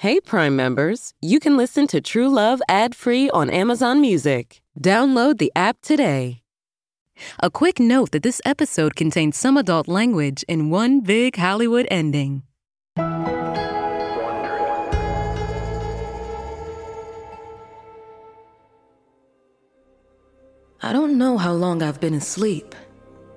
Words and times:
Hey, 0.00 0.18
Prime 0.18 0.56
members, 0.56 1.12
you 1.20 1.38
can 1.38 1.58
listen 1.58 1.86
to 1.88 2.00
True 2.00 2.30
Love 2.30 2.62
ad 2.70 2.94
free 2.94 3.28
on 3.28 3.50
Amazon 3.50 4.00
Music. 4.00 4.62
Download 4.80 5.36
the 5.36 5.52
app 5.54 5.82
today. 5.82 6.40
A 7.40 7.50
quick 7.50 7.78
note 7.78 8.12
that 8.12 8.22
this 8.22 8.40
episode 8.46 8.96
contains 8.96 9.36
some 9.36 9.58
adult 9.58 9.88
language 9.88 10.42
in 10.48 10.70
one 10.70 11.00
big 11.00 11.36
Hollywood 11.36 11.86
ending. 11.90 12.44
I 20.82 20.94
don't 20.94 21.18
know 21.18 21.36
how 21.36 21.52
long 21.52 21.82
I've 21.82 22.00
been 22.00 22.14
asleep. 22.14 22.74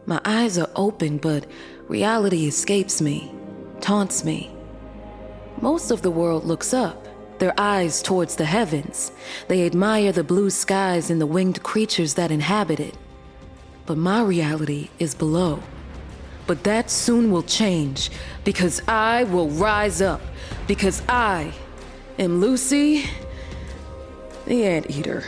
My 0.05 0.21
eyes 0.23 0.57
are 0.57 0.69
open, 0.77 1.17
but 1.17 1.45
reality 1.89 2.47
escapes 2.47 3.01
me, 3.01 3.35
taunts 3.81 4.23
me. 4.23 4.52
Most 5.63 5.91
of 5.91 6.01
the 6.01 6.11
world 6.11 6.43
looks 6.43 6.73
up, 6.73 7.07
their 7.39 7.53
eyes 7.57 8.01
towards 8.01 8.35
the 8.35 8.43
heavens. 8.43 9.13
They 9.47 9.65
admire 9.65 10.11
the 10.11 10.21
blue 10.21 10.49
skies 10.49 11.09
and 11.09 11.21
the 11.21 11.25
winged 11.25 11.63
creatures 11.63 12.15
that 12.15 12.31
inhabit 12.31 12.81
it. 12.81 12.97
But 13.85 13.97
my 13.97 14.21
reality 14.23 14.89
is 14.99 15.15
below. 15.15 15.63
But 16.47 16.65
that 16.65 16.89
soon 16.91 17.31
will 17.31 17.43
change 17.43 18.09
because 18.43 18.81
I 18.89 19.23
will 19.23 19.47
rise 19.51 20.01
up. 20.01 20.19
Because 20.67 21.01
I 21.07 21.53
am 22.19 22.41
Lucy, 22.41 23.05
the 24.45 24.65
anteater. 24.65 25.23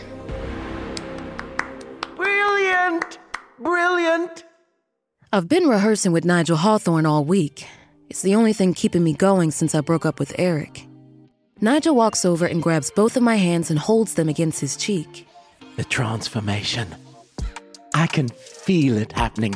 Brilliant! 2.17 3.20
Brilliant! 3.58 4.44
I've 5.31 5.47
been 5.47 5.70
rehearsing 5.70 6.11
with 6.11 6.25
Nigel 6.25 6.58
Hawthorne 6.58 7.05
all 7.05 7.23
week. 7.23 7.66
It's 8.09 8.22
the 8.22 8.36
only 8.36 8.54
thing 8.54 8.73
keeping 8.73 9.04
me 9.04 9.14
going 9.14 9.52
since 9.52 9.73
I 9.73 9.82
broke 9.82 10.05
up 10.05 10.20
with 10.20 10.38
Erik. 10.38 10.88
Nigel 11.62 11.95
walks 11.95 12.26
over 12.26 12.45
and 12.45 12.62
grabs 12.62 12.91
both 12.91 13.18
of 13.18 13.23
my 13.23 13.36
hands 13.36 13.70
and 13.72 13.80
holds 13.80 14.14
them 14.14 14.30
against 14.30 14.59
his 14.62 14.78
cheek. 14.78 15.28
The 15.75 15.84
transformation. 15.84 16.88
I 17.94 18.08
can 18.08 18.28
feel 18.28 18.97
it 18.97 19.12
happening. 19.14 19.56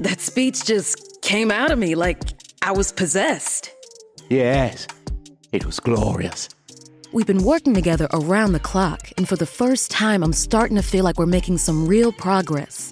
That 0.00 0.20
speech 0.20 0.64
just 0.64 1.22
came 1.22 1.50
out 1.50 1.70
of 1.70 1.78
me 1.78 1.94
like 1.94 2.22
I 2.62 2.72
was 2.72 2.90
possessed. 2.90 3.70
Yes, 4.28 4.86
it 5.52 5.64
was 5.64 5.78
glorious. 5.78 6.48
We've 7.12 7.26
been 7.26 7.44
working 7.44 7.74
together 7.74 8.08
around 8.12 8.52
the 8.52 8.60
clock, 8.60 9.10
and 9.16 9.28
for 9.28 9.36
the 9.36 9.46
first 9.46 9.90
time, 9.90 10.22
I'm 10.22 10.32
starting 10.32 10.76
to 10.76 10.82
feel 10.82 11.04
like 11.04 11.18
we're 11.18 11.26
making 11.26 11.58
some 11.58 11.86
real 11.86 12.12
progress. 12.12 12.90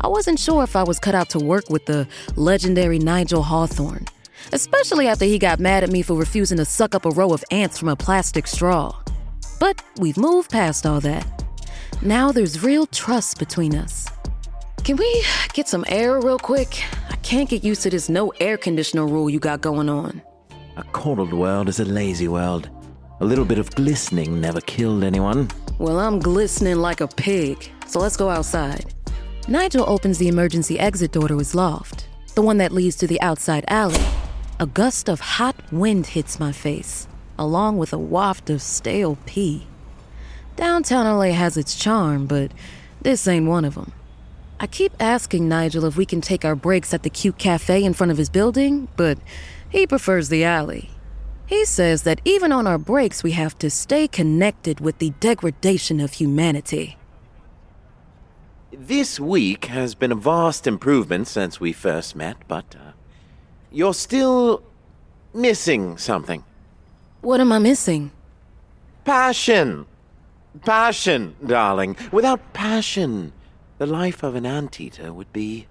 I 0.00 0.08
wasn't 0.08 0.38
sure 0.38 0.62
if 0.62 0.74
I 0.74 0.82
was 0.82 0.98
cut 0.98 1.14
out 1.14 1.28
to 1.30 1.38
work 1.38 1.70
with 1.70 1.86
the 1.86 2.08
legendary 2.36 2.98
Nigel 2.98 3.42
Hawthorne, 3.42 4.06
especially 4.52 5.06
after 5.06 5.24
he 5.24 5.38
got 5.38 5.60
mad 5.60 5.84
at 5.84 5.90
me 5.90 6.02
for 6.02 6.14
refusing 6.14 6.58
to 6.58 6.64
suck 6.64 6.94
up 6.94 7.04
a 7.04 7.10
row 7.10 7.32
of 7.32 7.44
ants 7.50 7.78
from 7.78 7.88
a 7.88 7.96
plastic 7.96 8.46
straw. 8.46 8.98
But 9.60 9.82
we've 9.98 10.16
moved 10.16 10.50
past 10.50 10.86
all 10.86 11.00
that. 11.00 11.26
Now 12.00 12.32
there's 12.32 12.62
real 12.62 12.86
trust 12.86 13.38
between 13.38 13.76
us. 13.76 14.08
Can 14.82 14.96
we 14.96 15.24
get 15.52 15.68
some 15.68 15.84
air 15.86 16.18
real 16.18 16.38
quick? 16.38 16.82
I 17.08 17.16
can't 17.16 17.48
get 17.48 17.62
used 17.62 17.82
to 17.82 17.90
this 17.90 18.08
no 18.08 18.32
air 18.40 18.56
conditioner 18.56 19.06
rule 19.06 19.30
you 19.30 19.38
got 19.38 19.60
going 19.60 19.88
on. 19.88 20.20
A 20.76 20.82
cold 20.92 21.32
world 21.32 21.68
is 21.68 21.78
a 21.78 21.84
lazy 21.84 22.26
world. 22.26 22.68
A 23.20 23.24
little 23.24 23.44
bit 23.44 23.58
of 23.58 23.70
glistening 23.76 24.40
never 24.40 24.60
killed 24.62 25.04
anyone. 25.04 25.48
Well, 25.78 26.00
I'm 26.00 26.18
glistening 26.18 26.78
like 26.78 27.00
a 27.00 27.06
pig, 27.06 27.70
so 27.86 28.00
let's 28.00 28.16
go 28.16 28.28
outside. 28.28 28.92
Nigel 29.48 29.84
opens 29.88 30.18
the 30.18 30.28
emergency 30.28 30.78
exit 30.78 31.12
door 31.12 31.26
to 31.26 31.38
his 31.38 31.54
loft, 31.54 32.06
the 32.36 32.42
one 32.42 32.58
that 32.58 32.70
leads 32.70 32.94
to 32.96 33.08
the 33.08 33.20
outside 33.20 33.64
alley. 33.66 34.00
A 34.60 34.66
gust 34.66 35.08
of 35.08 35.18
hot 35.18 35.56
wind 35.72 36.06
hits 36.06 36.38
my 36.38 36.52
face, 36.52 37.08
along 37.36 37.76
with 37.76 37.92
a 37.92 37.98
waft 37.98 38.50
of 38.50 38.62
stale 38.62 39.18
pee. 39.26 39.66
Downtown 40.54 41.06
LA 41.06 41.32
has 41.32 41.56
its 41.56 41.74
charm, 41.74 42.26
but 42.26 42.52
this 43.00 43.26
ain't 43.26 43.46
one 43.46 43.64
of 43.64 43.74
them. 43.74 43.92
I 44.60 44.68
keep 44.68 44.92
asking 45.00 45.48
Nigel 45.48 45.86
if 45.86 45.96
we 45.96 46.06
can 46.06 46.20
take 46.20 46.44
our 46.44 46.54
breaks 46.54 46.94
at 46.94 47.02
the 47.02 47.10
cute 47.10 47.36
cafe 47.36 47.82
in 47.82 47.94
front 47.94 48.12
of 48.12 48.18
his 48.18 48.30
building, 48.30 48.86
but 48.96 49.18
he 49.68 49.88
prefers 49.88 50.28
the 50.28 50.44
alley. 50.44 50.90
He 51.46 51.64
says 51.64 52.04
that 52.04 52.20
even 52.24 52.52
on 52.52 52.68
our 52.68 52.78
breaks, 52.78 53.24
we 53.24 53.32
have 53.32 53.58
to 53.58 53.70
stay 53.70 54.06
connected 54.06 54.78
with 54.78 54.98
the 54.98 55.10
degradation 55.18 55.98
of 55.98 56.12
humanity. 56.12 56.96
This 58.74 59.20
week 59.20 59.66
has 59.66 59.94
been 59.94 60.12
a 60.12 60.14
vast 60.14 60.66
improvement 60.66 61.28
since 61.28 61.60
we 61.60 61.74
first 61.74 62.16
met, 62.16 62.38
but 62.48 62.74
uh, 62.74 62.92
you're 63.70 63.92
still 63.92 64.62
missing 65.34 65.98
something. 65.98 66.42
What 67.20 67.38
am 67.40 67.52
I 67.52 67.58
missing? 67.58 68.12
Passion. 69.04 69.84
Passion, 70.64 71.36
darling. 71.44 71.96
Without 72.12 72.54
passion, 72.54 73.34
the 73.76 73.84
life 73.84 74.22
of 74.22 74.34
an 74.34 74.46
anteater 74.46 75.12
would 75.12 75.32
be 75.34 75.66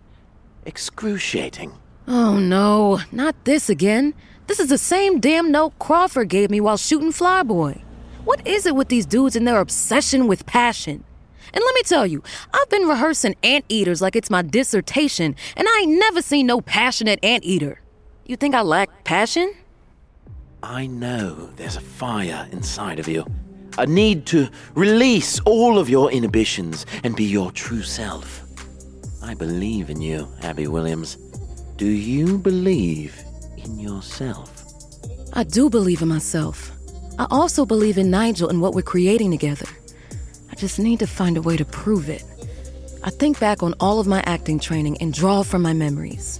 excruciating. 0.63 1.73
Oh 2.07 2.37
no, 2.37 2.99
not 3.11 3.35
this 3.45 3.67
again. 3.67 4.13
This 4.45 4.59
is 4.59 4.69
the 4.69 4.77
same 4.77 5.19
damn 5.19 5.51
note 5.51 5.79
Crawford 5.79 6.29
gave 6.29 6.51
me 6.51 6.61
while 6.61 6.77
shooting 6.77 7.11
Flyboy. 7.11 7.81
What 8.25 8.45
is 8.45 8.67
it 8.67 8.75
with 8.75 8.89
these 8.89 9.07
dudes 9.07 9.35
and 9.35 9.47
their 9.47 9.59
obsession 9.59 10.27
with 10.27 10.45
passion? 10.45 11.03
And 11.53 11.63
let 11.63 11.75
me 11.75 11.83
tell 11.83 12.07
you, 12.07 12.23
I've 12.53 12.69
been 12.69 12.87
rehearsing 12.87 13.35
anteaters 13.43 14.01
like 14.01 14.15
it's 14.15 14.29
my 14.29 14.41
dissertation, 14.41 15.35
and 15.55 15.67
I 15.67 15.81
ain't 15.83 15.99
never 15.99 16.21
seen 16.21 16.47
no 16.47 16.61
passionate 16.61 17.19
anteater. 17.23 17.81
You 18.25 18.35
think 18.37 18.55
I 18.55 18.61
lack 18.61 19.03
passion? 19.03 19.53
I 20.63 20.85
know 20.87 21.49
there's 21.55 21.75
a 21.75 21.81
fire 21.81 22.47
inside 22.51 22.99
of 22.99 23.07
you. 23.07 23.25
A 23.77 23.85
need 23.85 24.25
to 24.27 24.49
release 24.75 25.39
all 25.41 25.79
of 25.79 25.89
your 25.89 26.11
inhibitions 26.11 26.85
and 27.03 27.15
be 27.15 27.23
your 27.23 27.51
true 27.51 27.81
self. 27.81 28.43
I 29.23 29.33
believe 29.33 29.89
in 29.89 30.01
you, 30.01 30.27
Abby 30.41 30.67
Williams. 30.67 31.15
Do 31.77 31.87
you 31.87 32.37
believe 32.37 33.19
in 33.57 33.79
yourself? 33.79 34.51
I 35.33 35.43
do 35.43 35.69
believe 35.69 36.01
in 36.01 36.07
myself. 36.07 36.71
I 37.17 37.27
also 37.29 37.65
believe 37.65 37.97
in 37.97 38.11
Nigel 38.11 38.49
and 38.49 38.61
what 38.61 38.73
we're 38.73 38.81
creating 38.81 39.31
together. 39.31 39.67
Just 40.61 40.77
need 40.77 40.99
to 40.99 41.07
find 41.07 41.37
a 41.37 41.41
way 41.41 41.57
to 41.57 41.65
prove 41.65 42.07
it. 42.07 42.23
I 43.03 43.09
think 43.09 43.39
back 43.39 43.63
on 43.63 43.73
all 43.79 43.99
of 43.99 44.05
my 44.05 44.21
acting 44.27 44.59
training 44.59 44.95
and 45.01 45.11
draw 45.11 45.41
from 45.41 45.63
my 45.63 45.73
memories. 45.73 46.39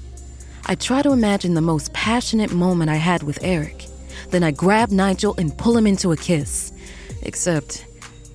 I 0.68 0.76
try 0.76 1.02
to 1.02 1.12
imagine 1.12 1.56
the 1.56 1.62
most 1.62 1.92
passionate 1.94 2.54
moment 2.54 2.92
I 2.92 2.98
had 2.98 3.24
with 3.24 3.44
Erik. 3.44 3.88
Then 4.30 4.44
I 4.44 4.52
grab 4.52 4.92
Nigel 4.92 5.34
and 5.40 5.58
pull 5.58 5.76
him 5.76 5.88
into 5.88 6.12
a 6.12 6.18
kiss. 6.18 6.72
Except, 7.24 7.84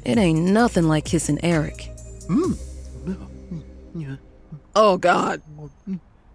it 0.04 0.18
ain't 0.18 0.40
nothing 0.40 0.88
like 0.88 1.04
kissing 1.04 1.38
Erik. 1.44 1.88
Oh, 4.74 4.96
God. 4.96 5.40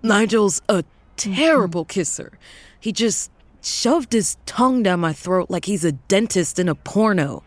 Nigel's 0.02 0.62
a 0.70 0.86
terrible 1.18 1.84
kisser. 1.84 2.32
He 2.80 2.94
just 2.94 3.30
shoved 3.62 4.14
his 4.14 4.38
tongue 4.46 4.82
down 4.82 5.02
my 5.02 5.12
throat 5.12 5.50
like 5.50 5.66
he's 5.66 5.84
a 5.84 5.92
dentist 5.92 6.58
in 6.58 6.70
a 6.70 6.76
porno. 6.76 7.44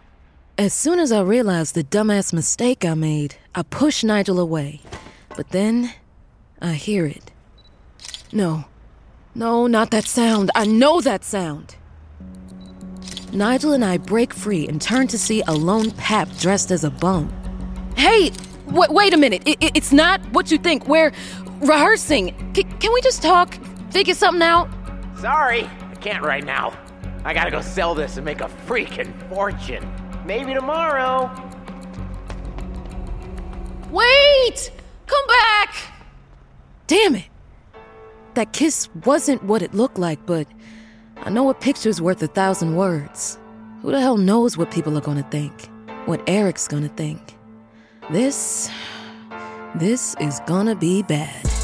As 0.56 0.72
soon 0.72 1.00
as 1.00 1.10
I 1.10 1.20
realized 1.20 1.74
the 1.74 1.82
dumbass 1.84 2.32
mistake 2.32 2.84
I 2.84 2.94
made, 2.94 3.36
I 3.54 3.62
push 3.62 4.04
Nigel 4.04 4.38
away. 4.38 4.80
But 5.36 5.48
then, 5.50 5.92
I 6.60 6.74
hear 6.74 7.06
it. 7.06 7.32
No. 8.32 8.64
No, 9.34 9.66
not 9.66 9.90
that 9.90 10.04
sound. 10.04 10.50
I 10.54 10.64
know 10.64 11.00
that 11.00 11.24
sound. 11.24 11.74
Nigel 13.32 13.72
and 13.72 13.84
I 13.84 13.98
break 13.98 14.32
free 14.32 14.68
and 14.68 14.80
turn 14.80 15.08
to 15.08 15.18
see 15.18 15.42
a 15.48 15.52
lone 15.52 15.90
pap 15.92 16.28
dressed 16.38 16.70
as 16.70 16.84
a 16.84 16.90
bum. 16.90 17.32
Hey, 17.96 18.30
w- 18.66 18.92
wait 18.92 19.12
a 19.12 19.16
minute. 19.16 19.42
I- 19.46 19.56
I- 19.60 19.72
it's 19.74 19.92
not 19.92 20.20
what 20.32 20.52
you 20.52 20.58
think. 20.58 20.86
We're 20.86 21.10
rehearsing. 21.62 22.32
C- 22.54 22.62
can 22.78 22.92
we 22.92 23.00
just 23.00 23.22
talk? 23.22 23.58
Figure 23.90 24.14
something 24.14 24.42
out? 24.42 24.68
Sorry, 25.20 25.64
I 25.64 25.94
can't 25.96 26.22
right 26.22 26.44
now. 26.44 26.72
I 27.24 27.34
gotta 27.34 27.50
go 27.50 27.60
sell 27.60 27.96
this 27.96 28.16
and 28.18 28.24
make 28.24 28.40
a 28.40 28.48
freaking 28.68 29.12
fortune. 29.28 29.84
Maybe 30.24 30.54
tomorrow. 30.54 31.30
Wait! 33.90 34.70
Come 35.06 35.26
back! 35.26 35.74
Damn 36.86 37.16
it. 37.16 37.26
That 38.34 38.52
kiss 38.52 38.88
wasn't 39.04 39.44
what 39.44 39.62
it 39.62 39.74
looked 39.74 39.98
like, 39.98 40.24
but 40.26 40.46
I 41.18 41.30
know 41.30 41.50
a 41.50 41.54
picture's 41.54 42.00
worth 42.00 42.22
a 42.22 42.26
thousand 42.26 42.74
words. 42.74 43.38
Who 43.82 43.90
the 43.90 44.00
hell 44.00 44.16
knows 44.16 44.56
what 44.56 44.70
people 44.70 44.96
are 44.96 45.02
gonna 45.02 45.26
think? 45.30 45.68
What 46.06 46.22
Erik's 46.26 46.66
gonna 46.66 46.88
think? 46.88 47.36
This. 48.10 48.70
This 49.74 50.16
is 50.20 50.40
gonna 50.46 50.74
be 50.74 51.02
bad. 51.02 51.63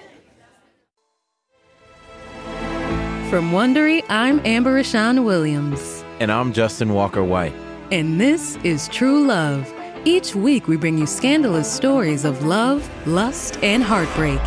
From 3.31 3.51
Wondery, 3.51 4.03
I'm 4.09 4.45
Amber 4.45 4.81
Rashawn 4.81 5.23
Williams. 5.23 6.03
And 6.19 6.29
I'm 6.29 6.51
Justin 6.51 6.93
Walker 6.93 7.23
White. 7.23 7.53
And 7.89 8.19
this 8.19 8.57
is 8.57 8.89
True 8.89 9.25
Love. 9.25 9.73
Each 10.03 10.35
week, 10.35 10.67
we 10.67 10.75
bring 10.75 10.97
you 10.97 11.05
scandalous 11.05 11.71
stories 11.71 12.25
of 12.25 12.43
love, 12.43 12.89
lust, 13.07 13.57
and 13.63 13.83
heartbreak. 13.83 14.41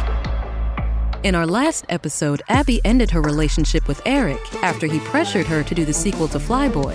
In 1.22 1.34
our 1.34 1.46
last 1.46 1.86
episode, 1.88 2.42
Abby 2.50 2.82
ended 2.84 3.10
her 3.12 3.22
relationship 3.22 3.88
with 3.88 4.02
Erik 4.04 4.54
after 4.62 4.86
he 4.86 4.98
pressured 4.98 5.46
her 5.46 5.62
to 5.62 5.75
do 5.75 5.86
the 5.86 5.94
sequel 5.94 6.28
to 6.28 6.38
Flyboy. 6.38 6.94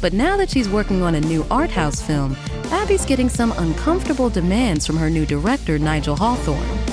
But 0.00 0.14
now 0.14 0.38
that 0.38 0.48
she's 0.48 0.70
working 0.70 1.02
on 1.02 1.14
a 1.14 1.20
new 1.20 1.44
art 1.50 1.70
house 1.70 2.00
film, 2.00 2.34
Abby's 2.70 3.04
getting 3.04 3.28
some 3.28 3.52
uncomfortable 3.58 4.30
demands 4.30 4.86
from 4.86 4.96
her 4.96 5.10
new 5.10 5.26
director, 5.26 5.78
Nigel 5.78 6.16
Hawthorne. 6.16 6.91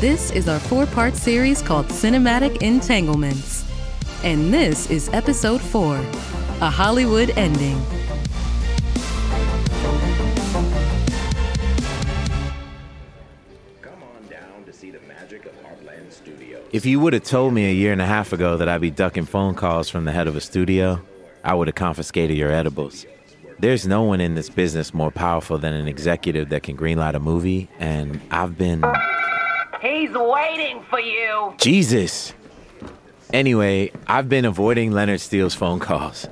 This 0.00 0.30
is 0.30 0.48
our 0.48 0.58
four 0.58 0.86
part 0.86 1.14
series 1.14 1.60
called 1.60 1.84
Cinematic 1.88 2.62
Entanglements. 2.62 3.70
And 4.24 4.50
this 4.50 4.90
is 4.90 5.10
episode 5.12 5.60
four 5.60 5.96
A 6.62 6.70
Hollywood 6.70 7.28
Ending. 7.36 7.78
Come 13.82 14.02
on 14.02 14.26
down 14.30 14.64
to 14.64 14.72
see 14.72 14.90
the 14.90 15.00
magic 15.00 15.44
of 15.44 15.52
Heartland 15.62 16.10
Studios. 16.10 16.62
If 16.72 16.86
you 16.86 16.98
would 16.98 17.12
have 17.12 17.24
told 17.24 17.52
me 17.52 17.68
a 17.68 17.74
year 17.74 17.92
and 17.92 18.00
a 18.00 18.06
half 18.06 18.32
ago 18.32 18.56
that 18.56 18.70
I'd 18.70 18.80
be 18.80 18.90
ducking 18.90 19.26
phone 19.26 19.54
calls 19.54 19.90
from 19.90 20.06
the 20.06 20.12
head 20.12 20.26
of 20.26 20.34
a 20.34 20.40
studio, 20.40 21.02
I 21.44 21.52
would 21.52 21.68
have 21.68 21.74
confiscated 21.74 22.38
your 22.38 22.50
edibles. 22.50 23.04
There's 23.58 23.86
no 23.86 24.04
one 24.04 24.22
in 24.22 24.34
this 24.34 24.48
business 24.48 24.94
more 24.94 25.10
powerful 25.10 25.58
than 25.58 25.74
an 25.74 25.86
executive 25.86 26.48
that 26.48 26.62
can 26.62 26.74
greenlight 26.74 27.12
a 27.12 27.20
movie, 27.20 27.68
and 27.78 28.18
I've 28.30 28.56
been. 28.56 28.82
He's 29.80 30.10
waiting 30.12 30.82
for 30.90 31.00
you. 31.00 31.54
Jesus! 31.56 32.34
Anyway, 33.32 33.92
I've 34.06 34.28
been 34.28 34.44
avoiding 34.44 34.92
Leonard 34.92 35.20
Steele's 35.20 35.54
phone 35.54 35.78
calls. 35.78 36.28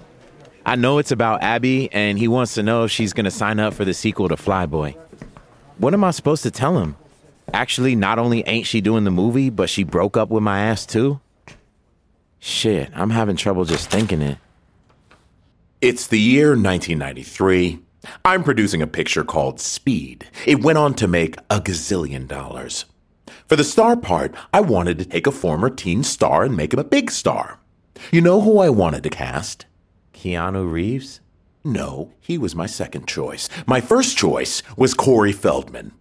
I 0.66 0.76
know 0.76 0.98
it's 0.98 1.12
about 1.12 1.42
Abby, 1.42 1.90
and 1.92 2.18
he 2.18 2.28
wants 2.28 2.54
to 2.54 2.62
know 2.62 2.84
if 2.84 2.90
she's 2.90 3.14
gonna 3.14 3.30
sign 3.30 3.58
up 3.58 3.72
for 3.72 3.86
the 3.86 3.94
sequel 3.94 4.28
to 4.28 4.36
Flyboy. 4.36 4.94
What 5.78 5.94
am 5.94 6.04
I 6.04 6.10
supposed 6.10 6.42
to 6.42 6.50
tell 6.50 6.78
him? 6.78 6.96
Actually, 7.54 7.96
not 7.96 8.18
only 8.18 8.46
ain't 8.46 8.66
she 8.66 8.82
doing 8.82 9.04
the 9.04 9.10
movie, 9.10 9.48
but 9.48 9.70
she 9.70 9.82
broke 9.82 10.16
up 10.18 10.28
with 10.28 10.42
my 10.42 10.60
ass 10.60 10.84
too? 10.84 11.20
Shit, 12.40 12.90
I'm 12.94 13.10
having 13.10 13.36
trouble 13.36 13.64
just 13.64 13.88
thinking 13.90 14.20
it. 14.20 14.38
It's 15.80 16.08
the 16.08 16.20
year 16.20 16.48
1993. 16.48 17.78
I'm 18.24 18.44
producing 18.44 18.82
a 18.82 18.86
picture 18.86 19.24
called 19.24 19.60
Speed. 19.60 20.26
It 20.44 20.62
went 20.62 20.76
on 20.76 20.94
to 20.94 21.08
make 21.08 21.36
a 21.48 21.60
gazillion 21.60 22.28
dollars. 22.28 22.84
For 23.48 23.56
the 23.56 23.64
star 23.64 23.96
part, 23.96 24.34
I 24.52 24.60
wanted 24.60 24.98
to 24.98 25.06
take 25.06 25.26
a 25.26 25.32
former 25.32 25.70
teen 25.70 26.04
star 26.04 26.44
and 26.44 26.54
make 26.54 26.74
him 26.74 26.78
a 26.78 26.84
big 26.84 27.10
star. 27.10 27.60
You 28.12 28.20
know 28.20 28.42
who 28.42 28.58
I 28.58 28.68
wanted 28.68 29.02
to 29.04 29.10
cast? 29.10 29.64
Keanu 30.12 30.70
Reeves? 30.70 31.20
No, 31.64 32.12
he 32.20 32.36
was 32.36 32.54
my 32.54 32.66
second 32.66 33.08
choice. 33.08 33.48
My 33.66 33.80
first 33.80 34.18
choice 34.18 34.62
was 34.76 34.92
Corey 34.92 35.32
Feldman. 35.32 35.92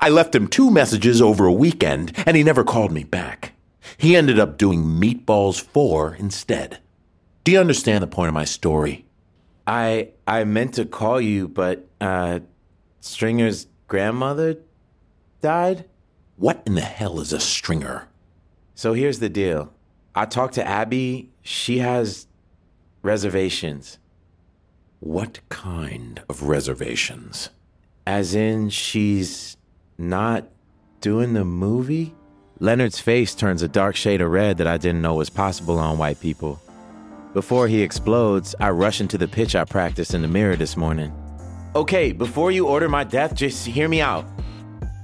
I 0.00 0.08
left 0.08 0.34
him 0.34 0.48
two 0.48 0.72
messages 0.72 1.22
over 1.22 1.46
a 1.46 1.52
weekend 1.52 2.12
and 2.26 2.36
he 2.36 2.42
never 2.42 2.64
called 2.64 2.90
me 2.90 3.04
back. 3.04 3.52
He 3.96 4.16
ended 4.16 4.40
up 4.40 4.58
doing 4.58 4.82
Meatballs 4.82 5.60
4 5.60 6.16
instead. 6.16 6.80
Do 7.44 7.52
you 7.52 7.60
understand 7.60 8.02
the 8.02 8.08
point 8.08 8.28
of 8.28 8.34
my 8.34 8.44
story? 8.44 9.06
I 9.68 10.08
I 10.26 10.42
meant 10.44 10.74
to 10.74 10.84
call 10.84 11.20
you, 11.20 11.46
but 11.46 11.86
uh 12.00 12.40
Stringer's 13.00 13.68
grandmother 13.86 14.58
died? 15.40 15.84
What 16.38 16.62
in 16.66 16.76
the 16.76 16.82
hell 16.82 17.18
is 17.18 17.32
a 17.32 17.40
stringer? 17.40 18.06
So 18.76 18.92
here's 18.92 19.18
the 19.18 19.28
deal. 19.28 19.72
I 20.14 20.24
talked 20.24 20.54
to 20.54 20.64
Abby. 20.64 21.30
She 21.42 21.78
has 21.78 22.28
reservations. 23.02 23.98
What 25.00 25.40
kind 25.48 26.22
of 26.28 26.44
reservations? 26.44 27.50
As 28.06 28.36
in, 28.36 28.70
she's 28.70 29.56
not 29.98 30.44
doing 31.00 31.34
the 31.34 31.44
movie? 31.44 32.14
Leonard's 32.60 33.00
face 33.00 33.34
turns 33.34 33.62
a 33.62 33.68
dark 33.68 33.96
shade 33.96 34.20
of 34.20 34.30
red 34.30 34.58
that 34.58 34.68
I 34.68 34.76
didn't 34.76 35.02
know 35.02 35.14
was 35.14 35.30
possible 35.30 35.76
on 35.80 35.98
white 35.98 36.20
people. 36.20 36.60
Before 37.34 37.66
he 37.66 37.82
explodes, 37.82 38.54
I 38.60 38.70
rush 38.70 39.00
into 39.00 39.18
the 39.18 39.26
pitch 39.26 39.56
I 39.56 39.64
practiced 39.64 40.14
in 40.14 40.22
the 40.22 40.28
mirror 40.28 40.54
this 40.54 40.76
morning. 40.76 41.12
Okay, 41.74 42.12
before 42.12 42.52
you 42.52 42.68
order 42.68 42.88
my 42.88 43.02
death, 43.02 43.34
just 43.34 43.66
hear 43.66 43.88
me 43.88 44.00
out. 44.00 44.24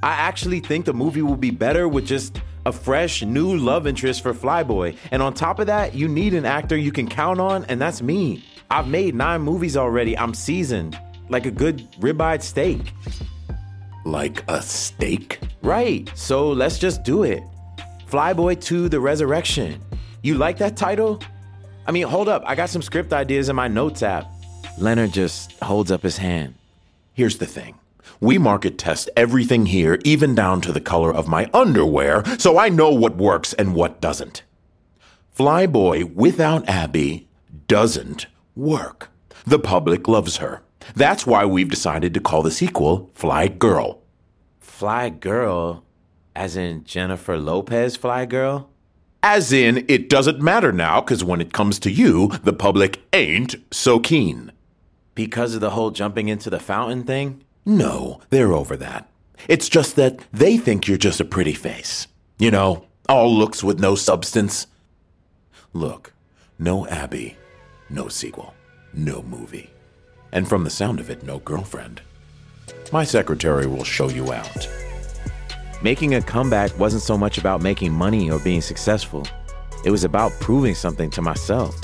I 0.04 0.10
actually 0.10 0.60
think 0.60 0.84
the 0.84 0.92
movie 0.92 1.22
will 1.22 1.34
be 1.34 1.50
better 1.50 1.88
with 1.88 2.06
just 2.06 2.42
a 2.66 2.72
fresh, 2.72 3.22
new 3.22 3.56
love 3.56 3.86
interest 3.86 4.20
for 4.20 4.34
Flyboy. 4.34 4.98
And 5.10 5.22
on 5.22 5.32
top 5.32 5.58
of 5.60 5.66
that, 5.68 5.94
you 5.94 6.08
need 6.08 6.34
an 6.34 6.44
actor 6.44 6.76
you 6.76 6.92
can 6.92 7.08
count 7.08 7.40
on, 7.40 7.64
and 7.70 7.80
that's 7.80 8.02
me. 8.02 8.44
I've 8.70 8.86
made 8.86 9.14
nine 9.14 9.40
movies 9.40 9.78
already. 9.78 10.14
I'm 10.18 10.34
seasoned, 10.34 11.00
like 11.30 11.46
a 11.46 11.50
good 11.50 11.90
ribeye 11.92 12.42
steak. 12.42 12.92
Like 14.04 14.44
a 14.46 14.60
steak? 14.60 15.40
Right, 15.62 16.12
so 16.14 16.50
let's 16.50 16.78
just 16.78 17.02
do 17.02 17.22
it. 17.22 17.42
Flyboy 18.06 18.60
2 18.60 18.90
The 18.90 19.00
Resurrection. 19.00 19.80
You 20.20 20.34
like 20.34 20.58
that 20.58 20.76
title? 20.76 21.22
I 21.86 21.92
mean, 21.92 22.06
hold 22.06 22.28
up, 22.28 22.42
I 22.44 22.54
got 22.54 22.68
some 22.68 22.82
script 22.82 23.14
ideas 23.14 23.48
in 23.48 23.56
my 23.56 23.68
notes 23.68 24.02
app. 24.02 24.30
Leonard 24.76 25.12
just 25.14 25.52
holds 25.60 25.90
up 25.90 26.02
his 26.02 26.18
hand. 26.18 26.56
Here's 27.14 27.38
the 27.38 27.46
thing. 27.46 27.76
We 28.24 28.38
market 28.38 28.78
test 28.78 29.10
everything 29.18 29.66
here, 29.66 29.98
even 30.02 30.34
down 30.34 30.62
to 30.62 30.72
the 30.72 30.80
color 30.80 31.12
of 31.12 31.28
my 31.28 31.50
underwear, 31.52 32.24
so 32.38 32.56
I 32.56 32.70
know 32.70 32.88
what 32.88 33.18
works 33.18 33.52
and 33.52 33.74
what 33.74 34.00
doesn't. 34.00 34.44
Flyboy 35.36 36.14
without 36.14 36.66
Abby 36.66 37.28
doesn't 37.68 38.24
work. 38.56 39.10
The 39.46 39.58
public 39.58 40.08
loves 40.08 40.38
her. 40.38 40.62
That's 40.96 41.26
why 41.26 41.44
we've 41.44 41.68
decided 41.68 42.14
to 42.14 42.20
call 42.20 42.42
the 42.42 42.50
sequel 42.50 43.10
Fly 43.12 43.48
Girl. 43.48 44.00
Fly 44.58 45.10
Girl? 45.10 45.84
As 46.34 46.56
in 46.56 46.82
Jennifer 46.84 47.36
Lopez 47.36 47.94
Fly 47.94 48.24
Girl? 48.24 48.70
As 49.22 49.52
in, 49.52 49.84
it 49.86 50.08
doesn't 50.08 50.40
matter 50.40 50.72
now, 50.72 51.02
because 51.02 51.22
when 51.22 51.42
it 51.42 51.52
comes 51.52 51.78
to 51.80 51.92
you, 51.92 52.28
the 52.42 52.54
public 52.54 53.02
ain't 53.12 53.56
so 53.70 53.98
keen. 53.98 54.50
Because 55.14 55.54
of 55.54 55.60
the 55.60 55.70
whole 55.70 55.90
jumping 55.90 56.28
into 56.28 56.48
the 56.48 56.58
fountain 56.58 57.04
thing? 57.04 57.44
No, 57.66 58.20
they're 58.30 58.52
over 58.52 58.76
that. 58.76 59.08
It's 59.48 59.68
just 59.68 59.96
that 59.96 60.18
they 60.32 60.56
think 60.56 60.86
you're 60.86 60.98
just 60.98 61.20
a 61.20 61.24
pretty 61.24 61.54
face. 61.54 62.06
You 62.38 62.50
know, 62.50 62.84
all 63.08 63.34
looks 63.34 63.64
with 63.64 63.80
no 63.80 63.94
substance. 63.94 64.66
Look, 65.72 66.12
no 66.58 66.86
Abby, 66.86 67.36
no 67.88 68.08
sequel, 68.08 68.54
no 68.92 69.22
movie. 69.22 69.70
And 70.32 70.48
from 70.48 70.64
the 70.64 70.70
sound 70.70 71.00
of 71.00 71.10
it, 71.10 71.22
no 71.22 71.38
girlfriend. 71.38 72.02
My 72.92 73.04
secretary 73.04 73.66
will 73.66 73.84
show 73.84 74.08
you 74.08 74.32
out. 74.32 74.68
Making 75.82 76.14
a 76.14 76.22
comeback 76.22 76.78
wasn't 76.78 77.02
so 77.02 77.18
much 77.18 77.38
about 77.38 77.62
making 77.62 77.92
money 77.92 78.30
or 78.30 78.38
being 78.40 78.60
successful. 78.60 79.26
It 79.84 79.90
was 79.90 80.04
about 80.04 80.32
proving 80.40 80.74
something 80.74 81.10
to 81.10 81.22
myself 81.22 81.78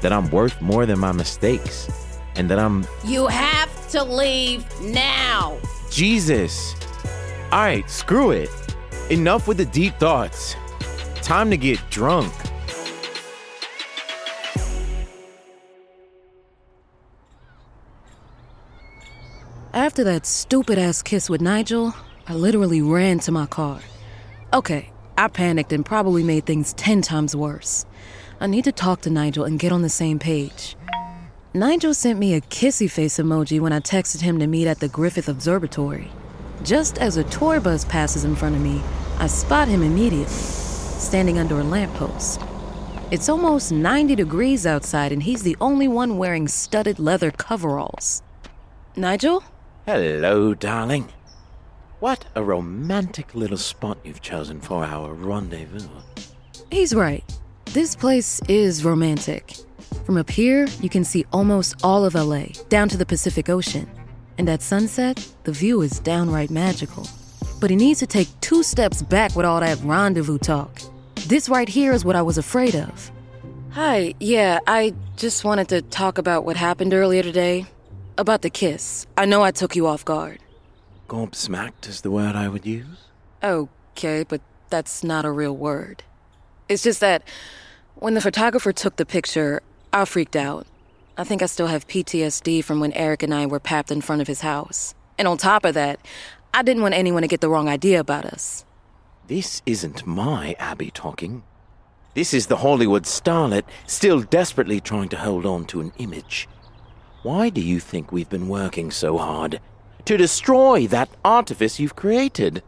that 0.00 0.12
I'm 0.12 0.30
worth 0.30 0.60
more 0.60 0.86
than 0.86 0.98
my 0.98 1.12
mistakes 1.12 1.88
and 2.36 2.48
that 2.50 2.58
I'm. 2.58 2.86
You 3.04 3.26
have 3.26 3.73
to 3.94 4.02
leave 4.02 4.66
now. 4.80 5.56
Jesus. 5.88 6.74
All 7.52 7.60
right, 7.60 7.88
screw 7.88 8.32
it. 8.32 8.50
Enough 9.08 9.46
with 9.46 9.58
the 9.58 9.66
deep 9.66 9.94
thoughts. 10.00 10.56
Time 11.22 11.48
to 11.50 11.56
get 11.56 11.78
drunk. 11.90 12.32
After 19.72 20.02
that 20.02 20.26
stupid 20.26 20.76
ass 20.76 21.00
kiss 21.00 21.30
with 21.30 21.40
Nigel, 21.40 21.94
I 22.26 22.34
literally 22.34 22.82
ran 22.82 23.20
to 23.20 23.30
my 23.30 23.46
car. 23.46 23.78
Okay, 24.52 24.90
I 25.16 25.28
panicked 25.28 25.72
and 25.72 25.86
probably 25.86 26.24
made 26.24 26.46
things 26.46 26.72
10 26.72 27.02
times 27.02 27.36
worse. 27.36 27.86
I 28.40 28.48
need 28.48 28.64
to 28.64 28.72
talk 28.72 29.02
to 29.02 29.10
Nigel 29.10 29.44
and 29.44 29.56
get 29.56 29.70
on 29.70 29.82
the 29.82 29.88
same 29.88 30.18
page. 30.18 30.74
Nigel 31.56 31.94
sent 31.94 32.18
me 32.18 32.34
a 32.34 32.40
kissy 32.40 32.90
face 32.90 33.18
emoji 33.18 33.60
when 33.60 33.72
I 33.72 33.78
texted 33.78 34.22
him 34.22 34.40
to 34.40 34.48
meet 34.48 34.66
at 34.66 34.80
the 34.80 34.88
Griffith 34.88 35.28
Observatory. 35.28 36.10
Just 36.64 36.98
as 36.98 37.16
a 37.16 37.22
tour 37.22 37.60
bus 37.60 37.84
passes 37.84 38.24
in 38.24 38.34
front 38.34 38.56
of 38.56 38.60
me, 38.60 38.82
I 39.18 39.28
spot 39.28 39.68
him 39.68 39.84
immediately, 39.84 40.26
standing 40.26 41.38
under 41.38 41.60
a 41.60 41.62
lamppost. 41.62 42.40
It's 43.12 43.28
almost 43.28 43.70
90 43.70 44.16
degrees 44.16 44.66
outside, 44.66 45.12
and 45.12 45.22
he's 45.22 45.44
the 45.44 45.56
only 45.60 45.86
one 45.86 46.18
wearing 46.18 46.48
studded 46.48 46.98
leather 46.98 47.30
coveralls. 47.30 48.24
Nigel? 48.96 49.44
Hello, 49.86 50.54
darling. 50.54 51.12
What 52.00 52.24
a 52.34 52.42
romantic 52.42 53.32
little 53.32 53.58
spot 53.58 53.98
you've 54.02 54.22
chosen 54.22 54.60
for 54.60 54.84
our 54.84 55.14
rendezvous. 55.14 55.86
He's 56.72 56.96
right. 56.96 57.22
This 57.66 57.94
place 57.94 58.40
is 58.48 58.84
romantic. 58.84 59.54
From 60.04 60.18
up 60.18 60.28
here, 60.28 60.66
you 60.82 60.90
can 60.90 61.02
see 61.02 61.24
almost 61.32 61.82
all 61.82 62.04
of 62.04 62.14
LA, 62.14 62.48
down 62.68 62.90
to 62.90 62.98
the 62.98 63.06
Pacific 63.06 63.48
Ocean. 63.48 63.88
And 64.36 64.50
at 64.50 64.60
sunset, 64.60 65.26
the 65.44 65.52
view 65.52 65.80
is 65.80 65.98
downright 65.98 66.50
magical. 66.50 67.08
But 67.58 67.70
he 67.70 67.76
needs 67.76 68.00
to 68.00 68.06
take 68.06 68.28
two 68.42 68.62
steps 68.62 69.00
back 69.00 69.34
with 69.34 69.46
all 69.46 69.60
that 69.60 69.80
rendezvous 69.82 70.36
talk. 70.36 70.78
This 71.26 71.48
right 71.48 71.68
here 71.68 71.92
is 71.94 72.04
what 72.04 72.16
I 72.16 72.22
was 72.22 72.36
afraid 72.36 72.76
of. 72.76 73.10
Hi, 73.70 74.14
yeah, 74.20 74.58
I 74.66 74.92
just 75.16 75.42
wanted 75.42 75.70
to 75.70 75.80
talk 75.80 76.18
about 76.18 76.44
what 76.44 76.58
happened 76.58 76.92
earlier 76.92 77.22
today. 77.22 77.64
About 78.18 78.42
the 78.42 78.50
kiss. 78.50 79.06
I 79.16 79.24
know 79.24 79.42
I 79.42 79.52
took 79.52 79.74
you 79.74 79.86
off 79.86 80.04
guard. 80.04 80.38
Gobsmacked 81.08 81.88
is 81.88 82.02
the 82.02 82.10
word 82.10 82.36
I 82.36 82.48
would 82.48 82.66
use. 82.66 83.08
Okay, 83.42 84.24
but 84.28 84.42
that's 84.68 85.02
not 85.02 85.24
a 85.24 85.30
real 85.30 85.56
word. 85.56 86.02
It's 86.68 86.82
just 86.82 87.00
that 87.00 87.22
when 87.94 88.12
the 88.12 88.20
photographer 88.20 88.72
took 88.72 88.96
the 88.96 89.06
picture, 89.06 89.62
I 89.94 90.04
freaked 90.06 90.34
out. 90.34 90.66
I 91.16 91.22
think 91.22 91.40
I 91.40 91.46
still 91.46 91.68
have 91.68 91.86
PTSD 91.86 92.64
from 92.64 92.80
when 92.80 92.92
Erik 92.94 93.22
and 93.22 93.32
I 93.32 93.46
were 93.46 93.60
papped 93.60 93.92
in 93.92 94.00
front 94.00 94.20
of 94.20 94.26
his 94.26 94.40
house. 94.40 94.92
And 95.16 95.28
on 95.28 95.38
top 95.38 95.64
of 95.64 95.74
that, 95.74 96.00
I 96.52 96.64
didn't 96.64 96.82
want 96.82 96.94
anyone 96.94 97.22
to 97.22 97.28
get 97.28 97.40
the 97.40 97.48
wrong 97.48 97.68
idea 97.68 98.00
about 98.00 98.24
us. 98.24 98.64
This 99.28 99.62
isn't 99.66 100.04
my 100.04 100.56
Abby 100.58 100.90
talking. 100.90 101.44
This 102.14 102.34
is 102.34 102.48
the 102.48 102.56
Hollywood 102.56 103.04
starlet 103.04 103.62
still 103.86 104.20
desperately 104.20 104.80
trying 104.80 105.10
to 105.10 105.16
hold 105.16 105.46
on 105.46 105.64
to 105.66 105.80
an 105.80 105.92
image. 105.98 106.48
Why 107.22 107.48
do 107.48 107.60
you 107.60 107.78
think 107.78 108.10
we've 108.10 108.28
been 108.28 108.48
working 108.48 108.90
so 108.90 109.16
hard? 109.16 109.60
To 110.06 110.16
destroy 110.16 110.88
that 110.88 111.08
artifice 111.24 111.78
you've 111.78 111.94
created. 111.94 112.64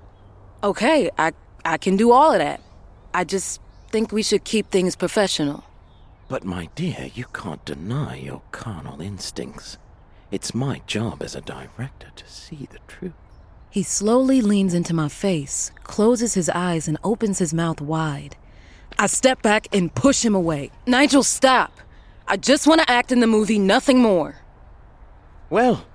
Okay, 0.62 1.10
I, 1.18 1.32
I 1.64 1.76
can 1.78 1.96
do 1.96 2.12
all 2.12 2.32
of 2.32 2.38
that. 2.38 2.60
I 3.12 3.24
just 3.24 3.60
think 3.90 4.12
we 4.12 4.22
should 4.22 4.44
keep 4.44 4.70
things 4.70 4.94
professional. 4.94 5.64
But, 6.28 6.44
my 6.44 6.68
dear, 6.74 7.10
you 7.14 7.24
can't 7.32 7.64
deny 7.64 8.16
your 8.16 8.42
carnal 8.50 9.00
instincts. 9.00 9.78
It's 10.30 10.54
my 10.54 10.82
job 10.86 11.22
as 11.22 11.36
a 11.36 11.40
director 11.40 12.08
to 12.16 12.28
see 12.28 12.68
the 12.70 12.80
truth. 12.88 13.12
He 13.70 13.82
slowly 13.82 14.40
leans 14.40 14.74
into 14.74 14.94
my 14.94 15.08
face, 15.08 15.70
closes 15.84 16.34
his 16.34 16.48
eyes, 16.48 16.88
and 16.88 16.98
opens 17.04 17.38
his 17.38 17.54
mouth 17.54 17.80
wide. 17.80 18.36
I 18.98 19.06
step 19.06 19.42
back 19.42 19.68
and 19.72 19.94
push 19.94 20.24
him 20.24 20.34
away. 20.34 20.70
Nigel, 20.86 21.22
stop! 21.22 21.72
I 22.26 22.36
just 22.36 22.66
want 22.66 22.80
to 22.80 22.90
act 22.90 23.12
in 23.12 23.20
the 23.20 23.26
movie, 23.26 23.58
nothing 23.58 24.00
more. 24.00 24.36
Well, 25.48 25.86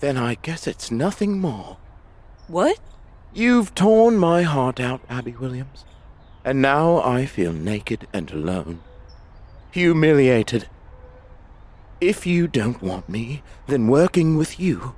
then 0.00 0.16
I 0.16 0.34
guess 0.42 0.66
it's 0.66 0.90
nothing 0.90 1.38
more. 1.38 1.76
What? 2.48 2.80
You've 3.32 3.74
torn 3.74 4.16
my 4.16 4.42
heart 4.42 4.80
out, 4.80 5.02
Abby 5.08 5.32
Williams. 5.32 5.84
And 6.44 6.60
now 6.60 7.00
I 7.00 7.26
feel 7.26 7.52
naked 7.52 8.08
and 8.12 8.30
alone. 8.30 8.80
Humiliated. 9.74 10.68
If 12.00 12.28
you 12.28 12.46
don't 12.46 12.80
want 12.80 13.08
me, 13.08 13.42
then 13.66 13.88
working 13.88 14.36
with 14.36 14.60
you 14.60 14.94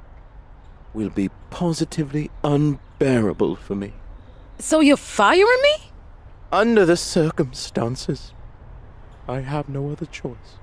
will 0.93 1.09
be 1.09 1.31
positively 1.49 2.31
unbearable 2.45 3.57
for 3.57 3.75
me. 3.75 3.95
So 4.59 4.81
you're 4.81 4.99
firing 4.99 5.63
me? 5.63 5.77
Under 6.53 6.85
the 6.85 6.99
circumstances, 6.99 8.35
I 9.27 9.41
have 9.41 9.71
no 9.71 9.93
other 9.93 10.05
choice. 10.05 10.59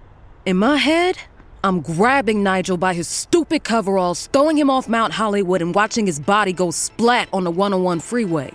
In 0.46 0.58
my 0.58 0.78
head, 0.78 1.18
I'm 1.64 1.82
grabbing 1.82 2.44
Nigel 2.44 2.78
by 2.78 2.94
his 2.94 3.08
stupid 3.08 3.64
coveralls, 3.64 4.28
throwing 4.28 4.60
him 4.60 4.70
off 4.70 4.88
Mount 4.88 5.14
Hollywood, 5.14 5.64
and 5.64 5.74
watching 5.74 6.06
his 6.06 6.20
body 6.20 6.54
go 6.54 6.70
splat 6.70 7.30
on 7.34 7.46
the 7.46 7.52
101 7.52 8.00
freeway. 8.00 8.52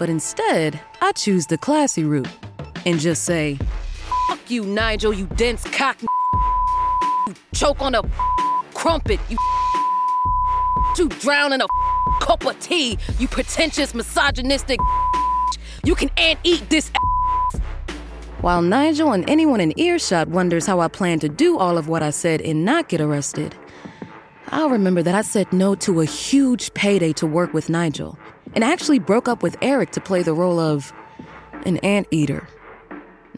But 0.00 0.10
instead, 0.10 0.80
I 1.00 1.12
choose 1.12 1.46
the 1.46 1.58
classy 1.58 2.02
route 2.02 2.26
and 2.84 2.98
just 2.98 3.22
say, 3.22 3.60
Fuck 4.32 4.50
you, 4.50 4.64
Nigel, 4.64 5.12
you 5.12 5.26
dense 5.36 5.62
cock. 5.64 6.00
You 6.00 7.34
choke 7.52 7.82
on 7.82 7.94
a 7.94 8.00
crumpet. 8.72 9.20
You 9.28 9.36
you 10.96 11.06
drown 11.20 11.52
in 11.52 11.60
a 11.60 11.66
cup 12.22 12.46
of 12.46 12.58
tea. 12.58 12.96
You 13.18 13.28
pretentious, 13.28 13.94
misogynistic. 13.94 14.80
You 15.84 15.94
can 15.94 16.08
and 16.16 16.38
eat 16.44 16.70
this. 16.70 16.90
While 18.40 18.62
Nigel 18.62 19.12
and 19.12 19.28
anyone 19.28 19.60
in 19.60 19.78
earshot 19.78 20.28
wonders 20.28 20.64
how 20.64 20.80
I 20.80 20.88
plan 20.88 21.18
to 21.18 21.28
do 21.28 21.58
all 21.58 21.76
of 21.76 21.88
what 21.88 22.02
I 22.02 22.08
said 22.08 22.40
and 22.40 22.64
not 22.64 22.88
get 22.88 23.02
arrested, 23.02 23.54
I'll 24.48 24.70
remember 24.70 25.02
that 25.02 25.14
I 25.14 25.20
said 25.20 25.52
no 25.52 25.74
to 25.74 26.00
a 26.00 26.06
huge 26.06 26.72
payday 26.72 27.12
to 27.14 27.26
work 27.26 27.52
with 27.52 27.68
Nigel 27.68 28.18
and 28.54 28.64
actually 28.64 28.98
broke 28.98 29.28
up 29.28 29.42
with 29.42 29.58
Erik 29.60 29.90
to 29.90 30.00
play 30.00 30.22
the 30.22 30.32
role 30.32 30.58
of 30.58 30.90
an 31.66 31.76
anteater. 31.84 32.48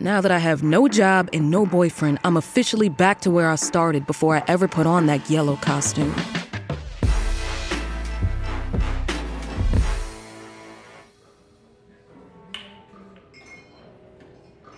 Now 0.00 0.20
that 0.20 0.32
I 0.32 0.38
have 0.38 0.64
no 0.64 0.88
job 0.88 1.30
and 1.32 1.52
no 1.52 1.64
boyfriend, 1.64 2.18
I'm 2.24 2.36
officially 2.36 2.88
back 2.88 3.20
to 3.20 3.30
where 3.30 3.48
I 3.48 3.54
started 3.54 4.06
before 4.06 4.36
I 4.36 4.42
ever 4.48 4.66
put 4.66 4.86
on 4.86 5.06
that 5.06 5.30
yellow 5.30 5.54
costume. 5.56 6.12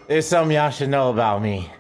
There's 0.07 0.27
something 0.27 0.55
y'all 0.55 0.71
should 0.71 0.91
know 0.91 1.11
about 1.11 1.43
me. 1.43 1.71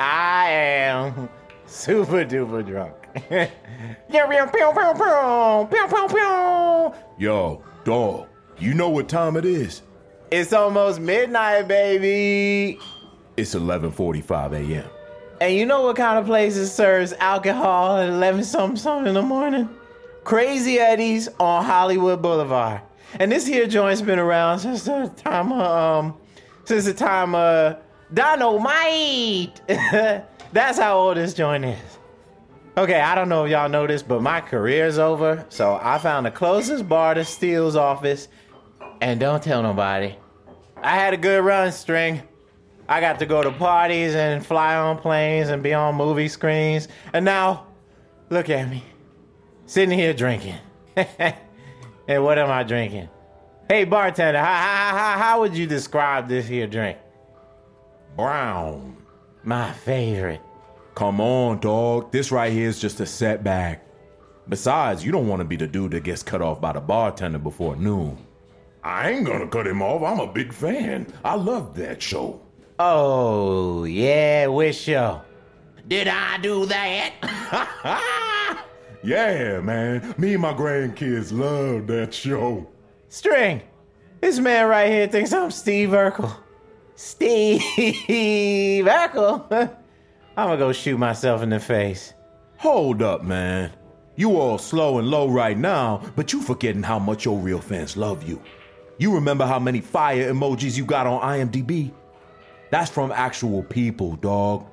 I 0.00 0.48
am 0.48 1.28
super 1.66 2.24
duper 2.24 2.66
drunk. 2.66 2.94
Yo, 7.18 7.62
dog, 7.84 8.26
you 8.58 8.74
know 8.74 8.88
what 8.88 9.08
time 9.08 9.36
it 9.36 9.44
is? 9.44 9.82
It's 10.36 10.52
almost 10.52 10.98
midnight, 10.98 11.68
baby. 11.68 12.80
It's 13.36 13.54
11:45 13.54 14.52
a.m. 14.52 14.84
And 15.40 15.54
you 15.54 15.64
know 15.64 15.82
what 15.82 15.94
kind 15.94 16.18
of 16.18 16.26
places 16.26 16.72
serves 16.72 17.12
alcohol 17.12 17.98
at 17.98 18.08
11 18.08 18.42
something 18.42 18.76
something 18.76 19.06
in 19.06 19.14
the 19.14 19.22
morning? 19.22 19.68
Crazy 20.24 20.80
Eddie's 20.80 21.28
on 21.38 21.64
Hollywood 21.64 22.20
Boulevard. 22.20 22.80
And 23.20 23.30
this 23.30 23.46
here 23.46 23.68
joint's 23.68 24.02
been 24.02 24.18
around 24.18 24.58
since 24.58 24.82
the 24.82 25.08
time 25.14 25.52
of, 25.52 25.60
um, 25.60 26.16
since 26.64 26.86
the 26.86 26.94
time 26.94 27.36
of 27.36 27.76
Dynamite. 28.12 29.60
That's 29.68 30.80
how 30.80 30.98
old 30.98 31.16
this 31.16 31.32
joint 31.34 31.64
is. 31.64 31.98
Okay, 32.76 33.00
I 33.00 33.14
don't 33.14 33.28
know 33.28 33.44
if 33.44 33.52
y'all 33.52 33.68
know 33.68 33.86
this, 33.86 34.02
but 34.02 34.20
my 34.20 34.40
career's 34.40 34.98
over, 34.98 35.46
so 35.48 35.78
I 35.80 35.98
found 35.98 36.26
the 36.26 36.32
closest 36.32 36.88
bar 36.88 37.14
to 37.14 37.24
Steele's 37.24 37.76
office, 37.76 38.26
and 39.00 39.20
don't 39.20 39.40
tell 39.40 39.62
nobody. 39.62 40.16
I 40.84 40.96
had 40.96 41.14
a 41.14 41.16
good 41.16 41.42
run, 41.42 41.72
String. 41.72 42.22
I 42.86 43.00
got 43.00 43.18
to 43.20 43.26
go 43.26 43.42
to 43.42 43.50
parties 43.50 44.14
and 44.14 44.44
fly 44.44 44.76
on 44.76 44.98
planes 44.98 45.48
and 45.48 45.62
be 45.62 45.72
on 45.72 45.94
movie 45.94 46.28
screens, 46.28 46.88
and 47.14 47.24
now, 47.24 47.68
look 48.28 48.50
at 48.50 48.68
me, 48.68 48.84
sitting 49.64 49.98
here 49.98 50.12
drinking. 50.12 50.58
and 50.96 52.22
what 52.22 52.38
am 52.38 52.50
I 52.50 52.64
drinking? 52.64 53.08
Hey, 53.66 53.84
bartender, 53.84 54.38
how, 54.38 54.44
how, 54.44 54.98
how, 54.98 55.18
how 55.18 55.40
would 55.40 55.56
you 55.56 55.66
describe 55.66 56.28
this 56.28 56.46
here 56.46 56.66
drink? 56.66 56.98
Brown. 58.14 58.98
My 59.42 59.72
favorite. 59.72 60.42
Come 60.94 61.18
on, 61.18 61.60
dog. 61.60 62.12
This 62.12 62.30
right 62.30 62.52
here 62.52 62.68
is 62.68 62.78
just 62.78 63.00
a 63.00 63.06
setback. 63.06 63.86
Besides, 64.50 65.02
you 65.02 65.12
don't 65.12 65.28
want 65.28 65.40
to 65.40 65.46
be 65.46 65.56
the 65.56 65.66
dude 65.66 65.92
that 65.92 66.04
gets 66.04 66.22
cut 66.22 66.42
off 66.42 66.60
by 66.60 66.74
the 66.74 66.80
bartender 66.80 67.38
before 67.38 67.74
noon. 67.74 68.23
I 68.84 69.10
ain't 69.10 69.26
gonna 69.26 69.48
cut 69.48 69.66
him 69.66 69.82
off. 69.82 70.02
I'm 70.02 70.20
a 70.20 70.32
big 70.32 70.52
fan. 70.52 71.12
I 71.24 71.34
love 71.34 71.74
that 71.76 72.00
show. 72.02 72.40
Oh, 72.78 73.84
yeah, 73.84 74.46
which 74.46 74.76
show? 74.76 75.22
Did 75.88 76.08
I 76.08 76.38
do 76.38 76.66
that? 76.66 78.60
Yeah, 79.04 79.60
man. 79.60 80.14
Me 80.16 80.32
and 80.32 80.40
my 80.40 80.54
grandkids 80.54 81.30
love 81.30 81.86
that 81.88 82.14
show. 82.14 82.66
String, 83.10 83.60
this 84.22 84.38
man 84.38 84.66
right 84.66 84.90
here 84.90 85.06
thinks 85.06 85.30
I'm 85.30 85.50
Steve 85.50 85.90
Urkel. 85.90 86.34
Steve 86.94 87.60
Urkel? 88.86 89.44
I'm 90.38 90.46
gonna 90.48 90.56
go 90.56 90.72
shoot 90.72 90.96
myself 90.96 91.42
in 91.42 91.50
the 91.50 91.60
face. 91.60 92.14
Hold 92.56 93.02
up, 93.02 93.22
man. 93.22 93.72
You 94.16 94.38
all 94.38 94.56
slow 94.56 94.98
and 94.98 95.08
low 95.08 95.28
right 95.28 95.58
now, 95.58 96.00
but 96.16 96.32
you 96.32 96.40
forgetting 96.40 96.82
how 96.82 96.98
much 96.98 97.26
your 97.26 97.38
real 97.38 97.60
fans 97.60 97.98
love 97.98 98.26
you. 98.26 98.40
You 98.98 99.14
remember 99.14 99.46
how 99.46 99.58
many 99.58 99.80
fire 99.80 100.32
emojis 100.32 100.76
you 100.76 100.84
got 100.84 101.06
on 101.06 101.20
IMDb? 101.20 101.92
That's 102.70 102.90
from 102.90 103.12
actual 103.12 103.62
people, 103.62 104.16
dog. 104.16 104.66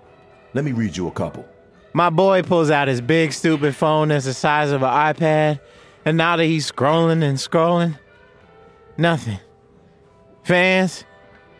Let 0.54 0.66
me 0.66 0.72
read 0.72 0.96
you 0.96 1.08
a 1.08 1.12
couple. 1.12 1.46
My 1.94 2.10
boy 2.10 2.42
pulls 2.44 2.70
out 2.70 2.88
his 2.88 3.02
big 3.02 3.34
stupid 3.34 3.76
phone 3.76 4.10
that's 4.10 4.26
the 4.26 4.34
size 4.34 4.72
of 4.72 4.82
an 4.84 4.90
iPad, 4.90 5.60
and 6.06 6.18
now 6.18 6.38
that 6.38 6.46
he's 6.46 6.72
scrolling 6.72 7.24
and 7.24 7.38
scrolling, 7.38 7.98
nothing. 8.98 9.40
Fans? 10.44 11.04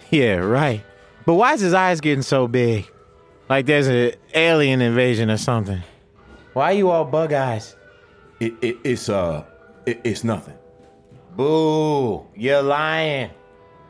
Yeah, 0.10 0.36
right. 0.36 0.84
But 1.26 1.36
why 1.36 1.54
is 1.54 1.62
his 1.62 1.74
eyes 1.74 2.02
getting 2.02 2.22
so 2.22 2.46
big? 2.46 2.86
Like 3.48 3.66
there's 3.66 3.88
an 3.88 4.12
alien 4.34 4.82
invasion 4.82 5.32
or 5.32 5.38
something. 5.38 5.82
Why 6.52 6.72
are 6.72 6.74
you 6.74 6.90
all 6.90 7.06
bug 7.06 7.32
eyes? 7.32 7.78
It, 8.42 8.54
it, 8.62 8.78
it's, 8.84 9.08
uh, 9.08 9.46
it, 9.86 10.02
it's 10.04 10.26
nothing. 10.26 10.56
Boo! 11.36 12.28
You're 12.36 12.62
lying. 12.62 13.32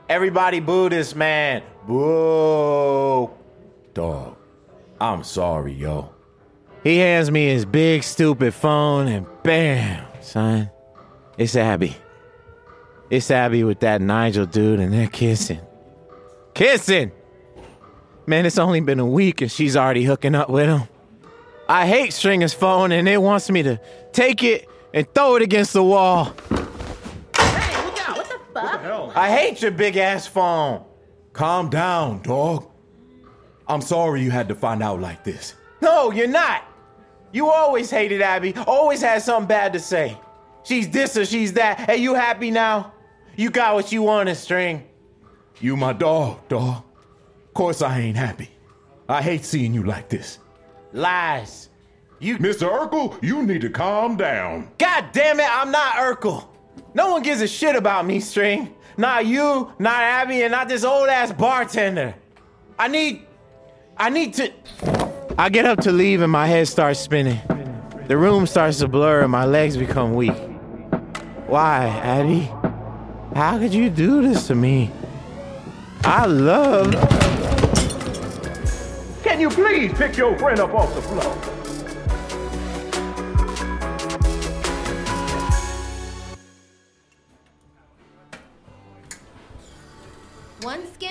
Everybody 0.07 0.60
boo 0.60 0.89
this 0.89 1.15
man. 1.15 1.63
Boo! 1.88 3.29
Dog, 3.93 4.38
I'm 5.00 5.24
sorry, 5.24 5.74
yo. 5.74 6.13
He 6.83 6.98
hands 6.98 7.31
me 7.31 7.48
his 7.48 7.65
big 7.65 8.03
stupid 8.03 8.53
phone 8.53 9.07
and 9.07 9.25
bam, 9.43 10.05
son. 10.21 10.69
It's 11.38 11.55
Abby. 11.55 11.95
It's 13.10 13.29
Abby 13.31 13.63
with 13.63 13.79
that 13.81 14.01
Nigel 14.01 14.45
dude 14.45 14.79
and 14.79 14.93
they're 14.93 15.07
kissing. 15.07 15.60
Kissing! 16.53 17.12
Man, 18.25 18.45
it's 18.45 18.57
only 18.57 18.81
been 18.81 19.00
a 19.00 19.05
week 19.05 19.41
and 19.41 19.51
she's 19.51 19.75
already 19.75 20.03
hooking 20.03 20.36
up 20.36 20.50
with 20.50 20.67
him. 20.67 20.83
I 21.67 21.88
hate 21.88 22.13
Stringer's 22.13 22.53
phone 22.53 22.91
and 22.91 23.07
it 23.07 23.21
wants 23.21 23.50
me 23.50 23.63
to 23.63 23.79
take 24.12 24.43
it 24.43 24.67
and 24.93 25.07
throw 25.13 25.36
it 25.36 25.41
against 25.41 25.74
the 25.74 25.83
wall. 25.83 26.33
I 29.15 29.29
hate 29.29 29.61
your 29.61 29.71
big 29.71 29.97
ass 29.97 30.27
phone. 30.27 30.83
Calm 31.33 31.69
down, 31.69 32.21
dog. 32.21 32.67
I'm 33.67 33.81
sorry 33.81 34.21
you 34.21 34.31
had 34.31 34.47
to 34.50 34.55
find 34.55 34.81
out 34.83 35.00
like 35.00 35.23
this. 35.23 35.55
No, 35.81 36.11
you're 36.11 36.27
not. 36.27 36.63
You 37.31 37.50
always 37.50 37.89
hated 37.89 38.21
Abby, 38.21 38.53
always 38.67 39.01
had 39.01 39.21
something 39.21 39.47
bad 39.47 39.73
to 39.73 39.79
say. 39.79 40.17
She's 40.63 40.89
this 40.89 41.15
or 41.15 41.25
she's 41.25 41.53
that. 41.53 41.79
Hey, 41.79 41.97
you 41.97 42.13
happy 42.13 42.51
now? 42.51 42.93
You 43.38 43.50
got 43.50 43.75
what 43.75 43.91
you 43.91 44.03
wanted, 44.03 44.35
String. 44.35 44.83
You 45.59 45.77
my 45.77 45.93
dog, 45.93 46.47
dog. 46.50 46.83
Course 47.53 47.81
I 47.81 48.00
ain't 48.00 48.17
happy. 48.17 48.50
I 49.07 49.21
hate 49.21 49.45
seeing 49.45 49.73
you 49.73 49.83
like 49.83 50.09
this. 50.09 50.39
Lies. 50.93 51.69
You. 52.19 52.38
Mr. 52.38 52.69
Urkel, 52.69 53.21
you 53.23 53.43
need 53.43 53.61
to 53.61 53.69
calm 53.69 54.15
down. 54.15 54.71
God 54.77 55.05
damn 55.11 55.39
it, 55.39 55.50
I'm 55.50 55.71
not 55.71 55.95
Urkel. 55.95 56.47
No 56.93 57.12
one 57.12 57.24
gives 57.24 57.41
a 57.41 57.48
shit 57.48 57.75
about 57.75 58.05
me, 58.05 58.19
String. 58.19 58.75
Not 58.98 59.25
you, 59.25 59.71
not 59.79 60.01
Abby, 60.01 60.41
and 60.43 60.51
not 60.51 60.67
this 60.67 60.83
old 60.83 61.07
ass 61.07 61.31
bartender. 61.31 62.13
I 62.77 62.88
need. 62.88 63.25
I 63.98 64.10
need 64.10 64.33
to. 64.36 64.51
I 65.38 65.50
get 65.50 65.65
up 65.65 65.79
to 65.81 65.91
leave 65.91 66.21
and 66.21 66.31
my 66.31 66.48
head 66.48 66.67
starts 66.67 67.00
spinning. 67.00 67.39
The 68.07 68.17
room 68.17 68.45
starts 68.45 68.79
to 68.79 68.88
blur 68.88 69.21
and 69.21 69.31
my 69.31 69.45
legs 69.45 69.77
become 69.77 70.13
weak. 70.13 70.36
Why, 71.48 71.88
Abby? 72.03 72.51
How 73.36 73.57
could 73.57 73.74
you 73.74 73.89
do 73.89 74.21
this 74.21 74.48
to 74.48 74.55
me? 74.55 74.91
I 76.03 76.25
love. 76.25 76.91
Can 79.24 79.39
you 79.39 79.50
please 79.50 79.93
pick 79.93 80.17
your 80.17 80.38
friend 80.38 80.60
up 80.60 80.74
off 80.74 80.93
the 80.95 81.01
floor? 81.01 81.61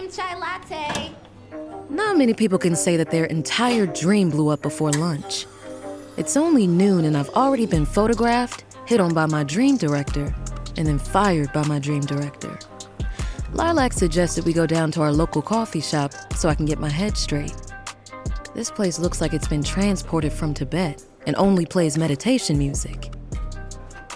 One 0.00 0.10
chai 0.10 0.34
latte. 0.34 1.12
Not 1.90 2.16
many 2.16 2.32
people 2.32 2.56
can 2.56 2.74
say 2.74 2.96
that 2.96 3.10
their 3.10 3.26
entire 3.26 3.84
dream 3.84 4.30
blew 4.30 4.48
up 4.48 4.62
before 4.62 4.90
lunch. 4.92 5.44
It's 6.16 6.38
only 6.38 6.66
noon 6.66 7.04
and 7.04 7.14
I've 7.14 7.28
already 7.30 7.66
been 7.66 7.84
photographed, 7.84 8.64
hit 8.86 8.98
on 8.98 9.12
by 9.12 9.26
my 9.26 9.44
dream 9.44 9.76
director, 9.76 10.34
and 10.78 10.86
then 10.86 10.98
fired 10.98 11.52
by 11.52 11.66
my 11.66 11.78
dream 11.78 12.00
director. 12.00 12.58
Lilac 13.52 13.92
suggested 13.92 14.46
we 14.46 14.54
go 14.54 14.66
down 14.66 14.90
to 14.92 15.02
our 15.02 15.12
local 15.12 15.42
coffee 15.42 15.82
shop 15.82 16.14
so 16.34 16.48
I 16.48 16.54
can 16.54 16.64
get 16.64 16.80
my 16.80 16.88
head 16.88 17.18
straight. 17.18 17.54
This 18.54 18.70
place 18.70 18.98
looks 18.98 19.20
like 19.20 19.34
it's 19.34 19.48
been 19.48 19.62
transported 19.62 20.32
from 20.32 20.54
Tibet 20.54 21.04
and 21.26 21.36
only 21.36 21.66
plays 21.66 21.98
meditation 21.98 22.56
music. 22.56 23.12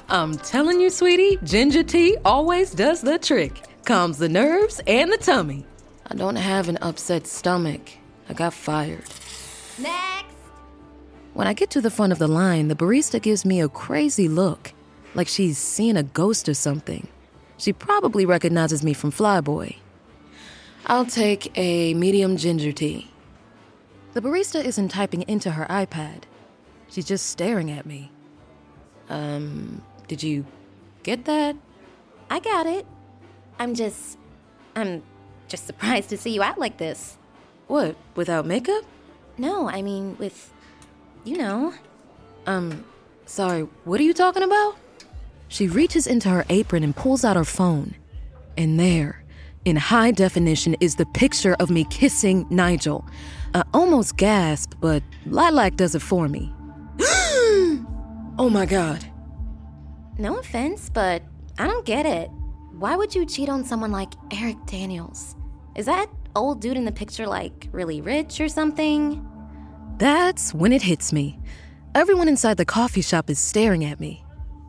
I'm 0.09 0.39
telling 0.39 0.81
you, 0.81 0.89
sweetie, 0.89 1.39
ginger 1.45 1.83
tea 1.83 2.17
always 2.25 2.71
does 2.71 3.03
the 3.03 3.19
trick. 3.19 3.61
Calms 3.85 4.17
the 4.17 4.31
nerves 4.31 4.81
and 4.87 5.13
the 5.13 5.19
tummy. 5.19 5.67
I 6.07 6.15
don't 6.15 6.37
have 6.37 6.69
an 6.69 6.79
upset 6.83 7.27
stomach. 7.27 7.81
I 8.29 8.35
got 8.35 8.53
fired. 8.55 9.05
Next. 9.79 10.35
When 11.33 11.47
I 11.47 11.53
get 11.53 11.71
to 11.71 11.81
the 11.81 11.91
front 11.91 12.13
of 12.13 12.19
the 12.19 12.29
line, 12.29 12.69
the 12.69 12.77
barista 12.77 13.21
gives 13.21 13.45
me 13.45 13.61
a 13.61 13.69
crazy 13.69 14.29
look, 14.29 14.73
like 15.15 15.29
she's 15.29 15.59
seen 15.59 15.97
a 15.97 16.03
ghost 16.03 16.49
or 16.49 16.55
something. 16.55 17.09
She 17.57 17.73
probably 17.73 18.27
recognizes 18.27 18.83
me 18.83 18.93
from 18.93 19.11
Flyboy. 19.11 19.77
I'll 20.87 21.07
take 21.07 21.51
a 21.57 21.95
medium 21.95 22.37
ginger 22.37 22.73
tea. 22.73 23.11
The 24.13 24.21
barista 24.21 24.63
isn't 24.63 24.91
typing 24.91 25.23
into 25.23 25.53
her 25.53 25.67
iPad. 25.67 26.25
She's 26.89 27.07
just 27.07 27.27
staring 27.27 27.71
at 27.71 27.87
me. 27.87 28.13
Um, 29.09 29.83
did 30.07 30.23
you 30.23 30.45
get 31.03 31.25
that? 31.25 31.57
I 32.31 32.39
got 32.41 32.67
it. 32.67 32.87
I'm 33.59 33.75
just. 33.75 34.19
I'm 34.77 35.03
just 35.49 35.67
surprised 35.71 36.09
to 36.11 36.17
see 36.17 36.31
you 36.31 36.43
out 36.43 36.59
like 36.59 36.79
this. 36.79 37.17
What, 37.67 37.97
without 38.15 38.47
makeup? 38.47 38.85
No, 39.39 39.69
I 39.69 39.83
mean, 39.83 40.17
with. 40.19 40.53
You 41.25 41.39
know. 41.39 41.75
Um, 42.47 42.85
sorry, 43.25 43.63
what 43.85 43.99
are 44.01 44.03
you 44.03 44.13
talking 44.13 44.43
about? 44.43 44.77
She 45.49 45.69
reaches 45.69 46.07
into 46.07 46.29
her 46.29 46.45
apron 46.49 46.83
and 46.83 46.95
pulls 46.95 47.25
out 47.25 47.37
her 47.37 47.45
phone. 47.45 47.95
And 48.57 48.79
there, 48.79 49.25
in 49.65 49.77
high 49.77 50.11
definition, 50.11 50.77
is 50.81 50.97
the 50.97 51.07
picture 51.07 51.55
of 51.59 51.71
me 51.71 51.85
kissing 51.85 52.47
Nigel. 52.51 53.07
I 53.55 53.65
almost 53.73 54.17
gasp, 54.17 54.75
but 54.81 55.03
Lilac 55.27 55.77
does 55.77 55.95
it 55.95 56.03
for 56.03 56.29
me. 56.29 56.53
oh 57.01 58.51
my 58.51 58.67
god. 58.67 59.05
No 60.19 60.39
offense, 60.39 60.91
but 60.91 61.23
I 61.59 61.67
don't 61.67 61.87
get 61.87 62.05
it. 62.07 62.31
Why 62.79 62.97
would 62.97 63.15
you 63.15 63.25
cheat 63.25 63.49
on 63.49 63.63
someone 63.63 63.93
like 63.93 64.15
Erik 64.33 64.67
Daniels? 64.67 65.37
Is 65.77 65.87
that 65.87 66.11
old 66.35 66.61
dude 66.61 66.77
in 66.77 66.85
the 66.85 66.91
picture 66.91 67.25
like 67.25 67.69
really 67.71 68.01
rich 68.01 68.41
or 68.41 68.49
something? 68.49 69.25
That's 69.99 70.53
when 70.53 70.73
it 70.73 70.83
hits 70.83 71.13
me. 71.13 71.39
Everyone 71.95 72.27
inside 72.27 72.57
the 72.57 72.65
coffee 72.65 73.01
shop 73.01 73.31
is 73.31 73.39
staring 73.39 73.85
at 73.85 74.01
me. 74.01 74.25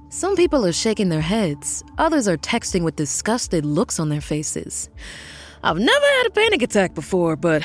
Some 0.10 0.36
people 0.36 0.64
are 0.68 0.72
shaking 0.72 1.10
their 1.10 1.22
heads, 1.22 1.84
others 1.98 2.28
are 2.28 2.38
texting 2.38 2.84
with 2.84 2.96
disgusted 2.96 3.66
looks 3.66 4.00
on 4.00 4.10
their 4.10 4.22
faces. 4.22 4.88
I've 5.64 5.80
never 5.80 6.06
had 6.06 6.28
a 6.28 6.30
panic 6.30 6.62
attack 6.62 6.94
before, 6.94 7.36
but 7.36 7.64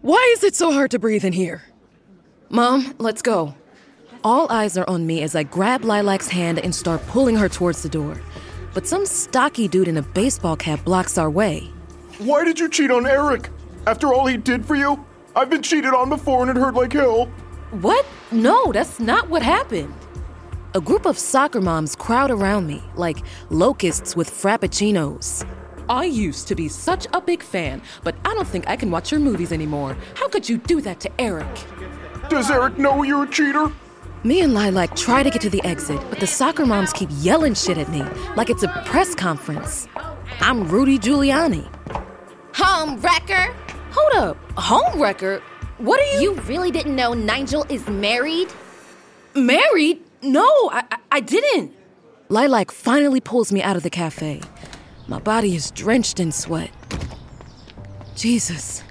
why 0.00 0.32
is 0.36 0.44
it 0.44 0.54
so 0.54 0.70
hard 0.70 0.92
to 0.92 1.00
breathe 1.00 1.24
in 1.24 1.32
here? 1.32 1.64
Mom, 2.50 2.94
let's 2.98 3.20
go. 3.20 3.56
All 4.22 4.50
eyes 4.52 4.78
are 4.78 4.88
on 4.88 5.06
me 5.06 5.22
as 5.22 5.34
I 5.34 5.42
grab 5.42 5.82
Lilac's 5.82 6.28
hand 6.28 6.60
and 6.60 6.72
start 6.72 7.04
pulling 7.08 7.34
her 7.34 7.48
towards 7.48 7.82
the 7.82 7.88
door. 7.88 8.20
But 8.72 8.86
some 8.86 9.04
stocky 9.04 9.66
dude 9.66 9.88
in 9.88 9.96
a 9.96 10.02
baseball 10.02 10.56
cap 10.56 10.84
blocks 10.84 11.18
our 11.18 11.30
way. 11.30 11.70
Why 12.18 12.44
did 12.44 12.60
you 12.60 12.68
cheat 12.68 12.90
on 12.90 13.06
Erik? 13.06 13.48
After 13.86 14.12
all 14.14 14.26
he 14.26 14.36
did 14.36 14.64
for 14.64 14.76
you? 14.76 15.04
I've 15.34 15.50
been 15.50 15.62
cheated 15.62 15.92
on 15.92 16.08
before 16.08 16.42
and 16.42 16.50
it 16.50 16.60
hurt 16.60 16.74
like 16.74 16.92
hell. 16.92 17.26
What? 17.80 18.06
No, 18.30 18.72
that's 18.72 19.00
not 19.00 19.28
what 19.28 19.42
happened. 19.42 19.94
A 20.74 20.80
group 20.80 21.04
of 21.04 21.18
soccer 21.18 21.60
moms 21.60 21.96
crowd 21.96 22.30
around 22.30 22.66
me 22.66 22.82
like 22.94 23.18
locusts 23.48 24.14
with 24.14 24.30
frappuccinos. 24.30 25.44
I 25.88 26.04
used 26.04 26.46
to 26.46 26.54
be 26.54 26.68
such 26.68 27.08
a 27.12 27.20
big 27.20 27.42
fan, 27.42 27.82
but 28.04 28.14
I 28.24 28.34
don't 28.34 28.46
think 28.46 28.68
I 28.68 28.76
can 28.76 28.92
watch 28.92 29.10
your 29.10 29.18
movies 29.18 29.50
anymore. 29.50 29.96
How 30.14 30.28
could 30.28 30.48
you 30.48 30.58
do 30.58 30.80
that 30.82 31.00
to 31.00 31.20
Erik? 31.20 31.66
Does 32.28 32.48
Erik 32.48 32.78
know 32.78 33.02
you're 33.02 33.24
a 33.24 33.28
cheater? 33.30 33.72
Me 34.22 34.42
and 34.42 34.52
Lilac 34.52 34.94
try 34.96 35.22
to 35.22 35.30
get 35.30 35.40
to 35.40 35.48
the 35.48 35.64
exit, 35.64 35.98
but 36.10 36.20
the 36.20 36.26
soccer 36.26 36.66
moms 36.66 36.92
keep 36.92 37.08
yelling 37.20 37.54
shit 37.54 37.78
at 37.78 37.88
me 37.90 38.04
like 38.36 38.50
it's 38.50 38.62
a 38.62 38.68
press 38.84 39.14
conference. 39.14 39.88
I'm 40.40 40.68
Rudy 40.68 40.98
Giuliani. 40.98 41.66
Home 42.54 43.00
wrecker! 43.00 43.54
Hold 43.92 44.12
up, 44.14 44.36
home 44.58 45.00
wrecker? 45.00 45.42
What 45.78 46.00
are 46.00 46.20
you? 46.20 46.20
You 46.20 46.40
really 46.42 46.70
didn't 46.70 46.94
know 46.94 47.14
Nigel 47.14 47.64
is 47.70 47.88
married? 47.88 48.48
married? 49.34 50.02
No, 50.20 50.44
I, 50.70 50.84
I, 50.90 50.98
I 51.12 51.20
didn't. 51.20 51.72
Lilac 52.28 52.70
finally 52.72 53.22
pulls 53.22 53.50
me 53.50 53.62
out 53.62 53.76
of 53.76 53.82
the 53.82 53.90
cafe. 53.90 54.42
My 55.08 55.18
body 55.18 55.56
is 55.56 55.70
drenched 55.70 56.20
in 56.20 56.30
sweat. 56.30 56.70
Jesus. 58.16 58.82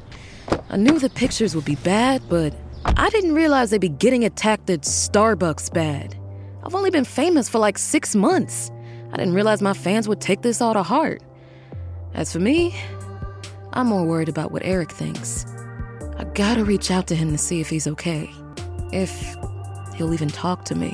I 0.72 0.78
knew 0.78 0.98
the 0.98 1.10
pictures 1.10 1.54
would 1.54 1.66
be 1.66 1.76
bad, 1.76 2.24
but 2.28 2.52
I 2.98 3.10
didn't 3.10 3.34
realize 3.34 3.70
they'd 3.70 3.82
be 3.82 3.90
getting 3.90 4.26
attacked 4.26 4.70
at 4.70 4.82
Starbucks 4.82 5.74
bad. 5.74 6.16
I've 6.64 6.76
only 6.76 6.90
been 6.90 7.06
famous 7.06 7.50
for 7.50 7.60
like 7.60 7.78
six 7.78 8.16
months. 8.16 8.72
I 9.12 9.18
didn't 9.18 9.34
realize 9.34 9.62
my 9.62 9.74
fans 9.74 10.08
would 10.08 10.22
take 10.22 10.42
this 10.42 10.62
all 10.62 10.74
to 10.74 10.84
heart. 10.84 11.22
As 12.14 12.32
for 12.32 12.40
me, 12.40 12.76
I'm 13.74 13.88
more 13.88 14.06
worried 14.06 14.30
about 14.30 14.52
what 14.52 14.64
Erik 14.66 14.92
thinks. 14.92 15.46
I 16.18 16.26
gotta 16.34 16.66
reach 16.66 16.92
out 16.92 17.08
to 17.08 17.16
him 17.16 17.32
to 17.32 17.38
see 17.38 17.62
if 17.62 17.70
he's 17.70 17.88
okay. 17.88 18.30
If 18.92 19.36
he'll 19.96 20.14
even 20.14 20.30
talk 20.30 20.66
to 20.66 20.76
me. 20.76 20.94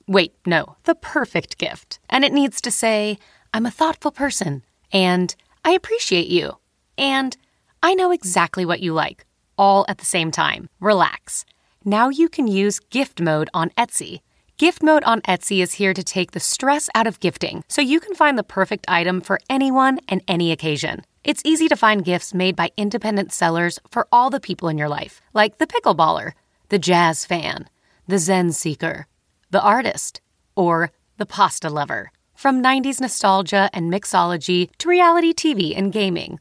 Wait, 0.11 0.33
no, 0.45 0.75
the 0.83 0.93
perfect 0.93 1.57
gift. 1.57 1.97
And 2.09 2.25
it 2.25 2.33
needs 2.33 2.59
to 2.59 2.69
say, 2.69 3.17
I'm 3.53 3.65
a 3.65 3.71
thoughtful 3.71 4.11
person, 4.11 4.61
and 4.91 5.33
I 5.63 5.71
appreciate 5.71 6.27
you, 6.27 6.57
and 6.97 7.37
I 7.81 7.93
know 7.93 8.11
exactly 8.11 8.65
what 8.65 8.81
you 8.81 8.91
like, 8.91 9.25
all 9.57 9.85
at 9.87 9.99
the 9.99 10.05
same 10.05 10.29
time. 10.29 10.67
Relax. 10.81 11.45
Now 11.85 12.09
you 12.09 12.27
can 12.27 12.45
use 12.45 12.81
gift 12.89 13.21
mode 13.21 13.49
on 13.53 13.69
Etsy. 13.77 14.19
Gift 14.57 14.83
mode 14.83 15.05
on 15.05 15.21
Etsy 15.21 15.63
is 15.63 15.75
here 15.75 15.93
to 15.93 16.03
take 16.03 16.31
the 16.31 16.41
stress 16.41 16.89
out 16.93 17.07
of 17.07 17.21
gifting 17.21 17.63
so 17.69 17.79
you 17.79 18.01
can 18.01 18.13
find 18.13 18.37
the 18.37 18.43
perfect 18.43 18.83
item 18.89 19.21
for 19.21 19.39
anyone 19.49 19.97
and 20.09 20.21
any 20.27 20.51
occasion. 20.51 21.03
It's 21.23 21.41
easy 21.45 21.69
to 21.69 21.77
find 21.77 22.03
gifts 22.03 22.33
made 22.33 22.57
by 22.57 22.71
independent 22.75 23.31
sellers 23.31 23.79
for 23.89 24.09
all 24.11 24.29
the 24.29 24.41
people 24.41 24.67
in 24.67 24.77
your 24.77 24.89
life, 24.89 25.21
like 25.33 25.57
the 25.57 25.67
pickleballer, 25.67 26.33
the 26.67 26.79
jazz 26.79 27.23
fan, 27.23 27.69
the 28.09 28.19
Zen 28.19 28.51
seeker, 28.51 29.07
the 29.51 29.61
artist, 29.61 30.21
or 30.55 30.91
the 31.17 31.25
pasta 31.25 31.69
lover. 31.69 32.11
From 32.33 32.63
90s 32.63 32.99
nostalgia 32.99 33.69
and 33.73 33.93
mixology 33.93 34.69
to 34.79 34.89
reality 34.89 35.33
TV 35.33 35.77
and 35.77 35.93
gaming, 35.93 36.39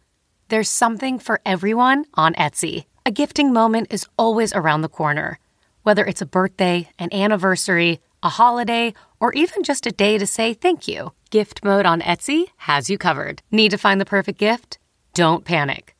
there's 0.48 0.68
something 0.68 1.18
for 1.18 1.40
everyone 1.44 2.06
on 2.14 2.34
Etsy. 2.34 2.86
A 3.04 3.10
gifting 3.10 3.52
moment 3.52 3.88
is 3.90 4.06
always 4.18 4.52
around 4.52 4.80
the 4.80 4.88
corner. 4.88 5.38
Whether 5.82 6.04
it's 6.04 6.22
a 6.22 6.26
birthday, 6.26 6.88
an 6.98 7.12
anniversary, 7.12 8.00
a 8.22 8.28
holiday, 8.28 8.94
or 9.20 9.32
even 9.32 9.62
just 9.62 9.86
a 9.86 9.92
day 9.92 10.18
to 10.18 10.26
say 10.26 10.54
thank 10.54 10.88
you, 10.88 11.12
Gift 11.30 11.64
Mode 11.64 11.86
on 11.86 12.00
Etsy 12.00 12.46
has 12.58 12.90
you 12.90 12.98
covered. 12.98 13.42
Need 13.50 13.70
to 13.70 13.78
find 13.78 14.00
the 14.00 14.04
perfect 14.04 14.38
gift? 14.38 14.78
Don't 15.14 15.44
panic. 15.44 15.94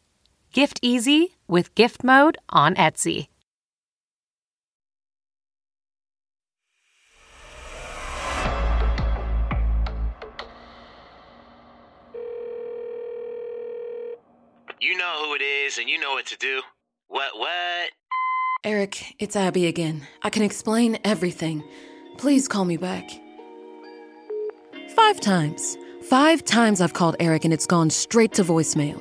Gift 0.52 0.78
easy 0.82 1.36
with 1.46 1.74
Gift 1.74 2.02
Mode 2.02 2.36
on 2.48 2.74
Etsy. 2.74 3.28
You 14.82 14.96
know 14.96 15.26
who 15.26 15.34
it 15.34 15.42
is 15.42 15.76
and 15.76 15.90
you 15.90 16.00
know 16.00 16.12
what 16.12 16.24
to 16.24 16.38
do. 16.38 16.62
What, 17.08 17.38
what? 17.38 17.90
Erik, 18.64 19.14
it's 19.18 19.36
Abby 19.36 19.66
again. 19.66 20.06
I 20.22 20.30
can 20.30 20.42
explain 20.42 20.98
everything. 21.04 21.62
Please 22.16 22.48
call 22.48 22.64
me 22.64 22.78
back. 22.78 23.10
Five 24.96 25.20
times. 25.20 25.76
Five 26.08 26.46
times 26.46 26.80
I've 26.80 26.94
called 26.94 27.14
Erik 27.20 27.44
and 27.44 27.52
it's 27.52 27.66
gone 27.66 27.90
straight 27.90 28.32
to 28.32 28.42
voicemail. 28.42 28.98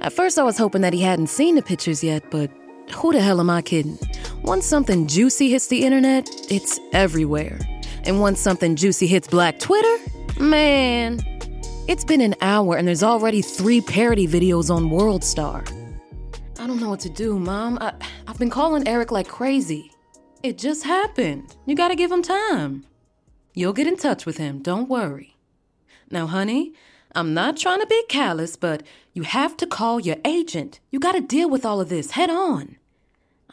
At 0.00 0.12
first, 0.12 0.36
I 0.36 0.42
was 0.42 0.58
hoping 0.58 0.80
that 0.80 0.92
he 0.92 1.02
hadn't 1.02 1.28
seen 1.28 1.54
the 1.54 1.62
pictures 1.62 2.02
yet, 2.02 2.28
but 2.32 2.50
who 2.92 3.12
the 3.12 3.20
hell 3.20 3.38
am 3.38 3.50
I 3.50 3.62
kidding? 3.62 4.00
Once 4.42 4.66
something 4.66 5.06
juicy 5.06 5.48
hits 5.48 5.68
the 5.68 5.84
internet, 5.84 6.28
it's 6.50 6.80
everywhere. 6.92 7.60
And 8.02 8.18
once 8.18 8.40
something 8.40 8.74
juicy 8.74 9.06
hits 9.06 9.28
Black 9.28 9.60
Twitter, 9.60 9.96
man, 10.40 11.20
it's 11.86 12.04
been 12.04 12.20
an 12.20 12.34
hour 12.40 12.76
and 12.76 12.88
there's 12.88 13.02
already 13.02 13.42
three 13.42 13.80
parody 13.80 14.26
videos 14.26 14.74
on 14.74 14.90
WorldStar. 14.90 15.68
I 16.58 16.66
don't 16.66 16.80
know 16.80 16.88
what 16.88 17.00
to 17.00 17.10
do, 17.10 17.38
Mom. 17.38 17.78
I, 17.80 17.92
I've 18.26 18.38
been 18.38 18.50
calling 18.50 18.88
Erik 18.88 19.10
like 19.10 19.28
crazy. 19.28 19.92
It 20.42 20.56
just 20.56 20.84
happened. 20.84 21.56
You 21.66 21.74
gotta 21.74 21.94
give 21.94 22.10
him 22.10 22.22
time. 22.22 22.84
You'll 23.54 23.72
get 23.72 23.86
in 23.86 23.96
touch 23.96 24.24
with 24.24 24.38
him, 24.38 24.60
don't 24.60 24.88
worry. 24.88 25.36
Now, 26.10 26.26
honey, 26.26 26.72
I'm 27.14 27.34
not 27.34 27.56
trying 27.56 27.80
to 27.80 27.86
be 27.86 28.02
callous, 28.08 28.56
but 28.56 28.82
you 29.12 29.22
have 29.22 29.56
to 29.58 29.66
call 29.66 30.00
your 30.00 30.16
agent. 30.24 30.80
You 30.90 30.98
gotta 30.98 31.20
deal 31.20 31.50
with 31.50 31.64
all 31.64 31.80
of 31.80 31.88
this 31.88 32.12
head 32.12 32.30
on. 32.30 32.76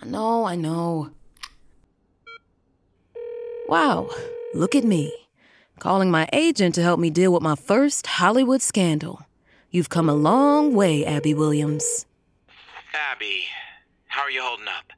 I 0.02 0.06
know, 0.06 0.46
I 0.46 0.56
know. 0.56 1.12
Wow, 3.68 4.10
look 4.54 4.74
at 4.76 4.84
me. 4.84 5.21
Calling 5.82 6.12
my 6.12 6.30
agent 6.32 6.76
to 6.76 6.84
help 6.84 7.00
me 7.00 7.10
deal 7.10 7.34
with 7.34 7.42
my 7.42 7.56
first 7.56 8.06
Hollywood 8.06 8.62
scandal. 8.62 9.26
You've 9.72 9.90
come 9.90 10.10
a 10.10 10.14
long 10.14 10.76
way, 10.76 11.04
Abby 11.04 11.34
Williams. 11.34 12.06
Abby, 12.94 13.46
how 14.06 14.22
are 14.22 14.30
you 14.30 14.44
holding 14.44 14.68
up? 14.68 14.94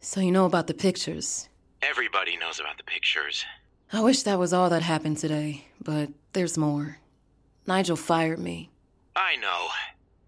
So 0.00 0.20
you 0.20 0.32
know 0.32 0.44
about 0.44 0.66
the 0.66 0.74
pictures. 0.74 1.48
Everybody 1.80 2.36
knows 2.36 2.58
about 2.58 2.76
the 2.76 2.82
pictures. 2.82 3.44
I 3.92 4.00
wish 4.00 4.24
that 4.24 4.36
was 4.36 4.52
all 4.52 4.68
that 4.70 4.82
happened 4.82 5.18
today, 5.18 5.68
but 5.80 6.08
there's 6.32 6.58
more. 6.58 6.98
Nigel 7.68 7.94
fired 7.94 8.40
me. 8.40 8.68
I 9.14 9.36
know. 9.36 9.68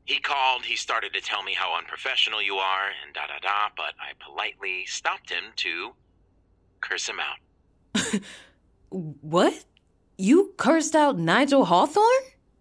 He 0.04 0.20
called, 0.20 0.64
he 0.64 0.76
started 0.76 1.12
to 1.14 1.20
tell 1.20 1.42
me 1.42 1.54
how 1.54 1.76
unprofessional 1.76 2.40
you 2.40 2.54
are, 2.54 2.90
and 3.04 3.12
da 3.14 3.26
da 3.26 3.40
da, 3.40 3.70
but 3.76 3.94
I 3.98 4.12
politely 4.24 4.84
stopped 4.86 5.28
him 5.28 5.42
to 5.56 5.90
curse 6.80 7.08
him 7.08 7.18
out. 7.18 8.20
What? 8.90 9.64
You 10.20 10.52
cursed 10.56 10.96
out 10.96 11.16
Nigel 11.16 11.64
Hawthorne? 11.64 12.04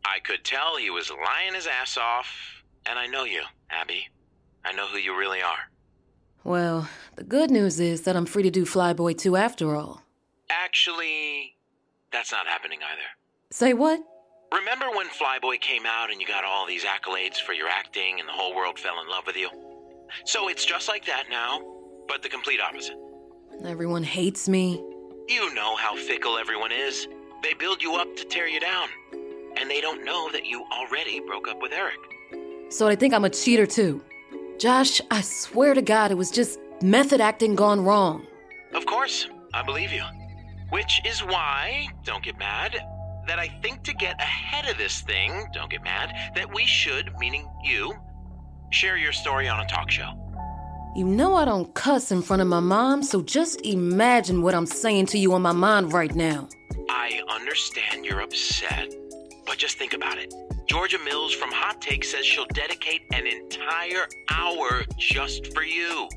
I 0.05 0.19
could 0.19 0.43
tell 0.43 0.77
he 0.77 0.91
was 0.91 1.09
lying 1.09 1.55
his 1.55 1.65
ass 1.65 1.97
off, 1.97 2.63
and 2.85 2.99
I 2.99 3.07
know 3.07 3.23
you, 3.23 3.41
Abby. 3.71 4.09
I 4.63 4.73
know 4.73 4.85
who 4.85 4.99
you 4.99 5.17
really 5.17 5.41
are. 5.41 5.71
Well, 6.43 6.87
the 7.15 7.23
good 7.23 7.49
news 7.49 7.79
is 7.79 8.03
that 8.03 8.15
I'm 8.15 8.27
free 8.27 8.43
to 8.43 8.51
do 8.51 8.63
Flyboy 8.63 9.17
2 9.17 9.35
after 9.35 9.75
all. 9.75 10.03
Actually, 10.51 11.55
that's 12.11 12.31
not 12.31 12.45
happening 12.45 12.77
either. 12.83 13.01
Say 13.49 13.73
what? 13.73 14.01
Remember 14.53 14.91
when 14.91 15.07
Flyboy 15.07 15.59
came 15.59 15.87
out 15.87 16.11
and 16.11 16.21
you 16.21 16.27
got 16.27 16.45
all 16.45 16.67
these 16.67 16.83
accolades 16.83 17.37
for 17.37 17.53
your 17.53 17.69
acting 17.69 18.19
and 18.19 18.29
the 18.29 18.33
whole 18.33 18.55
world 18.55 18.77
fell 18.77 19.01
in 19.01 19.09
love 19.09 19.25
with 19.25 19.35
you? 19.35 19.49
So 20.25 20.47
it's 20.47 20.63
just 20.63 20.87
like 20.87 21.07
that 21.07 21.23
now, 21.31 21.63
but 22.07 22.21
the 22.21 22.29
complete 22.29 22.61
opposite. 22.61 22.97
Everyone 23.65 24.03
hates 24.03 24.47
me. 24.47 24.75
You 25.27 25.53
know 25.55 25.75
how 25.75 25.95
fickle 25.95 26.37
everyone 26.37 26.71
is. 26.71 27.07
They 27.43 27.53
build 27.53 27.81
you 27.81 27.95
up 27.95 28.15
to 28.15 28.25
tear 28.25 28.47
you 28.47 28.59
down. 28.59 28.87
And 29.59 29.69
they 29.69 29.81
don't 29.81 30.05
know 30.05 30.31
that 30.31 30.45
you 30.45 30.65
already 30.71 31.19
broke 31.19 31.47
up 31.47 31.61
with 31.61 31.71
Erik. 31.71 31.97
So 32.69 32.87
they 32.87 32.95
think 32.95 33.13
I'm 33.13 33.25
a 33.25 33.29
cheater 33.29 33.65
too. 33.65 34.03
Josh, 34.59 35.01
I 35.11 35.21
swear 35.21 35.73
to 35.73 35.81
God, 35.81 36.11
it 36.11 36.15
was 36.15 36.31
just 36.31 36.59
method 36.81 37.21
acting 37.21 37.55
gone 37.55 37.83
wrong. 37.83 38.25
Of 38.73 38.85
course, 38.85 39.27
I 39.53 39.63
believe 39.63 39.91
you. 39.91 40.03
Which 40.69 41.01
is 41.05 41.21
why, 41.21 41.87
don't 42.03 42.23
get 42.23 42.37
mad, 42.37 42.77
that 43.27 43.39
I 43.39 43.47
think 43.61 43.83
to 43.83 43.93
get 43.93 44.19
ahead 44.21 44.69
of 44.69 44.77
this 44.77 45.01
thing, 45.01 45.47
don't 45.53 45.69
get 45.69 45.83
mad, 45.83 46.33
that 46.35 46.53
we 46.53 46.65
should, 46.65 47.13
meaning 47.19 47.47
you, 47.63 47.93
share 48.71 48.97
your 48.97 49.13
story 49.13 49.47
on 49.47 49.59
a 49.59 49.67
talk 49.67 49.89
show. 49.89 50.13
You 50.97 51.05
know 51.05 51.35
I 51.35 51.45
don't 51.45 51.71
cuss 51.75 52.11
in 52.11 52.23
front 52.23 52.41
of 52.41 52.47
my 52.47 52.59
mom, 52.59 53.03
so 53.03 53.21
just 53.21 53.61
imagine 53.63 54.41
what 54.41 54.55
I'm 54.55 54.65
saying 54.65 55.05
to 55.07 55.19
you 55.19 55.31
on 55.33 55.43
my 55.43 55.51
mind 55.51 55.93
right 55.93 56.15
now. 56.15 56.49
I 56.89 57.21
understand 57.29 58.03
you're 58.03 58.21
upset, 58.21 58.95
But 59.45 59.59
just 59.59 59.77
think 59.77 59.93
about 59.93 60.17
it. 60.17 60.33
Georgia 60.65 60.97
Mills 61.05 61.35
from 61.35 61.51
Hot 61.51 61.79
Take 61.83 62.03
says 62.03 62.25
she'll 62.25 62.47
dedicate 62.47 63.03
an 63.13 63.27
entire 63.27 64.07
hour 64.31 64.85
just 64.97 65.53
for 65.53 65.61
you. 65.61 66.09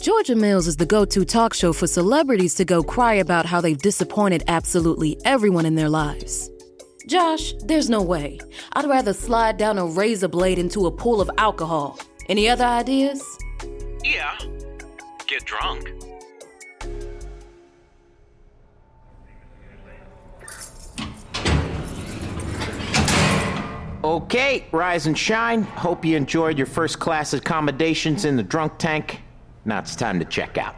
Georgia 0.00 0.34
Mills 0.34 0.66
is 0.66 0.76
the 0.76 0.86
go 0.86 1.04
to 1.04 1.24
talk 1.24 1.54
show 1.54 1.72
for 1.72 1.86
celebrities 1.86 2.56
to 2.56 2.64
go 2.64 2.82
cry 2.82 3.14
about 3.14 3.46
how 3.46 3.60
they've 3.60 3.78
disappointed 3.78 4.42
absolutely 4.48 5.16
everyone 5.24 5.66
in 5.66 5.76
their 5.76 5.88
lives. 5.88 6.50
Josh, 7.06 7.54
there's 7.60 7.88
no 7.88 8.02
way. 8.02 8.40
I'd 8.72 8.88
rather 8.88 9.12
slide 9.12 9.56
down 9.56 9.78
a 9.78 9.86
razor 9.86 10.26
blade 10.26 10.58
into 10.58 10.86
a 10.86 10.90
pool 10.90 11.20
of 11.20 11.30
alcohol. 11.38 12.00
Any 12.28 12.48
other 12.48 12.64
ideas? 12.64 13.22
Yeah. 14.26 14.38
Get 15.26 15.44
drunk. 15.44 15.92
Okay, 24.02 24.66
rise 24.72 25.06
and 25.06 25.18
shine. 25.18 25.62
Hope 25.62 26.04
you 26.04 26.16
enjoyed 26.16 26.58
your 26.58 26.66
first 26.66 26.98
class 26.98 27.32
accommodations 27.32 28.24
in 28.24 28.36
the 28.36 28.42
drunk 28.42 28.78
tank. 28.78 29.20
Now 29.64 29.80
it's 29.80 29.96
time 29.96 30.18
to 30.20 30.24
check 30.24 30.58
out. 30.58 30.74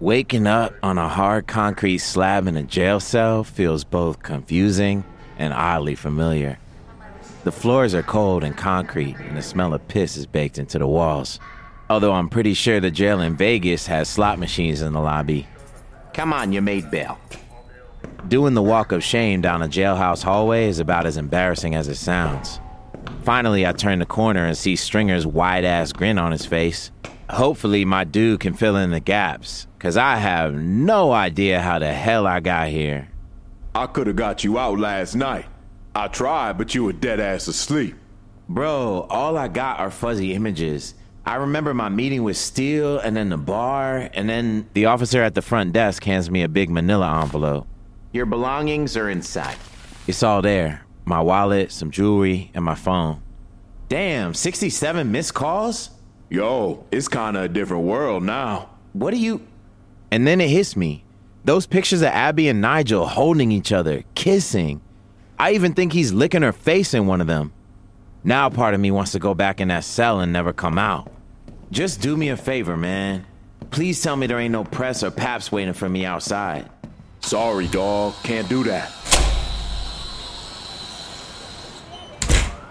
Waking 0.00 0.46
up 0.46 0.74
on 0.82 0.98
a 0.98 1.08
hard 1.08 1.46
concrete 1.46 1.98
slab 1.98 2.46
in 2.46 2.56
a 2.56 2.62
jail 2.62 3.00
cell 3.00 3.44
feels 3.44 3.84
both 3.84 4.22
confusing 4.22 5.04
and 5.38 5.54
oddly 5.54 5.94
familiar. 5.94 6.58
The 7.44 7.52
floors 7.52 7.94
are 7.94 8.02
cold 8.02 8.42
and 8.42 8.56
concrete, 8.56 9.16
and 9.16 9.36
the 9.36 9.42
smell 9.42 9.72
of 9.72 9.86
piss 9.88 10.16
is 10.16 10.26
baked 10.26 10.58
into 10.58 10.78
the 10.78 10.86
walls. 10.86 11.38
Although 11.88 12.12
I'm 12.12 12.28
pretty 12.28 12.54
sure 12.54 12.80
the 12.80 12.90
jail 12.90 13.20
in 13.20 13.36
Vegas 13.36 13.86
has 13.86 14.08
slot 14.08 14.38
machines 14.38 14.82
in 14.82 14.92
the 14.92 15.00
lobby. 15.00 15.46
Come 16.12 16.32
on, 16.32 16.52
you 16.52 16.60
made 16.60 16.90
bail. 16.90 17.18
Doing 18.28 18.54
the 18.54 18.62
walk 18.62 18.90
of 18.90 19.04
shame 19.04 19.40
down 19.40 19.62
a 19.62 19.68
jailhouse 19.68 20.22
hallway 20.22 20.66
is 20.66 20.80
about 20.80 21.06
as 21.06 21.16
embarrassing 21.16 21.74
as 21.74 21.86
it 21.86 21.96
sounds. 21.96 22.58
Finally, 23.22 23.66
I 23.66 23.72
turn 23.72 24.00
the 24.00 24.06
corner 24.06 24.46
and 24.46 24.56
see 24.56 24.74
Stringer's 24.74 25.26
wide 25.26 25.64
ass 25.64 25.92
grin 25.92 26.18
on 26.18 26.32
his 26.32 26.44
face. 26.44 26.90
Hopefully, 27.30 27.84
my 27.84 28.04
dude 28.04 28.40
can 28.40 28.54
fill 28.54 28.76
in 28.76 28.90
the 28.90 29.00
gaps, 29.00 29.66
cause 29.78 29.96
I 29.96 30.16
have 30.16 30.54
no 30.54 31.12
idea 31.12 31.60
how 31.60 31.78
the 31.78 31.92
hell 31.92 32.26
I 32.26 32.40
got 32.40 32.68
here. 32.68 33.08
I 33.74 33.86
could 33.86 34.06
have 34.06 34.16
got 34.16 34.42
you 34.42 34.58
out 34.58 34.78
last 34.78 35.14
night. 35.14 35.46
I 35.94 36.08
tried, 36.08 36.58
but 36.58 36.74
you 36.74 36.84
were 36.84 36.92
dead 36.92 37.20
ass 37.20 37.46
asleep. 37.48 37.94
Bro, 38.48 39.06
all 39.10 39.36
I 39.36 39.48
got 39.48 39.80
are 39.80 39.90
fuzzy 39.90 40.34
images. 40.34 40.94
I 41.26 41.34
remember 41.34 41.74
my 41.74 41.88
meeting 41.88 42.22
with 42.22 42.36
Steele 42.36 43.00
and 43.00 43.16
then 43.16 43.30
the 43.30 43.36
bar, 43.36 44.08
and 44.14 44.28
then 44.28 44.68
the 44.74 44.84
officer 44.84 45.20
at 45.22 45.34
the 45.34 45.42
front 45.42 45.72
desk 45.72 46.04
hands 46.04 46.30
me 46.30 46.44
a 46.44 46.48
big 46.48 46.70
manila 46.70 47.20
envelope. 47.20 47.66
Your 48.12 48.26
belongings 48.26 48.96
are 48.96 49.10
inside. 49.10 49.56
It's 50.06 50.22
all 50.22 50.40
there 50.40 50.82
my 51.04 51.20
wallet, 51.20 51.72
some 51.72 51.90
jewelry, 51.90 52.50
and 52.54 52.64
my 52.64 52.76
phone. 52.76 53.20
Damn, 53.88 54.34
67 54.34 55.10
missed 55.10 55.34
calls? 55.34 55.90
Yo, 56.28 56.84
it's 56.90 57.08
kinda 57.08 57.42
a 57.42 57.48
different 57.48 57.84
world 57.84 58.22
now. 58.22 58.68
What 58.92 59.12
do 59.12 59.16
you. 59.16 59.40
And 60.12 60.26
then 60.26 60.40
it 60.40 60.50
hits 60.50 60.76
me. 60.76 61.04
Those 61.44 61.66
pictures 61.66 62.02
of 62.02 62.08
Abby 62.08 62.48
and 62.48 62.60
Nigel 62.60 63.06
holding 63.06 63.52
each 63.52 63.72
other, 63.72 64.04
kissing. 64.14 64.80
I 65.38 65.52
even 65.52 65.74
think 65.74 65.92
he's 65.92 66.12
licking 66.12 66.42
her 66.42 66.52
face 66.52 66.94
in 66.94 67.06
one 67.06 67.20
of 67.20 67.26
them. 67.26 67.52
Now 68.24 68.48
part 68.48 68.74
of 68.74 68.80
me 68.80 68.90
wants 68.90 69.12
to 69.12 69.20
go 69.20 69.34
back 69.34 69.60
in 69.60 69.68
that 69.68 69.84
cell 69.84 70.20
and 70.20 70.32
never 70.32 70.52
come 70.52 70.78
out. 70.78 71.10
Just 71.70 72.00
do 72.00 72.16
me 72.16 72.28
a 72.28 72.36
favor, 72.36 72.76
man. 72.76 73.26
Please 73.70 74.00
tell 74.00 74.16
me 74.16 74.26
there 74.26 74.38
ain't 74.38 74.52
no 74.52 74.64
press 74.64 75.02
or 75.02 75.10
paps 75.10 75.50
waiting 75.50 75.74
for 75.74 75.88
me 75.88 76.04
outside. 76.04 76.68
Sorry, 77.20 77.66
dog. 77.66 78.14
Can't 78.22 78.48
do 78.48 78.62
that. 78.64 78.92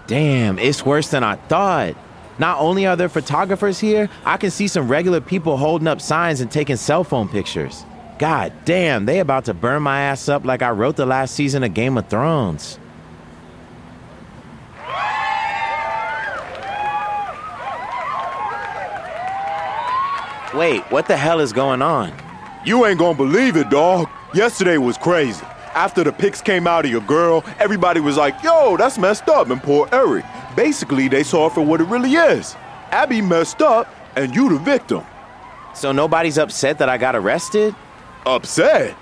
Damn, 0.07 0.59
it's 0.59 0.85
worse 0.85 1.09
than 1.09 1.23
I 1.23 1.35
thought. 1.35 1.95
Not 2.37 2.59
only 2.59 2.85
are 2.85 2.95
there 2.95 3.09
photographers 3.09 3.79
here, 3.79 4.09
I 4.23 4.37
can 4.37 4.51
see 4.51 4.67
some 4.67 4.87
regular 4.87 5.21
people 5.21 5.57
holding 5.57 5.87
up 5.87 6.01
signs 6.01 6.41
and 6.41 6.51
taking 6.51 6.75
cell 6.75 7.03
phone 7.03 7.27
pictures. 7.27 7.85
God 8.19 8.53
damn, 8.63 9.05
they 9.05 9.19
about 9.19 9.45
to 9.45 9.53
burn 9.53 9.83
my 9.83 10.01
ass 10.01 10.29
up 10.29 10.45
like 10.45 10.61
I 10.61 10.71
wrote 10.71 10.95
the 10.95 11.05
last 11.05 11.35
season 11.35 11.63
of 11.63 11.73
Game 11.73 11.97
of 11.97 12.07
Thrones. 12.07 12.79
Wait, 20.55 20.81
what 20.89 21.05
the 21.05 21.17
hell 21.17 21.41
is 21.41 21.51
going 21.51 21.81
on? 21.81 22.13
You 22.65 22.85
ain't 22.85 22.97
gonna 22.97 23.17
believe 23.17 23.57
it, 23.57 23.69
dog. 23.69 24.09
Yesterday 24.33 24.77
was 24.77 24.97
crazy. 24.97 25.43
After 25.73 26.01
the 26.01 26.13
pics 26.13 26.41
came 26.41 26.65
out 26.65 26.85
of 26.85 26.91
your 26.91 27.01
girl, 27.01 27.43
everybody 27.59 27.99
was 27.99 28.15
like, 28.15 28.41
yo, 28.41 28.77
that's 28.77 28.97
messed 28.97 29.27
up, 29.27 29.49
and 29.49 29.61
poor 29.61 29.89
Erik. 29.91 30.23
Basically, 30.55 31.09
they 31.09 31.23
saw 31.23 31.47
it 31.47 31.53
for 31.53 31.61
what 31.61 31.81
it 31.81 31.87
really 31.89 32.13
is. 32.13 32.55
Abby 32.91 33.19
messed 33.19 33.61
up, 33.61 33.93
and 34.15 34.33
you 34.33 34.47
the 34.47 34.57
victim. 34.59 35.03
So 35.73 35.91
nobody's 35.91 36.37
upset 36.37 36.77
that 36.77 36.87
I 36.87 36.97
got 36.97 37.17
arrested? 37.17 37.75
Upset? 38.25 38.95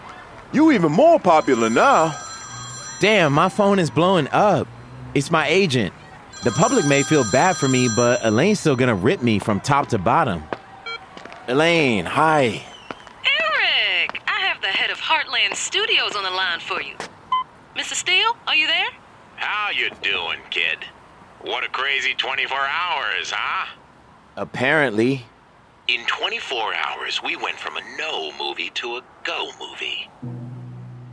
You 0.53 0.71
even 0.71 0.91
more 0.91 1.19
popular 1.19 1.69
now. 1.69 2.19
Damn, 2.99 3.31
my 3.31 3.47
phone 3.47 3.77
is 3.77 3.91
blowing 3.91 4.27
up. 4.31 4.67
It's 5.13 5.29
my 5.29 5.47
agent. 5.47 5.93
The 6.43 6.49
public 6.49 6.87
may 6.87 7.03
feel 7.03 7.23
bad 7.31 7.57
for 7.57 7.67
me, 7.67 7.89
but 7.95 8.25
Elaine's 8.25 8.59
still 8.59 8.75
gonna 8.75 8.95
rip 8.95 9.21
me 9.21 9.37
from 9.37 9.59
top 9.59 9.89
to 9.89 9.99
bottom. 9.99 10.43
Elaine, 11.45 12.05
hi. 12.05 12.63
Erik! 13.25 14.21
I 14.25 14.39
have 14.39 14.61
the 14.61 14.67
head 14.67 14.89
of 14.89 14.97
Heartland 14.97 15.55
Studios 15.55 16.15
on 16.15 16.23
the 16.23 16.29
line 16.29 16.61
for 16.61 16.81
you. 16.81 16.95
Mr. 17.75 17.95
Steele, 17.95 18.37
are 18.47 18.55
you 18.55 18.65
there? 18.65 18.87
How 19.35 19.69
you 19.71 19.89
doing, 20.01 20.39
kid? 20.51 20.85
What 21.41 21.65
a 21.65 21.67
crazy 21.67 22.13
24 22.13 22.57
hours, 22.57 23.31
huh? 23.31 23.67
Apparently. 24.37 25.25
In 25.89 26.05
24 26.05 26.75
hours, 26.75 27.21
we 27.21 27.35
went 27.35 27.59
from 27.59 27.75
a 27.75 27.81
no 27.97 28.31
movie 28.39 28.69
to 28.75 28.95
a 28.95 29.01
go 29.25 29.51
movie. 29.59 30.09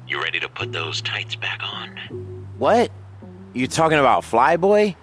You 0.07 0.23
ready 0.23 0.39
to 0.39 0.49
put 0.49 0.71
those 0.71 1.03
tights 1.03 1.35
back 1.35 1.61
on? 1.65 1.97
What? 2.57 2.93
You 3.53 3.67
talking 3.67 3.99
about 3.99 4.23
Flyboy? 4.23 4.95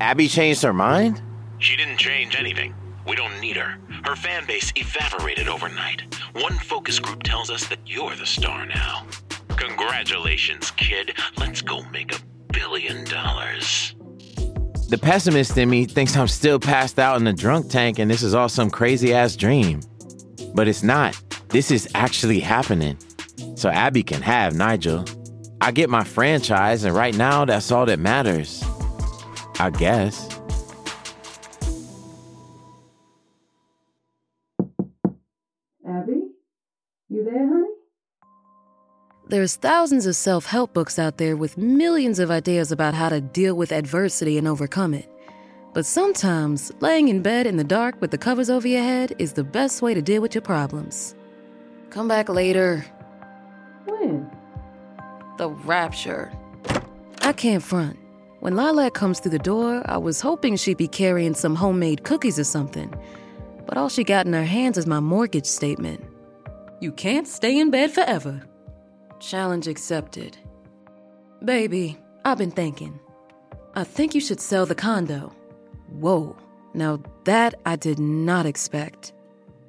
Abby 0.00 0.26
changed 0.26 0.62
her 0.62 0.72
mind? 0.72 1.22
She 1.60 1.76
didn't 1.76 1.98
change 1.98 2.34
anything. 2.36 2.74
We 3.08 3.16
don't 3.16 3.40
need 3.40 3.56
her. 3.56 3.78
Her 4.04 4.14
fan 4.14 4.46
base 4.46 4.72
evaporated 4.76 5.48
overnight. 5.48 6.14
One 6.34 6.58
focus 6.58 6.98
group 6.98 7.22
tells 7.22 7.50
us 7.50 7.66
that 7.68 7.78
you're 7.86 8.14
the 8.14 8.26
star 8.26 8.66
now. 8.66 9.06
Congratulations, 9.56 10.70
kid. 10.72 11.14
Let's 11.36 11.62
go 11.62 11.82
make 11.90 12.14
a 12.14 12.20
billion 12.52 13.04
dollars. 13.04 13.94
The 14.88 14.98
pessimist 15.00 15.56
in 15.58 15.68
me 15.68 15.84
thinks 15.84 16.16
I'm 16.16 16.28
still 16.28 16.58
passed 16.60 16.98
out 16.98 17.16
in 17.16 17.24
the 17.24 17.32
drunk 17.32 17.70
tank 17.70 17.98
and 17.98 18.10
this 18.10 18.22
is 18.22 18.34
all 18.34 18.48
some 18.48 18.70
crazy 18.70 19.14
ass 19.14 19.36
dream. 19.36 19.80
But 20.54 20.68
it's 20.68 20.82
not. 20.82 21.20
This 21.48 21.70
is 21.70 21.88
actually 21.94 22.40
happening. 22.40 22.98
So 23.56 23.70
Abby 23.70 24.02
can 24.02 24.22
have 24.22 24.54
Nigel. 24.54 25.04
I 25.60 25.72
get 25.72 25.90
my 25.90 26.04
franchise, 26.04 26.84
and 26.84 26.94
right 26.94 27.16
now, 27.16 27.44
that's 27.44 27.72
all 27.72 27.84
that 27.86 27.98
matters. 27.98 28.62
I 29.58 29.70
guess. 29.70 30.37
There's 39.30 39.56
thousands 39.56 40.06
of 40.06 40.16
self 40.16 40.46
help 40.46 40.72
books 40.72 40.98
out 40.98 41.18
there 41.18 41.36
with 41.36 41.58
millions 41.58 42.18
of 42.18 42.30
ideas 42.30 42.72
about 42.72 42.94
how 42.94 43.10
to 43.10 43.20
deal 43.20 43.54
with 43.54 43.72
adversity 43.72 44.38
and 44.38 44.48
overcome 44.48 44.94
it. 44.94 45.06
But 45.74 45.84
sometimes, 45.84 46.72
laying 46.80 47.08
in 47.08 47.20
bed 47.20 47.46
in 47.46 47.58
the 47.58 47.62
dark 47.62 48.00
with 48.00 48.10
the 48.10 48.16
covers 48.16 48.48
over 48.48 48.66
your 48.66 48.82
head 48.82 49.14
is 49.18 49.34
the 49.34 49.44
best 49.44 49.82
way 49.82 49.92
to 49.92 50.00
deal 50.00 50.22
with 50.22 50.34
your 50.34 50.40
problems. 50.40 51.14
Come 51.90 52.08
back 52.08 52.30
later. 52.30 52.86
When? 53.84 54.30
The 55.36 55.50
rapture. 55.50 56.32
I 57.20 57.34
can't 57.34 57.62
front. 57.62 57.98
When 58.40 58.56
Lilac 58.56 58.94
comes 58.94 59.20
through 59.20 59.32
the 59.32 59.38
door, 59.38 59.82
I 59.84 59.98
was 59.98 60.22
hoping 60.22 60.56
she'd 60.56 60.78
be 60.78 60.88
carrying 60.88 61.34
some 61.34 61.54
homemade 61.54 62.02
cookies 62.02 62.38
or 62.38 62.44
something. 62.44 62.94
But 63.66 63.76
all 63.76 63.90
she 63.90 64.04
got 64.04 64.24
in 64.24 64.32
her 64.32 64.44
hands 64.46 64.78
is 64.78 64.86
my 64.86 65.00
mortgage 65.00 65.44
statement. 65.44 66.02
You 66.80 66.92
can't 66.92 67.28
stay 67.28 67.58
in 67.58 67.70
bed 67.70 67.90
forever. 67.90 68.42
Challenge 69.20 69.66
accepted. 69.66 70.36
Baby, 71.44 71.98
I've 72.24 72.38
been 72.38 72.50
thinking. 72.50 72.98
I 73.74 73.84
think 73.84 74.14
you 74.14 74.20
should 74.20 74.40
sell 74.40 74.64
the 74.64 74.74
condo. 74.74 75.32
Whoa, 75.90 76.36
now 76.72 77.02
that 77.24 77.54
I 77.66 77.76
did 77.76 77.98
not 77.98 78.46
expect. 78.46 79.12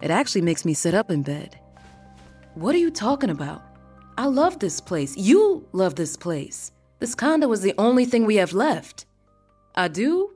It 0.02 0.12
actually 0.12 0.42
makes 0.42 0.66
me 0.66 0.74
sit 0.74 0.94
up 0.94 1.10
in 1.10 1.24
bed. 1.24 1.60
What 2.54 2.76
are 2.76 2.80
you 2.80 2.92
talking 2.92 3.30
about? 3.30 3.62
I 4.18 4.26
love 4.26 4.60
this 4.60 4.80
place. 4.80 5.18
You 5.18 5.68
love 5.72 5.96
this 5.96 6.16
place. 6.16 6.72
This 7.00 7.16
condo 7.16 7.52
is 7.52 7.62
the 7.62 7.74
only 7.78 8.06
thing 8.06 8.26
we 8.26 8.36
have 8.36 8.54
left. 8.54 9.06
I 9.76 9.88
do 9.88 10.32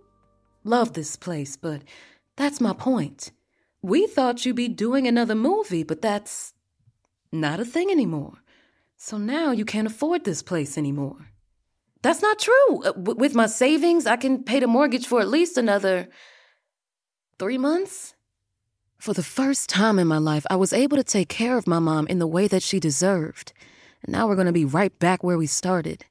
love 0.63 0.93
this 0.93 1.15
place, 1.17 1.55
but 1.55 1.81
that's 2.35 2.61
my 2.61 2.73
point. 2.73 3.31
We 3.81 4.07
thought 4.07 4.45
you'd 4.45 4.55
be 4.55 4.69
doing 4.69 5.07
another 5.07 5.35
movie, 5.35 5.83
but 5.83 6.01
that's 6.01 6.53
not 7.31 7.59
a 7.59 7.65
thing 7.65 7.91
anymore. 7.91 8.42
So 9.05 9.17
now 9.17 9.51
you 9.51 9.65
can't 9.65 9.85
afford 9.85 10.23
this 10.23 10.41
place 10.41 10.77
anymore. 10.77 11.17
That's 12.03 12.21
not 12.21 12.39
true. 12.39 12.83
Uh, 12.85 12.93
with 12.95 13.35
my 13.35 13.47
savings, 13.47 14.05
I 14.05 14.15
can 14.15 14.45
pay 14.45 14.61
the 14.61 14.67
mortgage 14.67 15.07
for 15.07 15.19
at 15.19 15.27
least 15.27 15.57
another 15.57 16.07
three 17.37 17.57
months. 17.57 18.15
For 18.97 19.13
the 19.13 19.21
first 19.21 19.69
time 19.69 19.99
in 19.99 20.07
my 20.07 20.19
life, 20.19 20.45
I 20.49 20.55
was 20.55 20.71
able 20.71 20.95
to 20.95 21.03
take 21.03 21.27
care 21.27 21.57
of 21.57 21.67
my 21.67 21.79
mom 21.79 22.07
in 22.07 22.19
the 22.19 22.33
way 22.35 22.47
that 22.47 22.63
she 22.63 22.79
deserved. 22.79 23.51
And 24.03 24.13
now 24.13 24.25
we're 24.25 24.35
going 24.35 24.47
to 24.47 24.53
be 24.53 24.63
right 24.63 24.97
back 24.99 25.21
where 25.21 25.37
we 25.37 25.47
started. 25.47 26.05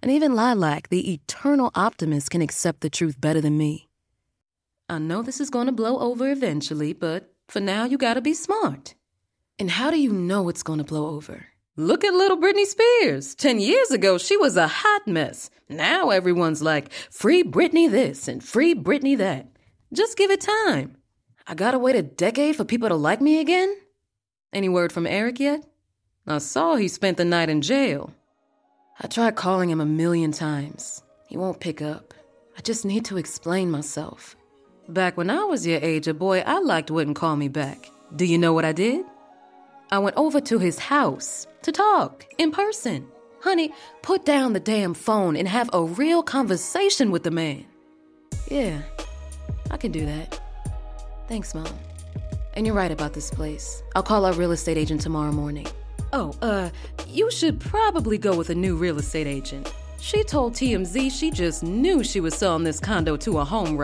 And 0.00 0.10
even 0.10 0.34
Lilac, 0.34 0.88
the 0.88 1.12
eternal 1.12 1.70
optimist, 1.74 2.30
can 2.30 2.40
accept 2.40 2.80
the 2.80 2.88
truth 2.88 3.20
better 3.20 3.42
than 3.42 3.58
me. 3.58 3.90
I 4.88 4.98
know 4.98 5.20
this 5.20 5.42
is 5.42 5.50
going 5.50 5.66
to 5.66 5.72
blow 5.72 5.98
over 5.98 6.30
eventually, 6.30 6.94
but 6.94 7.34
for 7.48 7.60
now, 7.60 7.84
you 7.84 7.98
gotta 7.98 8.22
be 8.22 8.32
smart. 8.32 8.94
And 9.58 9.72
how 9.72 9.90
do 9.90 10.00
you 10.00 10.10
know 10.10 10.48
it's 10.48 10.62
going 10.62 10.78
to 10.78 10.84
blow 10.84 11.08
over? 11.08 11.49
Look 11.80 12.04
at 12.04 12.12
little 12.12 12.36
Britney 12.36 12.66
Spears. 12.66 13.34
Ten 13.34 13.58
years 13.58 13.90
ago, 13.90 14.18
she 14.18 14.36
was 14.36 14.58
a 14.58 14.68
hot 14.68 15.06
mess. 15.06 15.48
Now 15.70 16.10
everyone's 16.10 16.60
like, 16.60 16.92
free 16.92 17.42
Britney 17.42 17.90
this 17.90 18.28
and 18.28 18.44
free 18.44 18.74
Britney 18.74 19.16
that. 19.16 19.46
Just 19.90 20.18
give 20.18 20.30
it 20.30 20.42
time. 20.42 20.98
I 21.46 21.54
gotta 21.54 21.78
wait 21.78 21.96
a 21.96 22.02
decade 22.02 22.56
for 22.56 22.66
people 22.66 22.90
to 22.90 22.94
like 22.94 23.22
me 23.22 23.40
again? 23.40 23.74
Any 24.52 24.68
word 24.68 24.92
from 24.92 25.06
Erik 25.06 25.40
yet? 25.40 25.64
I 26.26 26.36
saw 26.36 26.76
he 26.76 26.86
spent 26.86 27.16
the 27.16 27.24
night 27.24 27.48
in 27.48 27.62
jail. 27.62 28.12
I 29.00 29.06
tried 29.06 29.36
calling 29.36 29.70
him 29.70 29.80
a 29.80 29.86
million 29.86 30.32
times. 30.32 31.02
He 31.28 31.38
won't 31.38 31.60
pick 31.60 31.80
up. 31.80 32.12
I 32.58 32.60
just 32.60 32.84
need 32.84 33.06
to 33.06 33.16
explain 33.16 33.70
myself. 33.70 34.36
Back 34.90 35.16
when 35.16 35.30
I 35.30 35.44
was 35.44 35.66
your 35.66 35.80
age, 35.80 36.08
a 36.08 36.12
boy 36.12 36.40
I 36.40 36.58
liked 36.58 36.90
wouldn't 36.90 37.16
call 37.16 37.36
me 37.36 37.48
back. 37.48 37.90
Do 38.14 38.26
you 38.26 38.36
know 38.36 38.52
what 38.52 38.66
I 38.66 38.72
did? 38.72 39.06
I 39.92 39.98
went 39.98 40.16
over 40.16 40.40
to 40.40 40.58
his 40.58 40.78
house 40.78 41.48
to 41.62 41.72
talk 41.72 42.24
in 42.38 42.52
person. 42.52 43.08
Honey, 43.40 43.72
put 44.02 44.24
down 44.24 44.52
the 44.52 44.60
damn 44.60 44.94
phone 44.94 45.34
and 45.34 45.48
have 45.48 45.68
a 45.72 45.82
real 45.82 46.22
conversation 46.22 47.10
with 47.10 47.24
the 47.24 47.30
man. 47.30 47.64
Yeah, 48.48 48.82
I 49.70 49.76
can 49.76 49.90
do 49.90 50.06
that. 50.06 50.38
Thanks, 51.26 51.54
Mom. 51.54 51.66
And 52.54 52.66
you're 52.66 52.76
right 52.76 52.90
about 52.92 53.14
this 53.14 53.30
place. 53.30 53.82
I'll 53.96 54.02
call 54.02 54.24
our 54.24 54.32
real 54.32 54.52
estate 54.52 54.76
agent 54.76 55.00
tomorrow 55.00 55.32
morning. 55.32 55.66
Oh, 56.12 56.34
uh, 56.42 56.70
you 57.08 57.30
should 57.30 57.58
probably 57.58 58.18
go 58.18 58.36
with 58.36 58.50
a 58.50 58.54
new 58.54 58.76
real 58.76 58.98
estate 58.98 59.26
agent. 59.26 59.72
She 60.00 60.22
told 60.22 60.54
TMZ 60.54 61.10
she 61.10 61.30
just 61.30 61.62
knew 61.62 62.04
she 62.04 62.20
was 62.20 62.34
selling 62.34 62.64
this 62.64 62.80
condo 62.80 63.16
to 63.18 63.38
a 63.38 63.44
home 63.44 63.76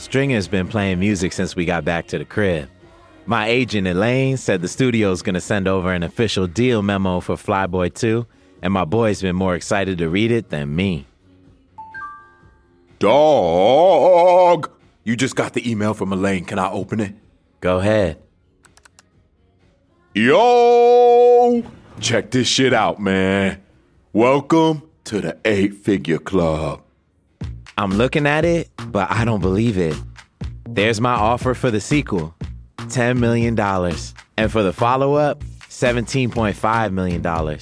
Stringer's 0.00 0.48
been 0.48 0.66
playing 0.66 0.98
music 0.98 1.30
since 1.30 1.54
we 1.54 1.66
got 1.66 1.84
back 1.84 2.06
to 2.06 2.16
the 2.16 2.24
crib. 2.24 2.70
My 3.26 3.48
agent 3.48 3.86
Elaine 3.86 4.38
said 4.38 4.62
the 4.62 4.66
studio's 4.66 5.20
gonna 5.20 5.42
send 5.42 5.68
over 5.68 5.92
an 5.92 6.02
official 6.02 6.46
deal 6.46 6.82
memo 6.82 7.20
for 7.20 7.34
Flyboy 7.36 7.92
2, 7.92 8.26
and 8.62 8.72
my 8.72 8.86
boy's 8.86 9.20
been 9.20 9.36
more 9.36 9.54
excited 9.54 9.98
to 9.98 10.08
read 10.08 10.30
it 10.30 10.48
than 10.48 10.74
me. 10.74 11.04
Dog! 12.98 14.70
You 15.04 15.16
just 15.16 15.36
got 15.36 15.52
the 15.52 15.70
email 15.70 15.92
from 15.92 16.14
Elaine. 16.14 16.46
Can 16.46 16.58
I 16.58 16.70
open 16.70 17.00
it? 17.00 17.14
Go 17.60 17.78
ahead. 17.78 18.22
Yo! 20.14 21.62
Check 22.00 22.30
this 22.30 22.48
shit 22.48 22.72
out, 22.72 23.00
man. 23.00 23.60
Welcome 24.14 24.88
to 25.04 25.20
the 25.20 25.36
eight 25.44 25.74
figure 25.74 26.18
club. 26.18 26.84
I'm 27.78 27.92
looking 27.92 28.26
at 28.26 28.44
it, 28.44 28.68
but 28.88 29.10
I 29.10 29.24
don't 29.24 29.40
believe 29.40 29.78
it. 29.78 29.96
There's 30.68 31.00
my 31.00 31.14
offer 31.14 31.54
for 31.54 31.70
the 31.70 31.80
sequel 31.80 32.34
$10 32.78 33.18
million. 33.18 33.58
And 34.36 34.50
for 34.50 34.62
the 34.62 34.72
follow 34.72 35.14
up, 35.14 35.42
$17.5 35.68 36.92
million. 36.92 37.58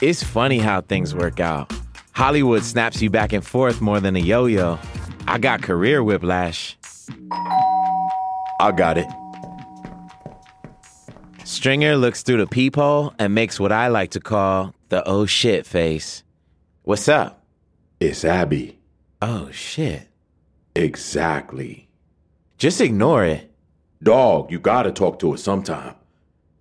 It's 0.00 0.22
funny 0.22 0.58
how 0.58 0.80
things 0.82 1.14
work 1.14 1.40
out. 1.40 1.72
Hollywood 2.12 2.62
snaps 2.62 3.02
you 3.02 3.10
back 3.10 3.32
and 3.32 3.44
forth 3.44 3.80
more 3.80 4.00
than 4.00 4.16
a 4.16 4.20
yo 4.20 4.46
yo. 4.46 4.78
I 5.26 5.38
got 5.38 5.62
career 5.62 6.02
whiplash. 6.02 6.76
I 8.60 8.72
got 8.72 8.98
it. 8.98 9.06
Stringer 11.44 11.96
looks 11.96 12.22
through 12.22 12.38
the 12.38 12.46
peephole 12.46 13.14
and 13.18 13.34
makes 13.34 13.60
what 13.60 13.72
I 13.72 13.88
like 13.88 14.12
to 14.12 14.20
call 14.20 14.74
the 14.88 15.06
oh 15.06 15.26
shit 15.26 15.66
face. 15.66 16.24
What's 16.82 17.08
up? 17.08 17.44
It's 18.00 18.24
Abby. 18.24 18.78
Oh 19.22 19.50
shit. 19.50 20.08
Exactly. 20.74 21.88
Just 22.58 22.80
ignore 22.80 23.24
it. 23.24 23.50
Dog, 24.02 24.50
you 24.50 24.58
gotta 24.58 24.92
talk 24.92 25.18
to 25.20 25.32
her 25.32 25.38
sometime. 25.38 25.94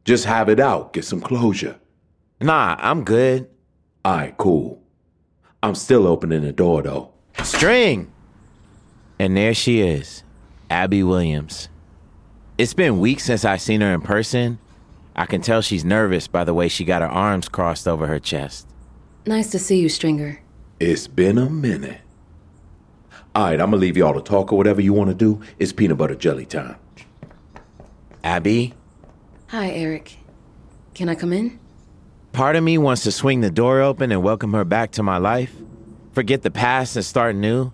Just 0.06 0.26
have 0.26 0.50
it 0.50 0.60
out, 0.60 0.94
get 0.94 1.04
some 1.04 1.20
closure. 1.20 1.80
Nah, 2.40 2.76
I'm 2.80 3.04
good. 3.04 3.50
Alright, 4.06 4.38
cool. 4.38 4.82
I'm 5.64 5.76
still 5.76 6.08
opening 6.08 6.44
the 6.44 6.52
door 6.52 6.82
though. 6.82 7.12
String! 7.44 8.12
And 9.20 9.36
there 9.36 9.54
she 9.54 9.82
is, 9.82 10.24
Abby 10.70 11.04
Williams. 11.04 11.70
It's 12.58 12.74
been 12.74 13.00
weeks 13.00 13.24
since 13.24 13.44
I've 13.44 13.62
seen 13.62 13.82
her 13.82 13.94
in 13.94 14.02
person. 14.02 14.60
I 15.16 15.26
can 15.26 15.42
tell 15.42 15.62
she's 15.62 15.84
nervous 15.84 16.28
by 16.28 16.44
the 16.44 16.54
way 16.54 16.68
she 16.68 16.86
got 16.86 17.02
her 17.02 17.08
arms 17.08 17.50
crossed 17.50 17.88
over 17.88 18.08
her 18.08 18.20
chest. 18.20 18.68
Nice 19.26 19.50
to 19.52 19.60
see 19.60 19.80
you, 19.80 19.90
Stringer. 19.90 20.40
It's 20.80 21.08
been 21.08 21.38
a 21.38 21.50
minute. 21.50 22.00
Alright, 23.36 23.60
I'm 23.60 23.72
gonna 23.72 23.82
leave 23.82 23.98
y'all 23.98 24.14
to 24.14 24.22
talk 24.22 24.54
or 24.54 24.58
whatever 24.58 24.80
you 24.80 24.94
wanna 24.94 25.14
do. 25.14 25.42
It's 25.60 25.74
peanut 25.74 25.98
butter 25.98 26.16
jelly 26.16 26.46
time. 26.46 26.78
Abby? 28.24 28.74
Hi, 29.48 29.72
Erik. 29.72 30.16
Can 30.94 31.10
I 31.10 31.16
come 31.16 31.34
in? 31.34 31.60
Part 32.32 32.56
of 32.56 32.64
me 32.64 32.78
wants 32.78 33.04
to 33.04 33.12
swing 33.12 33.42
the 33.42 33.52
door 33.52 33.82
open 33.82 34.14
and 34.14 34.24
welcome 34.24 34.54
her 34.54 34.64
back 34.64 34.92
to 34.92 35.04
my 35.04 35.18
life, 35.18 35.54
forget 36.14 36.44
the 36.44 36.52
past 36.52 36.96
and 36.96 37.04
start 37.04 37.36
new. 37.36 37.74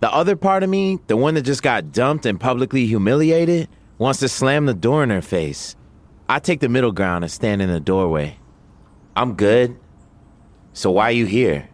The 0.00 0.12
other 0.12 0.34
part 0.34 0.64
of 0.64 0.70
me, 0.70 0.98
the 1.06 1.16
one 1.16 1.34
that 1.34 1.42
just 1.42 1.62
got 1.62 1.92
dumped 1.92 2.26
and 2.26 2.40
publicly 2.40 2.84
humiliated, 2.84 3.68
wants 3.98 4.18
to 4.18 4.28
slam 4.28 4.66
the 4.66 4.74
door 4.74 5.04
in 5.04 5.10
her 5.10 5.22
face. 5.22 5.76
I 6.28 6.40
take 6.40 6.58
the 6.58 6.68
middle 6.68 6.90
ground 6.90 7.22
and 7.22 7.30
stand 7.30 7.62
in 7.62 7.68
the 7.68 7.78
doorway. 7.78 8.36
I'm 9.14 9.34
good. 9.34 9.78
So 10.72 10.90
why 10.90 11.04
are 11.04 11.12
you 11.12 11.26
here? 11.26 11.68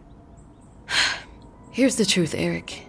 Here's 1.71 1.95
the 1.95 2.05
truth, 2.05 2.35
Erik. 2.35 2.88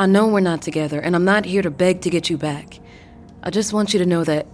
I 0.00 0.06
know 0.06 0.28
we're 0.28 0.38
not 0.38 0.62
together, 0.62 1.00
and 1.00 1.16
I'm 1.16 1.24
not 1.24 1.44
here 1.44 1.60
to 1.60 1.72
beg 1.72 2.02
to 2.02 2.10
get 2.10 2.30
you 2.30 2.38
back. 2.38 2.78
I 3.42 3.50
just 3.50 3.72
want 3.72 3.92
you 3.92 3.98
to 3.98 4.06
know 4.06 4.22
that 4.22 4.46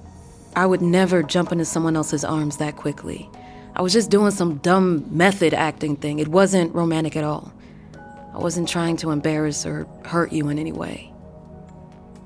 I 0.56 0.64
would 0.64 0.80
never 0.80 1.22
jump 1.22 1.52
into 1.52 1.66
someone 1.66 1.96
else's 1.96 2.24
arms 2.24 2.56
that 2.56 2.76
quickly. 2.76 3.28
I 3.76 3.82
was 3.82 3.92
just 3.92 4.10
doing 4.10 4.30
some 4.30 4.56
dumb 4.58 5.04
method 5.14 5.52
acting 5.52 5.96
thing. 5.96 6.18
It 6.18 6.28
wasn't 6.28 6.74
romantic 6.74 7.14
at 7.14 7.24
all. 7.24 7.52
I 8.32 8.38
wasn't 8.38 8.70
trying 8.70 8.96
to 8.98 9.10
embarrass 9.10 9.66
or 9.66 9.86
hurt 10.06 10.32
you 10.32 10.48
in 10.48 10.58
any 10.58 10.72
way. 10.72 11.12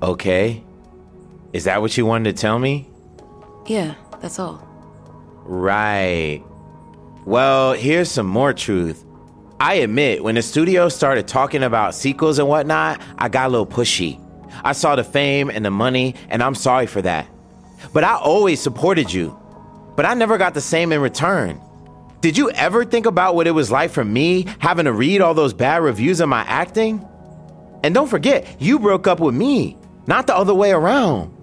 Okay. 0.01 0.63
Is 1.51 1.65
that 1.65 1.81
what 1.81 1.97
you 1.97 2.05
wanted 2.05 2.33
to 2.33 2.41
tell 2.41 2.57
me? 2.57 2.87
Yeah, 3.67 3.95
that's 4.21 4.39
all. 4.39 4.65
Right. 5.43 6.41
Well, 7.25 7.73
here's 7.73 8.09
some 8.09 8.27
more 8.27 8.53
truth. 8.53 9.03
I 9.61 9.75
admit, 9.75 10.23
when 10.23 10.35
the 10.35 10.41
studio 10.41 10.87
started 10.87 11.27
talking 11.27 11.63
about 11.63 11.93
sequels 11.93 12.39
and 12.39 12.47
whatnot, 12.47 13.01
I 13.17 13.27
got 13.27 13.47
a 13.47 13.49
little 13.49 13.67
pushy. 13.67 14.17
I 14.63 14.71
saw 14.71 14.95
the 14.95 15.03
fame 15.03 15.49
and 15.49 15.65
the 15.65 15.69
money, 15.69 16.15
and 16.29 16.41
I'm 16.41 16.55
sorry 16.55 16.85
for 16.85 17.01
that. 17.01 17.27
But 17.91 18.05
I 18.05 18.15
always 18.15 18.61
supported 18.61 19.11
you. 19.11 19.37
But 19.97 20.05
I 20.05 20.13
never 20.13 20.37
got 20.37 20.53
the 20.53 20.61
same 20.61 20.93
in 20.93 21.01
return. 21.01 21.59
Did 22.21 22.37
you 22.37 22.49
ever 22.51 22.85
think 22.85 23.05
about 23.05 23.35
what 23.35 23.47
it 23.47 23.51
was 23.51 23.69
like 23.69 23.91
for 23.91 24.05
me 24.05 24.45
having 24.59 24.85
to 24.85 24.93
read 24.93 25.19
all 25.19 25.33
those 25.33 25.53
bad 25.53 25.81
reviews 25.81 26.21
of 26.21 26.29
my 26.29 26.41
acting? 26.43 27.05
And 27.83 27.93
don't 27.93 28.07
forget, 28.07 28.61
you 28.61 28.79
broke 28.79 29.07
up 29.07 29.19
with 29.19 29.35
me, 29.35 29.77
not 30.07 30.25
the 30.25 30.37
other 30.37 30.53
way 30.53 30.71
around. 30.71 31.35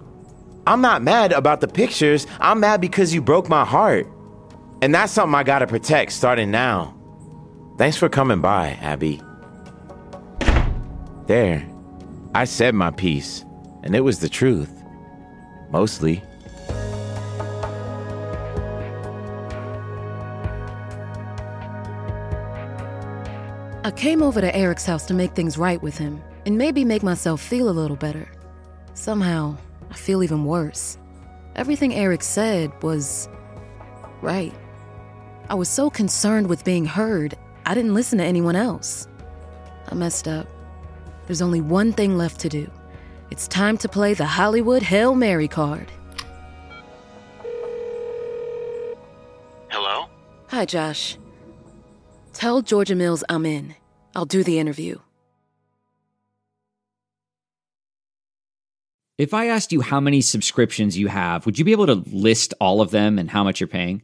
I'm 0.65 0.81
not 0.81 1.03
mad 1.03 1.33
about 1.33 1.61
the 1.61 1.67
pictures, 1.67 2.25
I'm 2.39 2.61
mad 2.61 2.81
because 2.81 3.13
you 3.13 3.21
broke 3.21 3.47
my 3.47 3.63
heart. 3.63 4.07
And 4.81 4.93
that's 4.93 5.13
something 5.13 5.35
I 5.35 5.43
gotta 5.43 5.67
protect 5.67 6.13
starting 6.13 6.49
now. 6.49 6.96
Thanks 7.77 7.95
for 7.95 8.09
coming 8.09 8.41
by, 8.41 8.69
Abby. 8.81 9.21
There. 11.27 11.63
I 12.33 12.45
said 12.45 12.73
my 12.73 12.89
piece, 12.89 13.45
and 13.83 13.95
it 13.95 14.01
was 14.01 14.19
the 14.19 14.29
truth. 14.29 14.71
Mostly. 15.69 16.23
I 23.83 23.91
came 23.95 24.23
over 24.23 24.41
to 24.41 24.55
Erik's 24.55 24.85
house 24.85 25.05
to 25.05 25.13
make 25.13 25.33
things 25.33 25.57
right 25.57 25.81
with 25.81 25.97
him 25.97 26.21
and 26.47 26.57
maybe 26.57 26.83
make 26.83 27.03
myself 27.03 27.41
feel 27.41 27.69
a 27.69 27.71
little 27.71 27.95
better. 27.95 28.27
Somehow, 28.95 29.55
I 29.91 29.93
feel 29.93 30.23
even 30.23 30.45
worse. 30.45 30.97
Everything 31.55 31.93
Erik 31.93 32.23
said 32.23 32.71
was 32.81 33.29
right. 34.21 34.53
I 35.49 35.53
was 35.53 35.69
so 35.69 35.89
concerned 35.89 36.47
with 36.47 36.65
being 36.65 36.85
heard, 36.85 37.37
I 37.67 37.73
didn't 37.73 37.93
listen 37.93 38.17
to 38.19 38.23
anyone 38.23 38.55
else. 38.55 39.09
I 39.89 39.93
messed 39.93 40.25
up. 40.25 40.47
There's 41.25 41.41
only 41.41 41.59
one 41.59 41.91
thing 41.91 42.17
left 42.17 42.39
to 42.41 42.49
do 42.49 42.71
It's 43.29 43.45
time 43.49 43.77
to 43.79 43.89
play 43.89 44.13
the 44.13 44.25
Hollywood 44.25 44.81
Hail 44.81 45.15
Mary 45.15 45.49
card. 45.49 45.91
Hello? 49.67 50.05
Hi, 50.47 50.63
Josh. 50.63 51.17
Tell 52.31 52.61
Georgia 52.61 52.95
Mills 52.95 53.25
I'm 53.27 53.45
in. 53.45 53.75
I'll 54.15 54.25
do 54.25 54.45
the 54.45 54.59
interview. 54.59 54.99
If 59.17 59.33
I 59.33 59.47
asked 59.47 59.73
you 59.73 59.81
how 59.81 59.99
many 59.99 60.21
subscriptions 60.21 60.97
you 60.97 61.07
have, 61.07 61.45
would 61.45 61.59
you 61.59 61.65
be 61.65 61.73
able 61.73 61.87
to 61.87 62.01
list 62.13 62.53
all 62.61 62.79
of 62.79 62.91
them 62.91 63.19
and 63.19 63.29
how 63.29 63.43
much 63.43 63.59
you're 63.59 63.67
paying? 63.67 64.03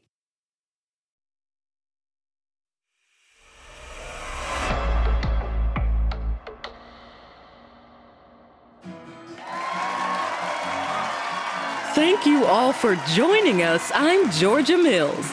Thank 11.93 12.25
you 12.25 12.45
all 12.45 12.71
for 12.71 12.95
joining 13.09 13.63
us. 13.63 13.91
I'm 13.93 14.31
Georgia 14.31 14.77
Mills. 14.77 15.29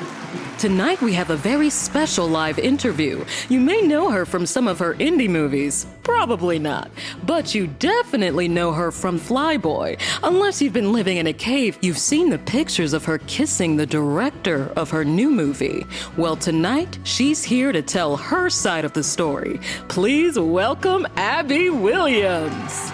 Tonight 0.58 1.00
we 1.00 1.12
have 1.12 1.30
a 1.30 1.36
very 1.36 1.70
special 1.70 2.26
live 2.26 2.58
interview. 2.58 3.24
You 3.48 3.60
may 3.60 3.80
know 3.82 4.10
her 4.10 4.26
from 4.26 4.44
some 4.44 4.66
of 4.66 4.80
her 4.80 4.94
indie 4.94 5.30
movies. 5.30 5.86
Probably 6.02 6.58
not. 6.58 6.90
But 7.24 7.54
you 7.54 7.68
definitely 7.68 8.48
know 8.48 8.72
her 8.72 8.90
from 8.90 9.20
Flyboy. 9.20 10.00
Unless 10.24 10.60
you've 10.60 10.72
been 10.72 10.92
living 10.92 11.18
in 11.18 11.28
a 11.28 11.32
cave, 11.32 11.78
you've 11.80 11.96
seen 11.96 12.28
the 12.28 12.40
pictures 12.40 12.92
of 12.92 13.04
her 13.04 13.18
kissing 13.18 13.76
the 13.76 13.86
director 13.86 14.72
of 14.74 14.90
her 14.90 15.04
new 15.04 15.30
movie. 15.30 15.86
Well, 16.16 16.34
tonight 16.34 16.98
she's 17.04 17.44
here 17.44 17.70
to 17.70 17.82
tell 17.82 18.16
her 18.16 18.50
side 18.50 18.84
of 18.84 18.94
the 18.94 19.04
story. 19.04 19.60
Please 19.86 20.36
welcome 20.36 21.06
Abby 21.14 21.70
Williams. 21.70 22.90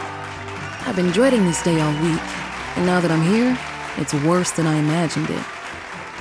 I've 0.86 0.96
been 0.96 1.12
dreading 1.12 1.46
this 1.46 1.62
day 1.62 1.80
all 1.80 2.02
week, 2.02 2.20
and 2.76 2.86
now 2.86 3.00
that 3.00 3.10
I'm 3.10 3.22
here, 3.22 3.58
it's 3.96 4.14
worse 4.14 4.50
than 4.52 4.66
I 4.66 4.76
imagined 4.76 5.30
it. 5.30 5.44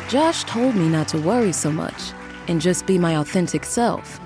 Josh 0.07 0.43
told 0.43 0.75
me 0.75 0.87
not 0.87 1.07
to 1.09 1.17
worry 1.19 1.51
so 1.51 1.71
much 1.71 2.13
and 2.47 2.61
just 2.61 2.85
be 2.85 2.97
my 2.97 3.17
authentic 3.17 3.65
self. 3.65 4.19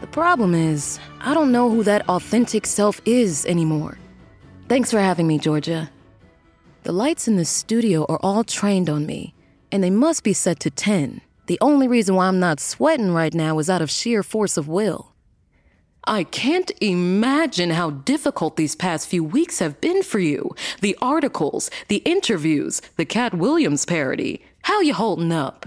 The 0.00 0.06
problem 0.06 0.54
is, 0.54 0.98
I 1.20 1.34
don't 1.34 1.52
know 1.52 1.70
who 1.70 1.82
that 1.84 2.08
authentic 2.08 2.66
self 2.66 3.00
is 3.04 3.46
anymore. 3.46 3.98
Thanks 4.68 4.90
for 4.90 5.00
having 5.00 5.26
me, 5.26 5.38
Georgia. 5.38 5.90
The 6.82 6.92
lights 6.92 7.28
in 7.28 7.36
the 7.36 7.44
studio 7.44 8.06
are 8.08 8.20
all 8.22 8.44
trained 8.44 8.88
on 8.88 9.06
me, 9.06 9.34
and 9.70 9.84
they 9.84 9.90
must 9.90 10.24
be 10.24 10.32
set 10.32 10.60
to 10.60 10.70
10. 10.70 11.20
The 11.46 11.58
only 11.60 11.88
reason 11.88 12.14
why 12.14 12.28
I'm 12.28 12.40
not 12.40 12.60
sweating 12.60 13.12
right 13.12 13.34
now 13.34 13.58
is 13.58 13.68
out 13.68 13.82
of 13.82 13.90
sheer 13.90 14.22
force 14.22 14.56
of 14.56 14.68
will. 14.68 15.09
I 16.04 16.24
can't 16.24 16.70
imagine 16.80 17.70
how 17.70 17.90
difficult 17.90 18.56
these 18.56 18.74
past 18.74 19.08
few 19.08 19.22
weeks 19.22 19.58
have 19.58 19.80
been 19.80 20.02
for 20.02 20.18
you. 20.18 20.54
The 20.80 20.96
articles, 21.02 21.70
the 21.88 21.98
interviews, 21.98 22.80
the 22.96 23.04
Katt 23.04 23.34
Williams 23.34 23.84
parody. 23.84 24.42
How 24.62 24.80
you 24.80 24.94
holding 24.94 25.30
up? 25.32 25.66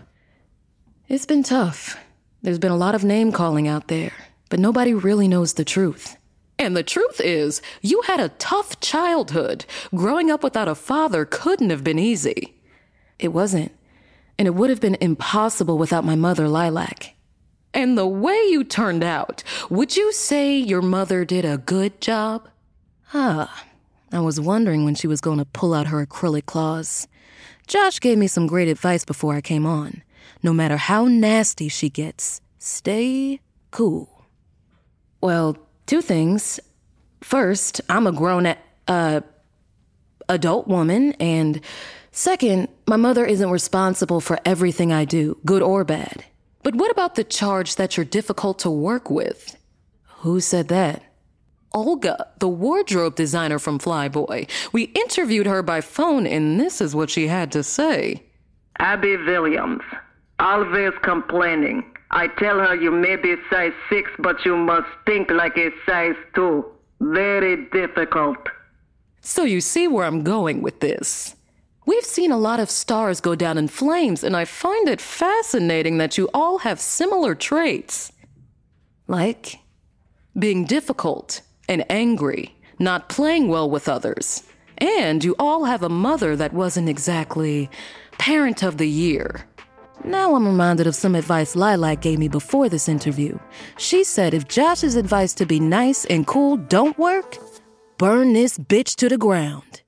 It's 1.07 1.27
been 1.27 1.43
tough. 1.43 1.97
There's 2.41 2.59
been 2.59 2.71
a 2.71 2.77
lot 2.77 2.95
of 2.95 3.03
name 3.03 3.31
calling 3.31 3.67
out 3.67 3.87
there, 3.87 4.13
but 4.49 4.59
nobody 4.59 4.93
really 4.93 5.27
knows 5.27 5.53
the 5.53 5.63
truth. 5.63 6.17
And 6.57 6.75
the 6.75 6.83
truth 6.83 7.21
is, 7.21 7.61
you 7.81 8.01
had 8.01 8.19
a 8.19 8.29
tough 8.29 8.79
childhood. 8.79 9.65
Growing 9.93 10.31
up 10.31 10.43
without 10.43 10.67
a 10.67 10.75
father 10.75 11.25
couldn't 11.25 11.69
have 11.69 11.83
been 11.83 11.99
easy. 11.99 12.55
It 13.19 13.29
wasn't. 13.29 13.71
And 14.39 14.47
it 14.47 14.55
would 14.55 14.69
have 14.69 14.81
been 14.81 14.97
impossible 14.99 15.77
without 15.77 16.05
my 16.05 16.15
mother, 16.15 16.47
Lilac. 16.47 17.12
And 17.73 17.97
the 17.97 18.07
way 18.07 18.39
you 18.49 18.63
turned 18.63 19.03
out, 19.03 19.43
would 19.69 19.95
you 19.97 20.11
say 20.13 20.57
your 20.57 20.81
mother 20.81 21.25
did 21.25 21.43
a 21.43 21.57
good 21.57 21.99
job? 21.99 22.47
Ah, 23.13 23.65
I 24.11 24.19
was 24.19 24.39
wondering 24.39 24.85
when 24.85 24.95
she 24.95 25.07
was 25.07 25.21
going 25.21 25.39
to 25.39 25.45
pull 25.45 25.73
out 25.73 25.87
her 25.87 26.05
acrylic 26.05 26.45
claws. 26.45 27.07
Josh 27.67 27.99
gave 27.99 28.17
me 28.17 28.27
some 28.27 28.45
great 28.45 28.67
advice 28.67 29.05
before 29.05 29.33
I 29.33 29.41
came 29.41 29.65
on. 29.65 30.03
No 30.43 30.53
matter 30.53 30.77
how 30.77 31.05
nasty 31.05 31.67
she 31.67 31.89
gets, 31.89 32.41
stay 32.59 33.39
cool. 33.71 34.25
Well, 35.21 35.57
two 35.85 36.01
things. 36.01 36.59
First, 37.21 37.81
I'm 37.89 38.05
a 38.05 38.11
grown 38.11 38.53
uh 38.87 39.21
adult 40.29 40.67
woman 40.67 41.13
and 41.13 41.59
second, 42.11 42.67
my 42.87 42.97
mother 42.97 43.25
isn't 43.25 43.49
responsible 43.49 44.21
for 44.21 44.39
everything 44.45 44.91
I 44.91 45.05
do, 45.05 45.37
good 45.45 45.61
or 45.61 45.83
bad. 45.83 46.23
But 46.63 46.75
what 46.75 46.91
about 46.91 47.15
the 47.15 47.23
charge 47.23 47.75
that 47.75 47.97
you're 47.97 48.05
difficult 48.05 48.59
to 48.59 48.69
work 48.69 49.09
with? 49.09 49.57
Who 50.19 50.39
said 50.39 50.69
that? 50.69 51.03
Olga, 51.73 52.27
the 52.39 52.47
wardrobe 52.47 53.15
designer 53.15 53.59
from 53.59 53.79
Flyboy. 53.79 54.49
We 54.71 54.83
interviewed 54.83 55.47
her 55.47 55.61
by 55.63 55.81
phone, 55.81 56.25
and 56.25 56.59
this 56.59 56.79
is 56.79 56.95
what 56.95 57.09
she 57.09 57.27
had 57.27 57.51
to 57.51 57.63
say. 57.63 58.23
Abby 58.79 59.17
Williams, 59.17 59.81
always 60.39 60.93
complaining. 61.01 61.83
I 62.11 62.27
tell 62.27 62.59
her 62.59 62.75
you 62.75 62.91
may 62.91 63.15
be 63.15 63.35
size 63.49 63.73
6, 63.89 64.11
but 64.19 64.45
you 64.45 64.55
must 64.55 64.87
think 65.05 65.31
like 65.31 65.57
a 65.57 65.71
size 65.85 66.15
2. 66.35 66.63
Very 67.01 67.65
difficult. 67.71 68.37
So 69.21 69.43
you 69.43 69.59
see 69.61 69.87
where 69.87 70.05
I'm 70.05 70.23
going 70.23 70.61
with 70.61 70.79
this. 70.79 71.35
We've 71.85 72.05
seen 72.05 72.31
a 72.31 72.37
lot 72.37 72.59
of 72.59 72.69
stars 72.69 73.19
go 73.19 73.35
down 73.35 73.57
in 73.57 73.67
flames, 73.67 74.23
and 74.23 74.35
I 74.35 74.45
find 74.45 74.87
it 74.87 75.01
fascinating 75.01 75.97
that 75.97 76.17
you 76.17 76.29
all 76.33 76.59
have 76.59 76.79
similar 76.79 77.35
traits. 77.35 78.11
Like 79.07 79.59
being 80.37 80.65
difficult 80.65 81.41
and 81.67 81.85
angry, 81.89 82.55
not 82.79 83.09
playing 83.09 83.49
well 83.49 83.69
with 83.69 83.89
others. 83.89 84.43
And 84.77 85.23
you 85.23 85.35
all 85.37 85.65
have 85.65 85.83
a 85.83 85.89
mother 85.89 86.35
that 86.35 86.53
wasn't 86.53 86.89
exactly 86.89 87.69
parent 88.17 88.63
of 88.63 88.77
the 88.77 88.89
year. 88.89 89.45
Now 90.03 90.35
I'm 90.35 90.45
reminded 90.45 90.87
of 90.87 90.95
some 90.95 91.15
advice 91.15 91.55
Lilac 91.55 92.01
gave 92.01 92.19
me 92.19 92.27
before 92.27 92.67
this 92.67 92.89
interview. 92.89 93.37
She 93.77 94.03
said 94.03 94.33
if 94.33 94.47
Josh's 94.47 94.95
advice 94.95 95.33
to 95.35 95.45
be 95.45 95.59
nice 95.59 96.05
and 96.05 96.27
cool 96.27 96.57
don't 96.57 96.97
work, 96.97 97.37
burn 97.97 98.33
this 98.33 98.57
bitch 98.57 98.95
to 98.95 99.07
the 99.07 99.17
ground. 99.17 99.82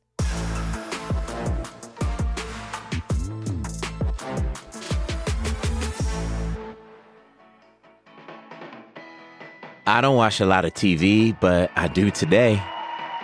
I 9.88 10.02
don't 10.02 10.16
watch 10.16 10.40
a 10.40 10.48
lot 10.48 10.66
of 10.66 10.74
TV, 10.74 11.40
but 11.40 11.70
I 11.76 11.88
do 11.88 12.10
today. 12.10 12.60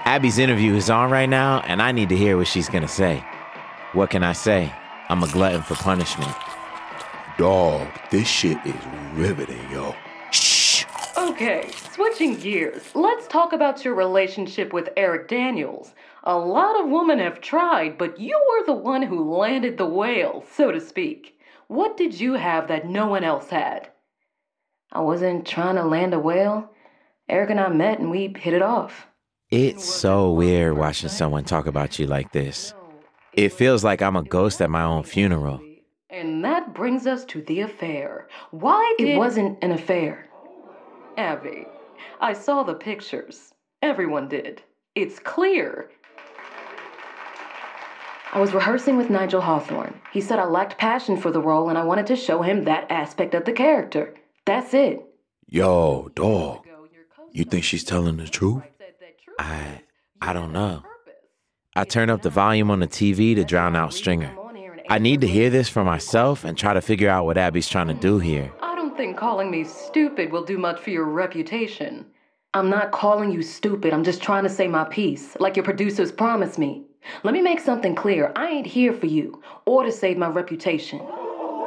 Abby's 0.06 0.38
interview 0.38 0.76
is 0.76 0.92
on 0.92 1.10
right 1.10 1.28
now, 1.28 1.62
and 1.62 1.82
I 1.82 1.92
need 1.92 2.10
to 2.10 2.16
hear 2.16 2.38
what 2.38 2.48
she's 2.48 2.70
gonna 2.70 2.88
say. 2.88 3.24
What 3.94 4.12
can 4.12 4.22
I 4.22 4.34
say? 4.34 4.72
I'm 5.10 5.24
a 5.24 5.28
glutton 5.28 5.64
for 5.64 5.74
punishment. 5.74 6.32
Dog, 7.40 7.88
this 8.12 8.28
shit 8.28 8.58
is 8.64 8.76
riveting, 9.16 9.72
yo. 9.72 9.96
Shh. 10.30 10.86
Okay, 11.18 11.72
switching 11.94 12.36
gears. 12.36 12.84
Let's 12.94 13.28
talk 13.28 13.54
about 13.54 13.84
your 13.84 13.96
relationship 13.96 14.72
with 14.72 14.90
Erik 14.96 15.28
Daniels. 15.28 15.94
A 16.26 16.38
lot 16.38 16.80
of 16.80 16.90
women 16.90 17.18
have 17.18 17.42
tried, 17.42 17.98
but 17.98 18.20
you 18.20 18.40
were 18.50 18.66
the 18.68 18.80
one 18.80 19.02
who 19.02 19.36
landed 19.36 19.78
the 19.80 19.88
whale, 19.88 20.46
so 20.56 20.72
to 20.72 20.80
speak. 20.80 21.40
What 21.68 21.98
did 21.98 22.20
you 22.20 22.34
have 22.34 22.68
that 22.68 22.88
no 22.88 23.08
one 23.08 23.24
else 23.24 23.50
had? 23.50 23.91
I 24.92 25.00
wasn't 25.00 25.48
trying 25.48 25.76
to 25.76 25.84
land 25.84 26.14
a 26.14 26.20
whale. 26.20 26.70
Erik 27.30 27.50
and 27.50 27.60
I 27.60 27.70
met 27.70 28.00
and 28.00 28.12
we 28.12 28.34
hit 28.38 28.54
it 28.54 28.62
off. 28.62 29.08
It's 29.50 29.86
so 29.86 30.32
weird 30.32 30.78
watching 30.78 31.10
someone 31.10 31.44
talk 31.44 31.66
about 31.66 31.98
you 31.98 32.08
like 32.08 32.32
this. 32.32 32.74
It 33.34 33.54
feels 33.54 33.84
like 33.84 34.02
I'm 34.02 34.18
a 34.18 34.24
ghost 34.24 34.62
at 34.62 34.70
my 34.70 34.84
own 34.84 35.04
funeral. 35.04 35.62
And 36.10 36.44
that 36.44 36.74
brings 36.74 37.08
us 37.08 37.24
to 37.26 37.42
the 37.42 37.62
affair. 37.62 38.28
Why 38.52 38.96
did. 38.98 39.10
It 39.10 39.18
wasn't 39.18 39.58
an 39.64 39.72
affair. 39.72 40.28
Abby, 41.18 41.66
I 42.20 42.34
saw 42.34 42.64
the 42.64 42.74
pictures. 42.74 43.54
Everyone 43.82 44.28
did. 44.28 44.62
It's 44.96 45.20
clear. 45.20 45.90
I 48.34 48.40
was 48.40 48.54
rehearsing 48.54 48.98
with 48.98 49.10
Nigel 49.10 49.42
Hawthorne. 49.42 50.00
He 50.12 50.22
said 50.22 50.40
I 50.40 50.46
lacked 50.46 50.78
passion 50.78 51.16
for 51.18 51.32
the 51.32 51.42
role 51.42 51.70
and 51.70 51.78
I 51.78 51.84
wanted 51.84 52.08
to 52.08 52.16
show 52.16 52.42
him 52.42 52.64
that 52.66 52.90
aspect 52.90 53.34
of 53.34 53.46
the 53.46 53.54
character. 53.54 54.14
That's 54.46 54.74
it. 54.74 55.04
Yo, 55.48 56.10
dog. 56.16 56.66
You 57.32 57.44
think 57.46 57.64
she's 57.64 57.84
telling 57.84 58.18
the 58.18 58.28
truth? 58.28 58.64
I 59.40 59.82
I 60.22 60.34
don't 60.34 60.52
know. 60.52 60.84
I 61.76 61.86
turn 61.86 62.10
up 62.10 62.22
the 62.22 62.30
volume 62.30 62.70
on 62.70 62.80
the 62.80 62.88
TV 62.88 63.34
to 63.36 63.44
drown 63.44 63.76
out 63.76 63.94
Stringer. 63.94 64.36
I 64.90 64.98
need 64.98 65.22
to 65.22 65.28
hear 65.28 65.50
this 65.50 65.70
for 65.70 65.84
myself 65.84 66.44
and 66.44 66.58
try 66.58 66.74
to 66.74 66.82
figure 66.82 67.10
out 67.10 67.26
what 67.26 67.38
Abby's 67.38 67.70
trying 67.70 67.88
to 67.88 67.94
do 67.94 68.20
here. 68.20 68.52
I 68.62 68.76
don't 68.76 68.98
think 68.98 69.16
calling 69.16 69.50
me 69.50 69.64
stupid 69.64 70.32
will 70.32 70.44
do 70.44 70.58
much 70.58 70.82
for 70.82 70.90
your 70.90 71.06
reputation. 71.06 72.06
I'm 72.54 72.70
not 72.70 72.92
calling 72.92 73.32
you 73.32 73.42
stupid, 73.42 73.94
I'm 73.94 74.04
just 74.04 74.22
trying 74.22 74.44
to 74.44 74.50
say 74.50 74.68
my 74.68 74.84
piece, 74.84 75.38
like 75.40 75.56
your 75.56 75.64
producers 75.64 76.12
promised 76.12 76.60
me. 76.60 76.84
Let 77.24 77.34
me 77.34 77.42
make 77.42 77.62
something 77.62 77.96
clear 77.96 78.34
I 78.36 78.50
ain't 78.50 78.68
here 78.68 78.92
for 78.92 79.06
you 79.06 79.42
or 79.66 79.84
to 79.84 79.92
save 79.92 80.18
my 80.18 80.28
reputation. 80.28 81.00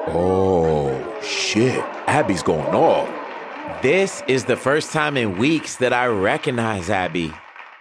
Oh, 0.09 1.21
shit. 1.23 1.83
Abby's 2.07 2.43
going 2.43 2.75
off. 2.75 3.09
This 3.83 4.23
is 4.29 4.45
the 4.45 4.57
first 4.57 4.93
time 4.93 5.17
in 5.17 5.39
weeks 5.39 5.77
that 5.77 5.95
I 5.95 6.07
recognize 6.07 6.91
Abby. 6.91 7.33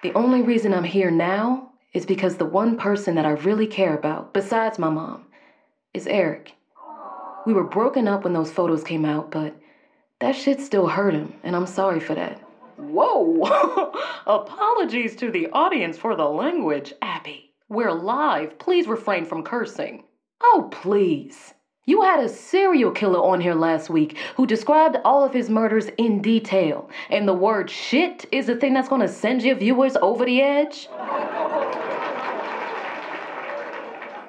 The 0.03 0.13
only 0.13 0.41
reason 0.41 0.74
I'm 0.74 0.86
here 0.86 1.11
now 1.11 1.71
is 1.93 2.05
because 2.05 2.38
the 2.38 2.45
one 2.45 2.78
person 2.78 3.15
that 3.15 3.26
I 3.26 3.32
really 3.32 3.67
care 3.67 3.95
about, 3.95 4.34
besides 4.34 4.80
my 4.80 4.89
mom, 4.89 5.26
is 5.93 6.07
Erik. 6.07 6.55
We 7.45 7.53
were 7.53 7.65
broken 7.65 8.07
up 8.07 8.24
when 8.24 8.34
those 8.34 8.51
photos 8.51 8.84
came 8.86 9.03
out, 9.03 9.30
but 9.30 9.53
that 10.19 10.36
shit 10.36 10.61
still 10.61 10.88
hurt 10.88 11.13
him, 11.13 11.34
and 11.43 11.57
I'm 11.57 11.67
sorry 11.67 11.99
for 11.99 12.15
that. 12.15 12.39
Whoa! 12.78 13.91
Apologies 14.28 15.17
to 15.17 15.30
the 15.30 15.49
audience 15.51 15.97
for 15.97 16.15
the 16.15 16.26
language, 16.26 16.93
Abby. 17.01 17.51
We're 17.67 17.91
live. 17.91 18.57
Please 18.59 18.88
refrain 18.88 19.26
from 19.26 19.43
cursing. 19.43 20.05
Oh, 20.41 20.69
please. 20.71 21.53
You 21.86 22.01
had 22.01 22.23
a 22.23 22.29
serial 22.29 22.91
killer 22.91 23.19
on 23.19 23.41
here 23.41 23.53
last 23.53 23.89
week 23.89 24.17
who 24.38 24.47
described 24.47 24.95
all 25.03 25.25
of 25.25 25.34
his 25.34 25.49
murders 25.49 25.88
in 25.97 26.21
detail, 26.21 26.89
and 27.09 27.27
the 27.27 27.34
word 27.34 27.69
shit 27.69 28.25
is 28.31 28.45
the 28.45 28.55
thing 28.55 28.73
that's 28.73 28.88
gonna 28.88 29.09
send 29.09 29.43
your 29.43 29.55
viewers 29.55 29.97
over 29.97 30.23
the 30.23 30.41
edge? 30.41 30.88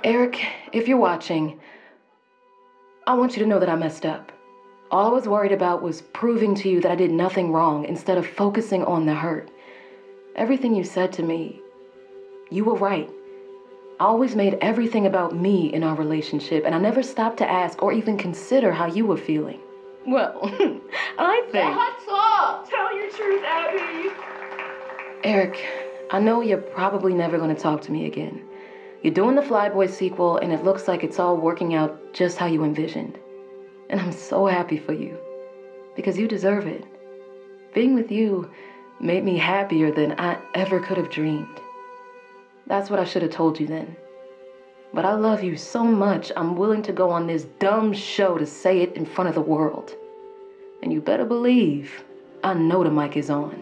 Erik, 0.03 0.45
if 0.73 0.89
you're 0.89 0.99
watching, 0.99 1.61
I 3.07 3.15
want 3.15 3.37
you 3.37 3.43
to 3.45 3.49
know 3.49 3.61
that 3.61 3.69
I 3.69 3.77
messed 3.77 4.05
up. 4.05 4.33
All 4.91 5.07
I 5.07 5.13
was 5.13 5.29
worried 5.29 5.53
about 5.53 5.81
was 5.81 6.03
proving 6.03 6.57
to 6.57 6.69
you 6.69 6.81
that 6.81 6.91
I 6.91 6.97
did 6.97 7.13
nothing 7.13 7.53
wrong 7.53 7.85
instead 7.85 8.19
of 8.19 8.27
focusing 8.27 8.83
on 8.83 9.07
the 9.07 9.15
hurt. 9.15 9.49
Everything 10.35 10.75
you 10.75 10.83
said 10.83 11.13
to 11.13 11.23
me, 11.23 11.61
you 12.51 12.65
were 12.65 12.75
right. 12.75 13.09
I 14.01 14.07
always 14.07 14.35
made 14.35 14.59
everything 14.61 15.07
about 15.07 15.37
me 15.37 15.73
in 15.73 15.85
our 15.85 15.95
relationship, 15.95 16.65
and 16.67 16.75
I 16.75 16.79
never 16.79 17.01
stopped 17.01 17.37
to 17.39 17.49
ask 17.49 17.81
or 17.81 17.93
even 17.93 18.19
consider 18.19 18.73
how 18.73 18.87
you 18.87 19.07
were 19.07 19.17
feeling. 19.17 19.61
Well, 20.05 20.41
I 21.19 21.47
think. 21.53 21.77
What's 21.77 22.05
up? 22.11 22.69
Tell 22.69 22.97
your 22.97 23.11
truth, 23.11 23.45
Abby. 23.45 24.11
Erik, 25.23 25.65
I 26.11 26.19
know 26.19 26.41
you're 26.41 26.59
probably 26.59 27.15
never 27.15 27.39
going 27.39 27.55
to 27.55 27.61
talk 27.61 27.83
to 27.83 27.93
me 27.93 28.07
again. 28.07 28.43
You're 29.03 29.15
doing 29.15 29.37
the 29.37 29.43
Flyboy 29.43 29.89
sequel, 29.89 30.39
and 30.39 30.53
it 30.53 30.65
looks 30.65 30.89
like 30.89 31.05
it's 31.05 31.21
all 31.21 31.37
working 31.37 31.75
out 31.75 32.13
just 32.13 32.37
how 32.37 32.47
you 32.47 32.65
envisioned. 32.65 33.17
And 33.91 34.01
I'm 34.01 34.13
so 34.13 34.47
happy 34.47 34.77
for 34.77 34.93
you 34.93 35.17
because 35.95 36.19
you 36.19 36.27
deserve 36.27 36.67
it. 36.67 36.85
Being 37.75 37.95
with 37.95 38.11
you 38.11 38.51
made 39.01 39.25
me 39.25 39.39
happier 39.39 39.93
than 39.93 40.19
I 40.19 40.39
ever 40.55 40.81
could 40.81 40.97
have 40.97 41.11
dreamed. 41.11 41.61
That's 42.67 42.89
what 42.89 42.99
I 42.99 43.05
should 43.05 43.23
have 43.23 43.31
told 43.31 43.61
you 43.61 43.67
then. 43.67 43.97
But 44.95 45.05
I 45.05 45.15
love 45.15 45.43
you 45.43 45.57
so 45.57 45.85
much, 45.85 46.33
I'm 46.37 46.57
willing 46.57 46.83
to 46.83 46.93
go 46.93 47.11
on 47.11 47.27
this 47.27 47.45
dumb 47.59 47.93
show 47.93 48.39
to 48.39 48.47
say 48.47 48.81
it 48.81 48.95
in 48.95 49.05
front 49.05 49.29
of 49.29 49.35
the 49.35 49.41
world. 49.41 49.93
And 50.83 50.93
you 50.93 51.01
better 51.01 51.25
believe 51.25 52.05
I 52.43 52.55
know 52.55 52.85
the 52.85 52.91
mic 52.91 53.17
is 53.17 53.29
on. 53.29 53.53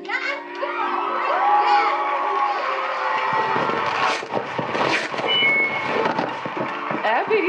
Abby, 7.05 7.49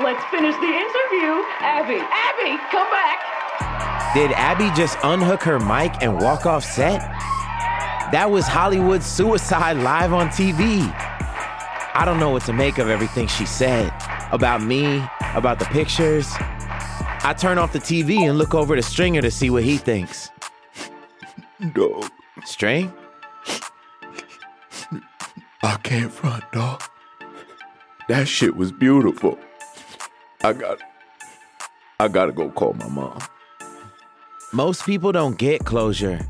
let's 0.02 0.24
finish 0.30 0.54
the 0.56 0.72
interview. 0.72 1.42
Abby, 1.60 2.00
Abby, 2.00 2.56
come 2.70 2.90
back. 2.90 4.14
Did 4.14 4.32
Abby 4.32 4.70
just 4.76 4.96
unhook 5.04 5.42
her 5.42 5.60
mic 5.60 5.92
and 6.02 6.20
walk 6.20 6.46
off 6.46 6.64
set? 6.64 7.02
That 8.14 8.30
was 8.30 8.46
Hollywood 8.46 9.02
suicide 9.02 9.78
live 9.78 10.12
on 10.12 10.28
TV. 10.28 10.82
I 11.96 12.04
don't 12.04 12.20
know 12.20 12.30
what 12.30 12.44
to 12.44 12.52
make 12.52 12.78
of 12.78 12.88
everything 12.88 13.26
she 13.26 13.44
said 13.44 13.92
about 14.30 14.62
me, 14.62 15.02
about 15.34 15.58
the 15.58 15.64
pictures. 15.64 16.32
I 16.38 17.34
turn 17.36 17.58
off 17.58 17.72
the 17.72 17.80
TV 17.80 18.28
and 18.28 18.38
look 18.38 18.54
over 18.54 18.76
to 18.76 18.82
Stringer 18.82 19.20
to 19.20 19.32
see 19.32 19.50
what 19.50 19.64
he 19.64 19.78
thinks. 19.78 20.30
Dog. 21.72 22.08
String? 22.44 22.92
I 25.64 25.76
can't 25.82 26.12
front, 26.12 26.44
dog. 26.52 26.84
That 28.08 28.28
shit 28.28 28.54
was 28.54 28.70
beautiful. 28.70 29.40
I 30.44 30.52
got 30.52 30.78
I 31.98 32.06
gotta 32.06 32.30
go 32.30 32.48
call 32.48 32.74
my 32.74 32.88
mom. 32.88 33.18
Most 34.52 34.86
people 34.86 35.10
don't 35.10 35.36
get 35.36 35.64
closure. 35.64 36.24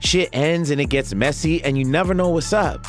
Shit 0.00 0.30
ends 0.32 0.70
and 0.70 0.80
it 0.80 0.90
gets 0.90 1.14
messy 1.14 1.62
and 1.62 1.76
you 1.76 1.84
never 1.84 2.14
know 2.14 2.28
what's 2.28 2.52
up. 2.52 2.86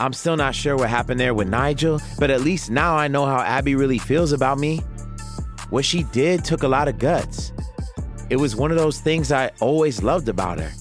I'm 0.00 0.12
still 0.12 0.36
not 0.36 0.54
sure 0.54 0.76
what 0.76 0.88
happened 0.88 1.20
there 1.20 1.34
with 1.34 1.48
Nigel, 1.48 2.00
but 2.18 2.30
at 2.30 2.40
least 2.40 2.70
now 2.70 2.96
I 2.96 3.08
know 3.08 3.24
how 3.24 3.40
Abby 3.40 3.74
really 3.74 3.98
feels 3.98 4.32
about 4.32 4.58
me. 4.58 4.78
What 5.70 5.84
she 5.84 6.02
did 6.04 6.44
took 6.44 6.62
a 6.62 6.68
lot 6.68 6.88
of 6.88 6.98
guts. 6.98 7.52
It 8.30 8.36
was 8.36 8.56
one 8.56 8.70
of 8.70 8.76
those 8.78 9.00
things 9.00 9.30
I 9.30 9.50
always 9.60 10.02
loved 10.02 10.28
about 10.28 10.58
her. 10.58 10.72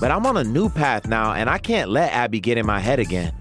But 0.00 0.10
I'm 0.10 0.26
on 0.26 0.36
a 0.36 0.44
new 0.44 0.68
path 0.68 1.06
now 1.06 1.32
and 1.32 1.48
I 1.48 1.58
can't 1.58 1.90
let 1.90 2.12
Abby 2.12 2.40
get 2.40 2.58
in 2.58 2.66
my 2.66 2.80
head 2.80 2.98
again. 2.98 3.32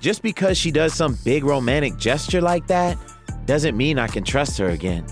Just 0.00 0.22
because 0.22 0.58
she 0.58 0.70
does 0.70 0.92
some 0.92 1.16
big 1.24 1.44
romantic 1.44 1.96
gesture 1.96 2.40
like 2.40 2.66
that 2.66 2.98
doesn't 3.46 3.76
mean 3.76 3.98
I 3.98 4.08
can 4.08 4.24
trust 4.24 4.58
her 4.58 4.68
again. 4.68 5.06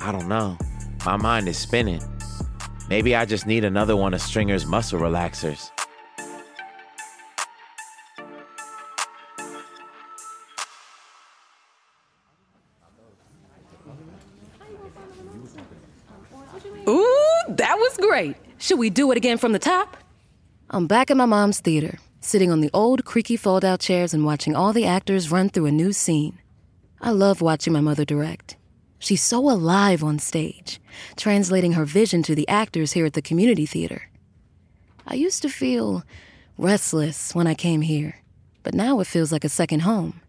I 0.00 0.12
don't 0.12 0.28
know. 0.28 0.56
My 1.04 1.16
mind 1.16 1.48
is 1.48 1.58
spinning. 1.58 2.00
Maybe 2.88 3.16
I 3.16 3.24
just 3.24 3.46
need 3.46 3.64
another 3.64 3.96
one 3.96 4.12
of 4.12 4.20
Stringer's 4.20 4.66
muscle 4.66 5.00
relaxers. 5.00 5.70
Ooh, 16.86 17.42
that 17.48 17.76
was 17.78 17.96
great. 17.96 18.36
Should 18.58 18.78
we 18.78 18.90
do 18.90 19.10
it 19.10 19.16
again 19.16 19.38
from 19.38 19.52
the 19.52 19.58
top? 19.58 19.96
I'm 20.68 20.86
back 20.86 21.10
at 21.10 21.16
my 21.16 21.24
mom's 21.24 21.60
theater, 21.60 21.98
sitting 22.20 22.50
on 22.50 22.60
the 22.60 22.70
old 22.74 23.04
creaky 23.04 23.36
fold 23.36 23.64
out 23.64 23.80
chairs 23.80 24.12
and 24.12 24.26
watching 24.26 24.54
all 24.54 24.72
the 24.74 24.84
actors 24.84 25.30
run 25.30 25.48
through 25.48 25.66
a 25.66 25.72
new 25.72 25.92
scene. 25.92 26.38
I 27.00 27.10
love 27.10 27.40
watching 27.40 27.72
my 27.72 27.80
mother 27.80 28.04
direct. 28.04 28.56
She's 29.04 29.22
so 29.22 29.50
alive 29.50 30.02
on 30.02 30.18
stage, 30.18 30.80
translating 31.14 31.72
her 31.72 31.84
vision 31.84 32.22
to 32.22 32.34
the 32.34 32.48
actors 32.48 32.92
here 32.92 33.04
at 33.04 33.12
the 33.12 33.20
community 33.20 33.66
theater. 33.66 34.08
I 35.06 35.12
used 35.12 35.42
to 35.42 35.50
feel 35.50 36.04
restless 36.56 37.34
when 37.34 37.46
I 37.46 37.52
came 37.52 37.82
here, 37.82 38.22
but 38.62 38.72
now 38.72 39.00
it 39.00 39.06
feels 39.06 39.30
like 39.30 39.44
a 39.44 39.50
second 39.50 39.80
home. 39.80 40.22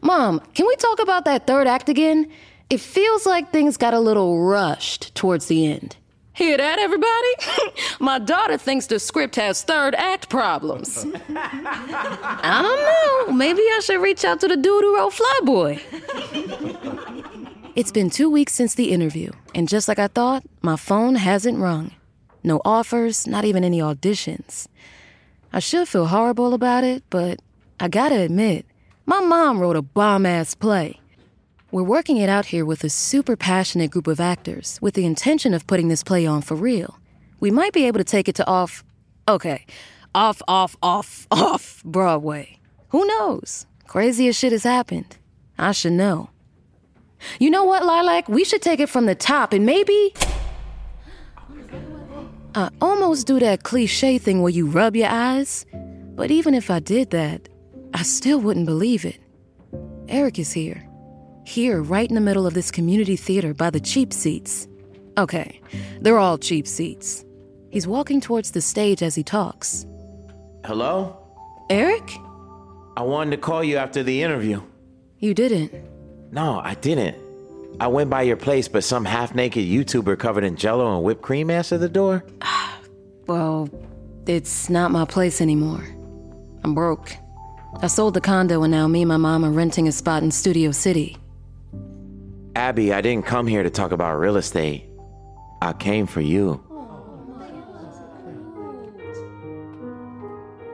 Mom, 0.00 0.40
can 0.54 0.66
we 0.66 0.74
talk 0.76 0.98
about 0.98 1.26
that 1.26 1.46
third 1.46 1.66
act 1.66 1.90
again? 1.90 2.32
It 2.70 2.80
feels 2.80 3.26
like 3.26 3.52
things 3.52 3.76
got 3.76 3.92
a 3.92 4.00
little 4.00 4.40
rushed 4.40 5.14
towards 5.14 5.44
the 5.44 5.66
end. 5.66 5.98
Hear 6.32 6.56
that, 6.56 6.78
everybody? 6.78 7.72
My 8.00 8.18
daughter 8.18 8.56
thinks 8.56 8.86
the 8.86 8.98
script 8.98 9.36
has 9.36 9.62
third 9.62 9.94
act 9.94 10.30
problems. 10.30 11.04
I 11.28 12.60
don't 12.62 13.28
know. 13.28 13.36
Maybe 13.36 13.60
I 13.60 13.80
should 13.84 14.00
reach 14.00 14.24
out 14.24 14.40
to 14.40 14.48
the 14.48 14.56
dude 14.56 14.84
who 14.84 14.96
wrote 14.96 15.12
Flyboy. 15.12 15.82
It's 17.76 17.92
been 17.92 18.08
two 18.08 18.30
weeks 18.30 18.54
since 18.54 18.74
the 18.74 18.90
interview, 18.90 19.32
and 19.54 19.68
just 19.68 19.86
like 19.86 19.98
I 19.98 20.06
thought, 20.06 20.44
my 20.62 20.76
phone 20.76 21.14
hasn't 21.14 21.58
rung. 21.58 21.90
No 22.42 22.62
offers, 22.64 23.26
not 23.26 23.44
even 23.44 23.64
any 23.64 23.80
auditions. 23.80 24.66
I 25.52 25.58
should 25.58 25.86
feel 25.86 26.06
horrible 26.06 26.54
about 26.54 26.84
it, 26.84 27.02
but 27.10 27.42
I 27.78 27.88
gotta 27.88 28.18
admit, 28.18 28.64
my 29.04 29.20
mom 29.20 29.58
wrote 29.58 29.76
a 29.76 29.82
bomb 29.82 30.24
ass 30.24 30.54
play. 30.54 31.00
We're 31.70 31.82
working 31.82 32.16
it 32.16 32.30
out 32.30 32.46
here 32.46 32.64
with 32.64 32.82
a 32.82 32.88
super 32.88 33.36
passionate 33.36 33.90
group 33.90 34.06
of 34.06 34.20
actors 34.20 34.78
with 34.80 34.94
the 34.94 35.04
intention 35.04 35.52
of 35.52 35.66
putting 35.66 35.88
this 35.88 36.02
play 36.02 36.24
on 36.24 36.40
for 36.40 36.54
real. 36.54 36.98
We 37.40 37.50
might 37.50 37.74
be 37.74 37.84
able 37.84 37.98
to 37.98 38.04
take 38.04 38.26
it 38.26 38.36
to 38.36 38.46
off, 38.46 38.84
okay, 39.28 39.66
off, 40.14 40.40
off, 40.48 40.76
off, 40.82 41.26
off 41.30 41.82
Broadway. 41.84 42.58
Who 42.88 43.06
knows? 43.06 43.66
Craziest 43.86 44.40
shit 44.40 44.52
has 44.52 44.64
happened. 44.64 45.18
I 45.58 45.72
should 45.72 45.92
know. 45.92 46.30
You 47.38 47.50
know 47.50 47.64
what, 47.64 47.84
Lilac? 47.84 48.28
We 48.28 48.44
should 48.44 48.62
take 48.62 48.80
it 48.80 48.88
from 48.88 49.06
the 49.06 49.14
top 49.14 49.52
and 49.52 49.66
maybe. 49.66 50.14
I 52.54 52.70
almost 52.80 53.26
do 53.26 53.38
that 53.40 53.64
cliche 53.64 54.18
thing 54.18 54.40
where 54.40 54.50
you 54.50 54.66
rub 54.66 54.96
your 54.96 55.08
eyes, 55.08 55.66
but 56.14 56.30
even 56.30 56.54
if 56.54 56.70
I 56.70 56.80
did 56.80 57.10
that, 57.10 57.48
I 57.92 58.02
still 58.02 58.40
wouldn't 58.40 58.66
believe 58.66 59.04
it. 59.04 59.18
Erik 60.08 60.38
is 60.38 60.52
here. 60.52 60.88
Here, 61.44 61.82
right 61.82 62.08
in 62.08 62.14
the 62.14 62.20
middle 62.20 62.46
of 62.46 62.54
this 62.54 62.70
community 62.70 63.16
theater 63.16 63.52
by 63.52 63.70
the 63.70 63.80
cheap 63.80 64.12
seats. 64.12 64.68
Okay, 65.18 65.60
they're 66.00 66.18
all 66.18 66.38
cheap 66.38 66.66
seats. 66.66 67.24
He's 67.70 67.86
walking 67.86 68.20
towards 68.20 68.52
the 68.52 68.60
stage 68.60 69.02
as 69.02 69.14
he 69.14 69.22
talks. 69.22 69.86
Hello? 70.64 71.18
Erik? 71.68 72.18
I 72.96 73.02
wanted 73.02 73.32
to 73.32 73.36
call 73.36 73.62
you 73.62 73.76
after 73.76 74.02
the 74.02 74.22
interview. 74.22 74.62
You 75.18 75.34
didn't. 75.34 75.72
No, 76.36 76.60
I 76.62 76.74
didn't. 76.74 77.16
I 77.80 77.86
went 77.86 78.10
by 78.10 78.20
your 78.20 78.36
place, 78.36 78.68
but 78.68 78.84
some 78.84 79.06
half 79.06 79.34
naked 79.34 79.66
YouTuber 79.66 80.18
covered 80.18 80.44
in 80.44 80.56
jello 80.56 80.94
and 80.94 81.02
whipped 81.02 81.22
cream 81.22 81.48
answered 81.48 81.78
the 81.78 81.88
door. 81.88 82.24
Well, 83.26 83.68
it's 84.28 84.70
not 84.70 84.92
my 84.92 85.04
place 85.04 85.40
anymore. 85.40 85.84
I'm 86.62 86.74
broke. 86.74 87.16
I 87.82 87.88
sold 87.88 88.14
the 88.14 88.20
condo 88.20 88.62
and 88.62 88.70
now 88.70 88.86
me 88.86 89.02
and 89.02 89.08
my 89.08 89.16
mom 89.16 89.44
are 89.44 89.50
renting 89.50 89.88
a 89.88 89.92
spot 89.92 90.22
in 90.22 90.30
Studio 90.30 90.70
City. 90.70 91.16
Abby, 92.54 92.92
I 92.92 93.00
didn't 93.00 93.26
come 93.26 93.48
here 93.48 93.64
to 93.64 93.70
talk 93.70 93.90
about 93.90 94.16
real 94.20 94.36
estate. 94.36 94.88
I 95.60 95.72
came 95.72 96.06
for 96.06 96.20
you. 96.20 96.62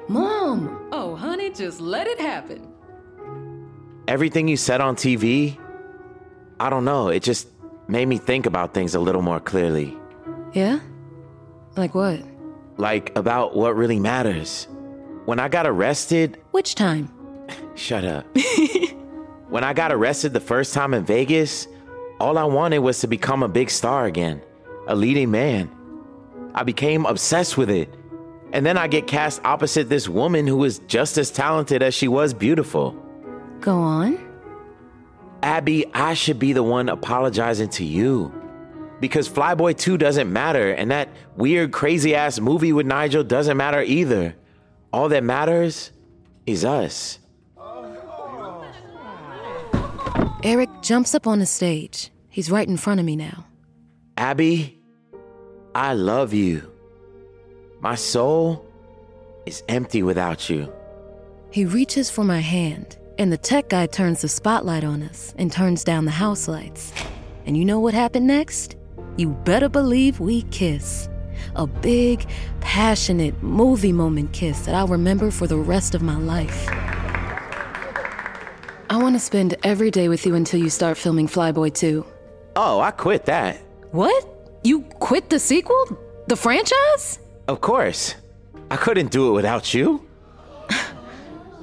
Mom! 0.09 0.89
Oh, 0.93 1.17
honey, 1.17 1.49
just 1.49 1.81
let 1.81 2.07
it 2.07 2.21
happen. 2.21 2.72
Everything 4.13 4.47
you 4.47 4.59
said 4.59 4.83
on 4.83 4.95
TV, 4.95 5.57
I 6.61 6.69
don't 6.69 6.85
know, 6.85 7.09
it 7.09 7.23
just 7.23 7.49
made 7.89 8.05
me 8.05 8.19
think 8.19 8.45
about 8.45 8.75
things 8.75 8.95
a 8.95 9.01
little 9.01 9.23
more 9.23 9.41
clearly. 9.41 9.97
Yeah? 10.53 10.81
Like 11.79 11.95
what? 11.95 12.21
Like 12.77 13.17
about 13.17 13.57
what 13.57 13.75
really 13.75 13.99
matters. 13.99 14.69
When 15.25 15.41
I 15.41 15.49
got 15.49 15.67
arrested, 15.67 16.39
Which 16.51 16.75
time? 16.75 17.11
shut 17.75 18.05
up. 18.05 18.27
when 19.49 19.65
I 19.65 19.73
got 19.73 19.91
arrested 19.91 20.35
the 20.35 20.41
first 20.41 20.75
time 20.75 20.93
in 20.93 21.07
Vegas, 21.07 21.67
all 22.21 22.37
I 22.37 22.45
wanted 22.45 22.81
was 22.81 23.01
to 23.01 23.07
become 23.07 23.43
a 23.43 23.49
big 23.49 23.71
star 23.71 24.05
again, 24.05 24.43
a 24.89 24.95
leading 24.95 25.31
man. 25.31 25.71
I 26.55 26.65
became 26.65 27.07
obsessed 27.07 27.57
with 27.57 27.71
it. 27.71 27.89
And 28.53 28.67
then 28.67 28.77
I 28.77 28.89
get 28.89 29.07
cast 29.07 29.41
opposite 29.43 29.89
this 29.89 30.07
woman 30.07 30.47
who 30.47 30.63
is 30.65 30.81
just 30.81 31.17
as 31.17 31.31
talented 31.31 31.83
as 31.83 31.95
she 31.95 32.09
was 32.09 32.35
beautiful. 32.35 32.95
Go 33.63 33.79
on. 33.79 34.19
Abby, 35.43 35.87
I 35.95 36.15
should 36.15 36.39
be 36.39 36.53
the 36.53 36.63
one 36.63 36.89
apologizing 36.89 37.69
to 37.71 37.85
you. 37.85 38.33
Because 39.01 39.29
Flyboy 39.29 39.79
2 39.79 39.99
doesn't 39.99 40.33
matter, 40.33 40.73
and 40.73 40.91
that 40.91 41.09
weird, 41.37 41.73
crazy 41.73 42.15
ass 42.15 42.39
movie 42.39 42.73
with 42.73 42.87
Nigel 42.87 43.25
doesn't 43.25 43.57
matter 43.57 43.81
either. 43.83 44.35
All 44.93 45.09
that 45.09 45.25
matters 45.25 45.91
is 46.45 46.65
us. 46.65 47.19
Erik 50.45 50.71
jumps 50.83 51.15
up 51.15 51.27
on 51.27 51.39
the 51.39 51.47
stage. 51.47 52.11
He's 52.29 52.51
right 52.51 52.67
in 52.67 52.77
front 52.77 52.99
of 52.99 53.07
me 53.07 53.15
now. 53.15 53.47
Abby, 54.17 54.81
I 55.75 55.95
love 55.95 56.33
you. 56.33 56.69
My 57.81 57.95
soul 57.95 58.65
is 59.47 59.63
empty 59.69 60.03
without 60.03 60.51
you. 60.51 60.73
He 61.51 61.65
reaches 61.65 62.11
for 62.11 62.25
my 62.25 62.41
hand, 62.41 62.97
and 63.19 63.33
the 63.33 63.37
tech 63.37 63.69
guy 63.69 63.87
turns 63.87 64.23
the 64.23 64.29
spotlight 64.29 64.85
on 64.85 65.03
us 65.03 65.35
and 65.39 65.51
turns 65.51 65.85
down 65.85 66.05
the 66.05 66.11
house 66.11 66.49
lights. 66.49 66.93
And 67.47 67.57
you 67.57 67.65
know 67.65 67.81
what 67.81 67.95
happened 67.95 68.27
next? 68.27 68.77
You 69.17 69.31
better 69.45 69.69
believe 69.69 70.21
we 70.21 70.43
kiss. 70.43 71.09
A 71.57 71.67
big, 71.67 72.27
passionate, 72.61 73.43
movie 73.43 73.93
moment 73.93 74.33
kiss 74.33 74.65
that 74.67 74.75
I'll 74.75 74.89
remember 74.89 75.31
for 75.31 75.47
the 75.47 75.57
rest 75.57 75.95
of 75.95 76.03
my 76.03 76.17
life. 76.17 76.69
I 78.91 78.97
want 78.97 79.15
to 79.15 79.21
spend 79.21 79.57
every 79.63 79.91
day 79.91 80.09
with 80.09 80.27
you 80.27 80.35
until 80.35 80.61
you 80.61 80.71
start 80.71 80.97
filming 80.99 81.27
Flyboy 81.27 81.75
2. 81.75 82.05
Oh, 82.57 82.81
I 82.81 82.91
quit 82.91 83.25
that. 83.27 83.57
What? 83.91 84.27
You 84.65 84.83
quit 85.01 85.31
the 85.31 85.39
sequel? 85.39 85.99
The 86.29 86.37
franchise? 86.37 87.19
Of 87.49 87.61
course. 87.61 88.15
I 88.71 88.77
couldn't 88.77 89.11
do 89.11 89.29
it 89.31 89.33
without 89.33 89.75
you. 89.75 90.07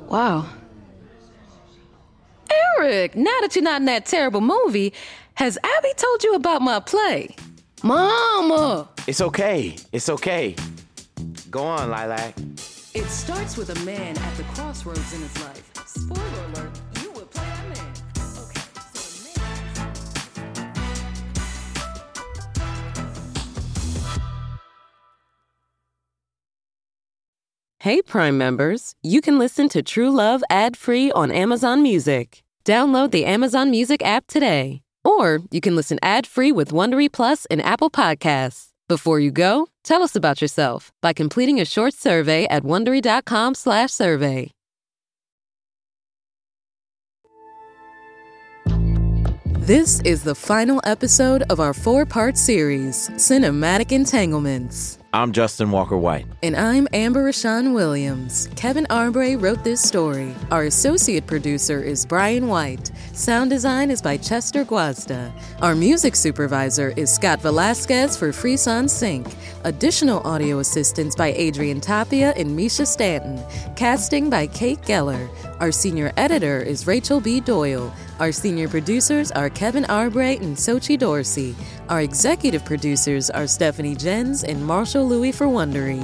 Wow. 0.10 0.48
Erik, 2.78 3.16
now 3.16 3.36
that 3.42 3.56
you're 3.56 3.64
not 3.64 3.82
in 3.82 3.86
that 3.86 4.06
terrible 4.06 4.42
movie, 4.42 4.94
has 5.36 5.58
Abby 5.64 5.94
told 5.96 6.24
you 6.24 6.36
about 6.36 6.62
my 6.62 6.80
play? 6.80 7.36
Mama! 7.84 8.90
It's 9.08 9.22
okay. 9.22 9.76
It's 9.92 10.10
okay. 10.10 10.56
Go 11.50 11.64
on, 11.64 11.90
Lilac. 11.90 12.38
It 12.94 13.06
starts 13.06 13.56
with 13.58 13.70
a 13.70 13.86
man 13.86 14.18
at 14.18 14.36
the 14.36 14.44
crossroads 14.44 15.14
in 15.14 15.22
his 15.22 15.44
life. 15.44 15.72
Spoiler 15.86 16.46
alert, 16.54 16.82
Hey, 27.90 28.04
Prime 28.04 28.38
members, 28.38 28.94
you 29.02 29.20
can 29.20 29.40
listen 29.40 29.68
to 29.70 29.82
True 29.82 30.12
Love 30.12 30.44
ad 30.48 30.78
free 30.78 31.12
on 31.14 31.32
Amazon 31.32 31.82
Music. 31.82 32.44
Download 32.64 33.10
the 33.10 33.26
Amazon 33.26 33.72
Music 33.72 34.06
app 34.06 34.28
today. 34.28 34.82
Or 35.04 35.40
you 35.50 35.60
can 35.60 35.76
listen 35.76 35.98
ad 36.04 36.28
free 36.28 36.52
with 36.52 36.70
Wondery 36.70 37.12
Plus 37.12 37.48
and 37.48 37.60
Apple 37.64 37.90
Podcasts. 37.90 38.68
Before 38.88 39.20
you 39.20 39.32
go, 39.32 39.70
tell 39.84 40.04
us 40.04 40.16
about 40.16 40.40
yourself 40.40 40.92
by 41.02 41.14
completing 41.14 41.60
a 41.60 41.66
short 41.66 41.96
survey 41.96 42.46
at 42.46 42.62
wondery.com/slash 42.62 43.92
survey. 43.92 44.52
This 49.66 50.00
is 50.02 50.22
the 50.22 50.36
final 50.36 50.80
episode 50.84 51.42
of 51.50 51.60
our 51.60 51.74
four 51.74 52.06
part 52.06 52.38
series, 52.38 53.10
Cinematic 53.18 53.92
Entanglements. 53.92 54.99
I'm 55.12 55.32
Justin 55.32 55.72
Walker 55.72 55.98
White. 55.98 56.28
And 56.44 56.56
I'm 56.56 56.88
Amber 56.94 57.28
Rashawn 57.28 57.74
Williams. 57.74 58.48
Kevin 58.56 58.86
Arbray 58.92 59.42
wrote 59.42 59.64
this 59.64 59.82
story. 59.82 60.36
Our 60.52 60.66
associate 60.66 61.26
producer 61.26 61.82
is 61.82 62.06
Brian 62.06 62.48
White. 62.48 62.92
Sound 63.14 63.50
design 63.50 63.90
is 63.90 64.04
by 64.04 64.18
Chester 64.18 64.64
Guazda. 64.64 65.32
Our 65.64 65.74
music 65.74 66.16
supervisor 66.16 66.94
is 66.96 67.12
Scott 67.12 67.42
Velasquez 67.42 68.16
for 68.16 68.32
Freeson 68.32 68.88
Sync. 68.88 69.26
Additional 69.64 70.22
audio 70.28 70.60
assistance 70.60 71.16
by 71.16 71.34
Adrian 71.34 71.82
Tapia 71.82 72.32
and 72.38 72.56
Misha 72.56 72.86
Stanton. 72.86 73.44
Casting 73.76 74.30
by 74.30 74.46
Kate 74.46 74.82
Geller. 74.84 75.28
Our 75.60 75.72
senior 75.72 76.14
editor 76.18 76.62
is 76.62 76.86
Rachel 76.86 77.20
B. 77.20 77.40
Doyle. 77.40 77.92
Our 78.20 78.34
senior 78.34 78.68
producers 78.68 79.32
are 79.32 79.50
Kevin 79.50 79.86
Arbray 79.86 80.42
and 80.42 80.58
Sochi 80.58 81.00
Dorsey. 81.00 81.56
Our 81.88 82.02
executive 82.02 82.66
producers 82.66 83.30
are 83.30 83.48
Stephanie 83.48 83.96
Jens 83.96 84.44
and 84.44 84.66
Marshall 84.66 85.08
Lewy 85.08 85.34
for 85.34 85.48
Wondery. 85.48 86.04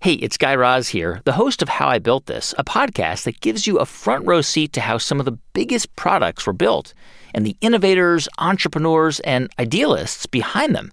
Hey, 0.00 0.14
it's 0.14 0.36
Guy 0.36 0.54
Raz 0.54 0.88
here, 0.88 1.20
the 1.24 1.32
host 1.32 1.62
of 1.62 1.68
How 1.68 1.88
I 1.88 1.98
Built 1.98 2.26
This, 2.26 2.54
a 2.56 2.62
podcast 2.62 3.24
that 3.24 3.40
gives 3.40 3.66
you 3.66 3.78
a 3.78 3.84
front 3.84 4.24
row 4.24 4.40
seat 4.40 4.72
to 4.74 4.80
how 4.80 4.98
some 4.98 5.18
of 5.18 5.26
the 5.26 5.36
biggest 5.52 5.96
products 5.96 6.46
were 6.46 6.52
built 6.52 6.94
and 7.34 7.44
the 7.44 7.56
innovators, 7.60 8.28
entrepreneurs, 8.38 9.18
and 9.20 9.50
idealists 9.58 10.26
behind 10.26 10.76
them. 10.76 10.92